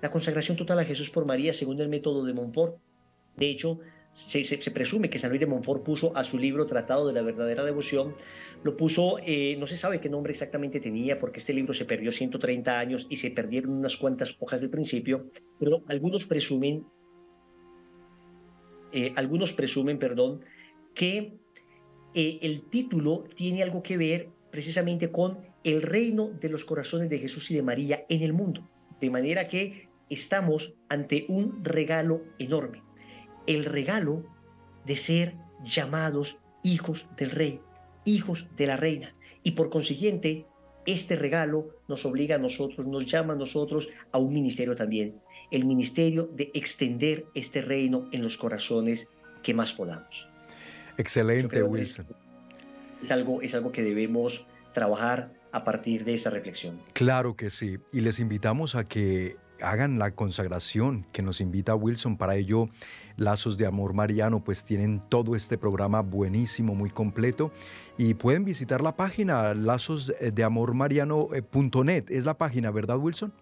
La 0.00 0.10
consagración 0.10 0.56
total 0.56 0.80
a 0.80 0.84
Jesús 0.84 1.10
por 1.10 1.24
María, 1.24 1.52
según 1.52 1.80
el 1.80 1.88
método 1.88 2.24
de 2.24 2.32
Montfort. 2.34 2.76
De 3.36 3.48
hecho, 3.48 3.80
se, 4.14 4.70
presume 4.70 5.10
que 5.10 5.18
San 5.18 5.30
Luis 5.30 5.40
de 5.40 5.46
Montfort 5.46 5.82
puso 5.82 6.16
a 6.16 6.22
su 6.22 6.38
libro 6.38 6.66
Tratado 6.66 7.08
de 7.08 7.12
la 7.12 7.22
Verdadera 7.22 7.64
Devoción, 7.64 8.14
lo 8.62 8.76
puso, 8.76 9.18
eh, 9.18 9.56
no 9.58 9.66
se 9.66 9.76
sabe 9.76 10.00
qué 10.00 10.08
nombre 10.08 10.30
exactamente 10.30 10.78
tenía, 10.78 11.18
porque 11.18 11.40
este 11.40 11.52
libro 11.52 11.74
se 11.74 11.84
perdió 11.84 12.12
130 12.12 12.78
años 12.78 13.06
y 13.10 13.16
se 13.16 13.30
perdieron 13.32 13.72
unas 13.72 13.96
cuantas 13.96 14.36
hojas 14.38 14.60
del 14.60 14.70
principio, 14.70 15.26
pero 15.58 15.82
algunos 15.88 16.26
presumen 16.26 16.86
eh, 18.96 19.12
algunos 19.16 19.52
presumen, 19.52 19.98
perdón, 19.98 20.42
que 20.94 21.36
eh, 22.14 22.38
el 22.42 22.62
título 22.70 23.24
tiene 23.34 23.64
algo 23.64 23.82
que 23.82 23.96
ver 23.96 24.28
precisamente 24.52 25.10
con 25.10 25.38
el 25.64 25.82
reino 25.82 26.30
de 26.30 26.48
los 26.48 26.64
corazones 26.64 27.10
de 27.10 27.18
Jesús 27.18 27.50
y 27.50 27.56
de 27.56 27.62
María 27.62 28.06
en 28.08 28.22
el 28.22 28.32
mundo. 28.32 28.70
De 29.00 29.10
manera 29.10 29.48
que 29.48 29.88
estamos 30.08 30.74
ante 30.88 31.26
un 31.28 31.64
regalo 31.64 32.22
enorme. 32.38 32.84
El 33.48 33.64
regalo 33.64 34.22
de 34.86 34.94
ser 34.94 35.34
llamados 35.64 36.38
hijos 36.62 37.08
del 37.16 37.32
rey, 37.32 37.60
hijos 38.04 38.46
de 38.56 38.68
la 38.68 38.76
reina. 38.76 39.16
Y 39.42 39.52
por 39.52 39.70
consiguiente, 39.70 40.46
este 40.86 41.16
regalo 41.16 41.70
nos 41.88 42.04
obliga 42.04 42.36
a 42.36 42.38
nosotros, 42.38 42.86
nos 42.86 43.06
llama 43.06 43.32
a 43.32 43.36
nosotros 43.36 43.88
a 44.12 44.18
un 44.18 44.32
ministerio 44.32 44.76
también 44.76 45.20
el 45.50 45.64
ministerio 45.64 46.28
de 46.32 46.50
extender 46.54 47.26
este 47.34 47.62
reino 47.62 48.08
en 48.12 48.22
los 48.22 48.36
corazones 48.36 49.08
que 49.42 49.54
más 49.54 49.72
podamos. 49.72 50.28
Excelente, 50.96 51.62
Wilson. 51.62 52.06
Es, 53.02 53.10
algo, 53.10 53.42
es 53.42 53.54
algo 53.54 53.72
que 53.72 53.82
debemos 53.82 54.46
trabajar 54.72 55.32
a 55.52 55.64
partir 55.64 56.04
de 56.04 56.14
esa 56.14 56.30
reflexión. 56.30 56.80
Claro 56.92 57.36
que 57.36 57.50
sí. 57.50 57.78
Y 57.92 58.00
les 58.00 58.18
invitamos 58.18 58.74
a 58.74 58.84
que 58.84 59.36
hagan 59.60 59.98
la 59.98 60.12
consagración 60.12 61.06
que 61.12 61.20
nos 61.22 61.40
invita 61.40 61.74
Wilson. 61.74 62.16
Para 62.16 62.36
ello, 62.36 62.68
Lazos 63.16 63.58
de 63.58 63.66
Amor 63.66 63.94
Mariano, 63.94 64.42
pues 64.42 64.64
tienen 64.64 65.02
todo 65.08 65.36
este 65.36 65.58
programa 65.58 66.00
buenísimo, 66.00 66.74
muy 66.74 66.90
completo. 66.90 67.52
Y 67.96 68.14
pueden 68.14 68.44
visitar 68.44 68.80
la 68.80 68.96
página 68.96 69.54
lazosdeamormariano.net. 69.54 72.04
Es 72.08 72.24
la 72.24 72.36
página, 72.36 72.70
¿verdad, 72.70 72.98
Wilson? 72.98 73.32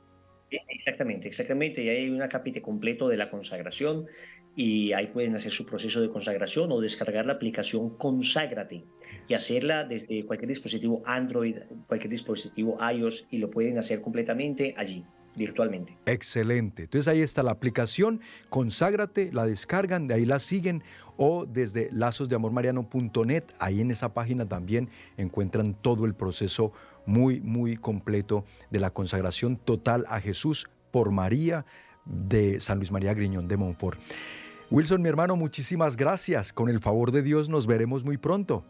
Exactamente, 0.69 1.29
exactamente. 1.29 1.83
Y 1.83 1.89
hay 1.89 2.11
un 2.11 2.27
capítulo 2.29 2.63
completo 2.63 3.09
de 3.09 3.17
la 3.17 3.31
consagración 3.31 4.07
y 4.55 4.93
ahí 4.93 5.07
pueden 5.09 5.35
hacer 5.35 5.53
su 5.53 5.65
proceso 5.65 6.01
de 6.01 6.11
consagración 6.11 6.71
o 6.73 6.81
descargar 6.81 7.27
la 7.27 7.35
aplicación 7.35 7.97
Conságrate 7.97 8.85
y 9.29 9.35
hacerla 9.35 9.85
desde 9.85 10.25
cualquier 10.27 10.49
dispositivo 10.49 11.03
Android, 11.07 11.57
cualquier 11.87 12.11
dispositivo 12.11 12.77
iOS 12.81 13.27
y 13.31 13.39
lo 13.39 13.51
pueden 13.51 13.79
hacer 13.79 14.01
completamente 14.01 14.75
allí 14.77 15.05
virtualmente. 15.35 15.97
Excelente. 16.07 16.85
Entonces 16.85 17.09
ahí 17.09 17.23
está 17.23 17.43
la 17.43 17.53
aplicación, 17.53 18.21
conságrate, 18.51 19.31
la 19.33 19.47
descargan, 19.47 20.07
de 20.07 20.15
ahí 20.15 20.27
la 20.27 20.39
siguen 20.39 20.83
o 21.17 21.47
desde 21.47 21.89
lazosdeamormariano.net, 21.93 23.45
ahí 23.59 23.81
en 23.81 23.91
esa 23.91 24.13
página 24.13 24.47
también 24.47 24.89
encuentran 25.17 25.75
todo 25.75 26.05
el 26.05 26.15
proceso 26.15 26.73
muy, 27.07 27.41
muy 27.41 27.77
completo 27.77 28.45
de 28.71 28.81
la 28.81 28.91
consagración 28.91 29.57
total 29.57 30.05
a 30.09 30.21
Jesús 30.21 30.69
por 30.91 31.11
María 31.11 31.65
de 32.05 32.61
San 32.61 32.79
Luis 32.79 32.93
María 32.93 33.15
Griñón 33.15 33.49
de 33.49 33.57
Montfort. 33.57 33.99
Wilson, 34.71 35.03
mi 35.03 35.09
hermano, 35.09 35.37
muchísimas 35.37 35.97
gracias. 35.97 36.53
Con 36.53 36.69
el 36.69 36.81
favor 36.81 37.13
de 37.13 37.23
Dios 37.23 37.49
nos 37.49 37.67
veremos 37.67 38.05
muy 38.05 38.17
pronto. 38.17 38.65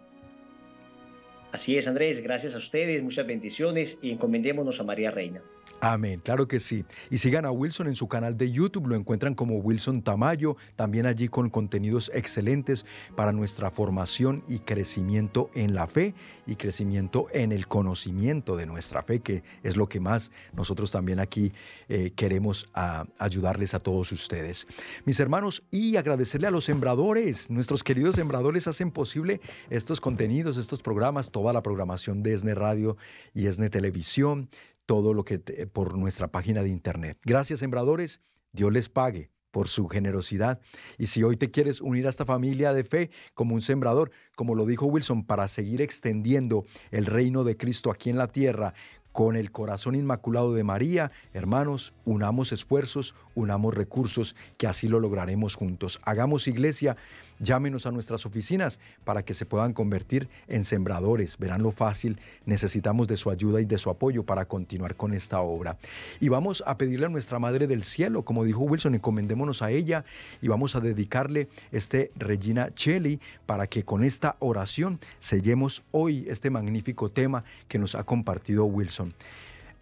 Así 1.53 1.77
es, 1.77 1.87
Andrés, 1.87 2.21
gracias 2.23 2.55
a 2.55 2.59
ustedes, 2.59 3.03
muchas 3.03 3.27
bendiciones 3.27 3.99
y 4.01 4.11
encomendémonos 4.11 4.81
a 4.81 4.85
María 4.85 5.11
Reina. 5.11 5.43
Amén, 5.85 6.21
claro 6.21 6.47
que 6.47 6.61
sí. 6.61 6.85
Y 7.11 7.19
sigan 7.19 7.45
a 7.45 7.51
Wilson 7.51 7.89
en 7.89 7.97
su 7.97 8.07
canal 8.07 8.37
de 8.39 8.53
YouTube, 8.53 8.87
lo 8.87 8.95
encuentran 8.95 9.35
como 9.35 9.57
Wilson 9.57 10.03
Tamayo, 10.03 10.57
también 10.77 11.07
allí 11.07 11.27
con 11.27 11.51
contenidos 11.51 12.09
excelentes 12.15 12.87
para 13.17 13.33
nuestra 13.33 13.69
formación 13.73 14.45
y 14.47 14.61
crecimiento 14.61 15.51
en 15.55 15.75
la 15.75 15.89
fe 15.89 16.15
y 16.47 16.55
crecimiento 16.55 17.27
en 17.33 17.51
el 17.51 17.67
conocimiento 17.67 18.57
de 18.57 18.67
nuestra 18.67 19.03
fe, 19.03 19.23
que 19.23 19.43
es 19.65 19.77
lo 19.77 19.89
que 19.89 19.99
más 19.99 20.31
nosotros 20.53 20.93
también 20.93 21.19
aquí 21.19 21.53
eh, 21.89 22.13
queremos 22.15 22.71
ayudarles 23.19 23.75
a 23.75 23.81
todos 23.81 24.13
ustedes. 24.13 24.69
Mis 25.05 25.19
hermanos, 25.19 25.65
y 25.73 25.97
agradecerle 25.97 26.47
a 26.47 26.53
los 26.53 26.65
sembradores, 26.65 27.51
nuestros 27.51 27.83
queridos 27.83 28.15
sembradores 28.15 28.69
hacen 28.69 28.93
posible 28.93 29.41
estos 29.69 30.01
contenidos, 30.01 30.59
estos 30.59 30.81
programas, 30.81 31.33
toda 31.33 31.53
la 31.53 31.65
programación 31.65 32.23
de 32.23 32.35
ESNE 32.35 32.55
Radio 32.55 32.97
y 33.35 33.49
ESNE 33.49 33.69
Televisión 33.69 34.49
todo 34.87 35.15
lo 35.15 35.25
que 35.25 35.39
por 35.39 35.97
nuestra 35.97 36.29
página 36.29 36.63
de 36.63 36.71
internet. 36.71 37.19
Gracias, 37.25 37.61
sembradores. 37.61 38.21
Dios 38.53 38.73
les 38.73 38.89
pague 38.89 39.31
por 39.53 39.69
su 39.69 39.87
generosidad. 39.87 40.61
Y 40.99 41.07
si 41.07 41.23
hoy 41.23 41.37
te 41.37 41.51
quieres 41.51 41.81
unir 41.81 42.07
a 42.07 42.11
esta 42.11 42.25
familia 42.25 42.73
de 42.73 42.85
fe 42.85 43.11
como 43.35 43.55
un 43.55 43.61
sembrador, 43.61 44.11
como 44.35 44.55
lo 44.55 44.67
dijo 44.67 44.87
Wilson, 44.87 45.25
para 45.25 45.47
seguir 45.47 45.81
extendiendo 45.81 46.65
el 46.91 47.07
reino 47.07 47.45
de 47.45 47.57
Cristo 47.57 47.91
aquí 47.91 48.11
en 48.11 48.17
la 48.17 48.29
tierra, 48.29 48.75
con 49.13 49.37
el 49.37 49.53
corazón 49.53 49.95
inmaculado 49.95 50.55
de 50.55 50.65
María, 50.65 51.13
hermanos, 51.35 51.93
unamos 52.07 52.51
esfuerzos, 52.51 53.15
unamos 53.35 53.75
recursos, 53.75 54.35
que 54.57 54.67
así 54.67 54.89
lo 54.89 55.01
lograremos 55.01 55.55
juntos. 55.55 56.01
Hagamos 56.03 56.49
iglesia 56.49 56.97
Llámenos 57.43 57.87
a 57.87 57.91
nuestras 57.91 58.25
oficinas 58.25 58.79
para 59.03 59.25
que 59.25 59.35
se 59.35 59.47
puedan 59.47 59.73
convertir 59.73 60.29
en 60.47 60.63
sembradores. 60.63 61.37
Verán 61.39 61.63
lo 61.63 61.73
fácil. 61.73 62.21
Necesitamos 62.47 63.09
de 63.09 63.17
su 63.17 63.31
ayuda 63.31 63.61
y 63.61 63.65
de 63.65 63.79
su 63.79 63.91
apoyo 63.91 64.23
para 64.23 64.45
continuar 64.45 64.95
con 64.95 65.13
esta 65.13 65.41
obra. 65.41 65.77
Y 66.21 66.29
vamos 66.29 66.63
a 66.67 66.79
pedirle 66.79 67.07
a 67.07 67.09
nuestra 67.09 67.41
Madre 67.41 67.67
del 67.67 67.83
Cielo, 67.83 68.23
como 68.23 68.45
dijo 68.45 68.61
Wilson, 68.61 68.95
encomendémonos 68.95 69.61
a 69.61 69.73
ella 69.73 70.05
y 70.41 70.47
vamos 70.47 70.77
a 70.77 70.81
dedicarle 70.81 71.49
este 71.73 72.13
Regina 72.15 72.73
Cheli 72.75 73.21
para 73.45 73.67
que 73.67 73.83
con 73.83 74.05
esta 74.05 74.37
oración 74.39 75.01
sellemos 75.19 75.83
hoy 75.91 76.25
este 76.29 76.49
magnífico 76.49 77.11
tema 77.11 77.43
que 77.67 77.81
nos 77.81 77.97
ha 77.97 78.05
compartido 78.05 78.67
Wilson. 78.67 79.15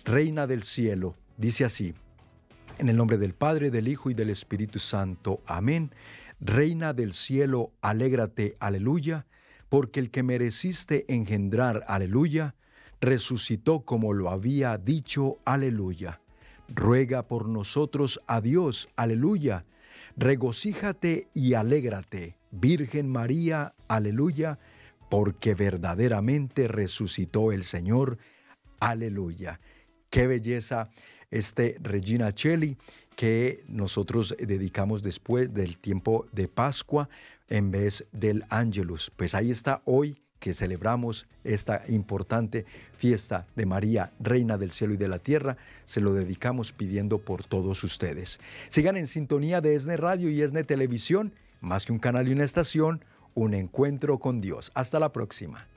Reina 0.07 0.47
del 0.47 0.63
Cielo, 0.63 1.15
dice 1.37 1.67
así. 1.67 1.93
En 2.79 2.89
el 2.89 2.97
nombre 2.97 3.19
del 3.19 3.35
Padre, 3.35 3.71
del 3.71 3.89
Hijo 3.89 4.09
y 4.09 4.15
del 4.15 4.31
Espíritu 4.31 4.79
Santo. 4.79 5.43
Amén. 5.45 5.91
Reina 6.41 6.95
del 6.95 7.13
cielo, 7.13 7.73
alégrate, 7.83 8.57
aleluya, 8.61 9.27
porque 9.69 10.01
el 10.01 10.11
que 10.11 10.23
mereciste 10.23 11.05
engendrar, 11.13 11.85
aleluya, 11.87 12.55
resucitó 13.01 13.85
como 13.85 14.15
lo 14.15 14.31
había 14.31 14.79
dicho, 14.79 15.39
aleluya. 15.45 16.23
Ruega 16.69 17.29
por 17.29 17.47
nosotros 17.47 18.21
a 18.27 18.41
Dios, 18.41 18.89
aleluya. 18.97 19.67
Regocíjate 20.17 21.29
y 21.35 21.55
alégrate, 21.55 22.39
Virgen 22.51 23.11
María, 23.11 23.75
aleluya, 23.87 24.59
porque 25.11 25.55
verdaderamente 25.55 26.69
resucitó 26.69 27.53
el 27.53 27.65
Señor, 27.65 28.17
aleluya. 28.81 29.61
Qué 30.09 30.27
belleza 30.27 30.89
este 31.31 31.77
Regina 31.81 32.33
Cheli 32.33 32.79
que 33.21 33.65
nosotros 33.69 34.35
dedicamos 34.39 35.03
después 35.03 35.53
del 35.53 35.77
tiempo 35.77 36.27
de 36.33 36.49
Pascua 36.49 37.11
en 37.51 37.71
vez 37.71 38.07
del 38.13 38.47
Angelus. 38.49 39.13
Pues 39.15 39.35
ahí 39.35 39.51
está 39.51 39.83
hoy 39.85 40.23
que 40.39 40.55
celebramos 40.55 41.27
esta 41.45 41.83
importante 41.89 42.65
fiesta 42.97 43.47
de 43.57 43.67
María, 43.67 44.11
Reina 44.21 44.57
del 44.57 44.71
Cielo 44.71 44.95
y 44.95 44.97
de 44.97 45.09
la 45.09 45.19
Tierra, 45.19 45.59
se 45.85 46.01
lo 46.01 46.15
dedicamos 46.15 46.73
pidiendo 46.73 47.19
por 47.19 47.45
todos 47.45 47.85
ustedes. 47.85 48.41
Sigan 48.71 48.97
en 48.97 49.07
sintonía 49.07 49.61
de 49.61 49.75
ESNE 49.75 49.99
Radio 49.99 50.31
y 50.31 50.41
ESNE 50.41 50.65
Televisión, 50.65 51.35
más 51.61 51.85
que 51.85 51.93
un 51.93 51.99
canal 51.99 52.27
y 52.27 52.33
una 52.33 52.45
estación, 52.45 53.05
un 53.35 53.53
encuentro 53.53 54.19
con 54.19 54.41
Dios. 54.41 54.71
Hasta 54.75 54.99
la 54.99 55.13
próxima. 55.13 55.69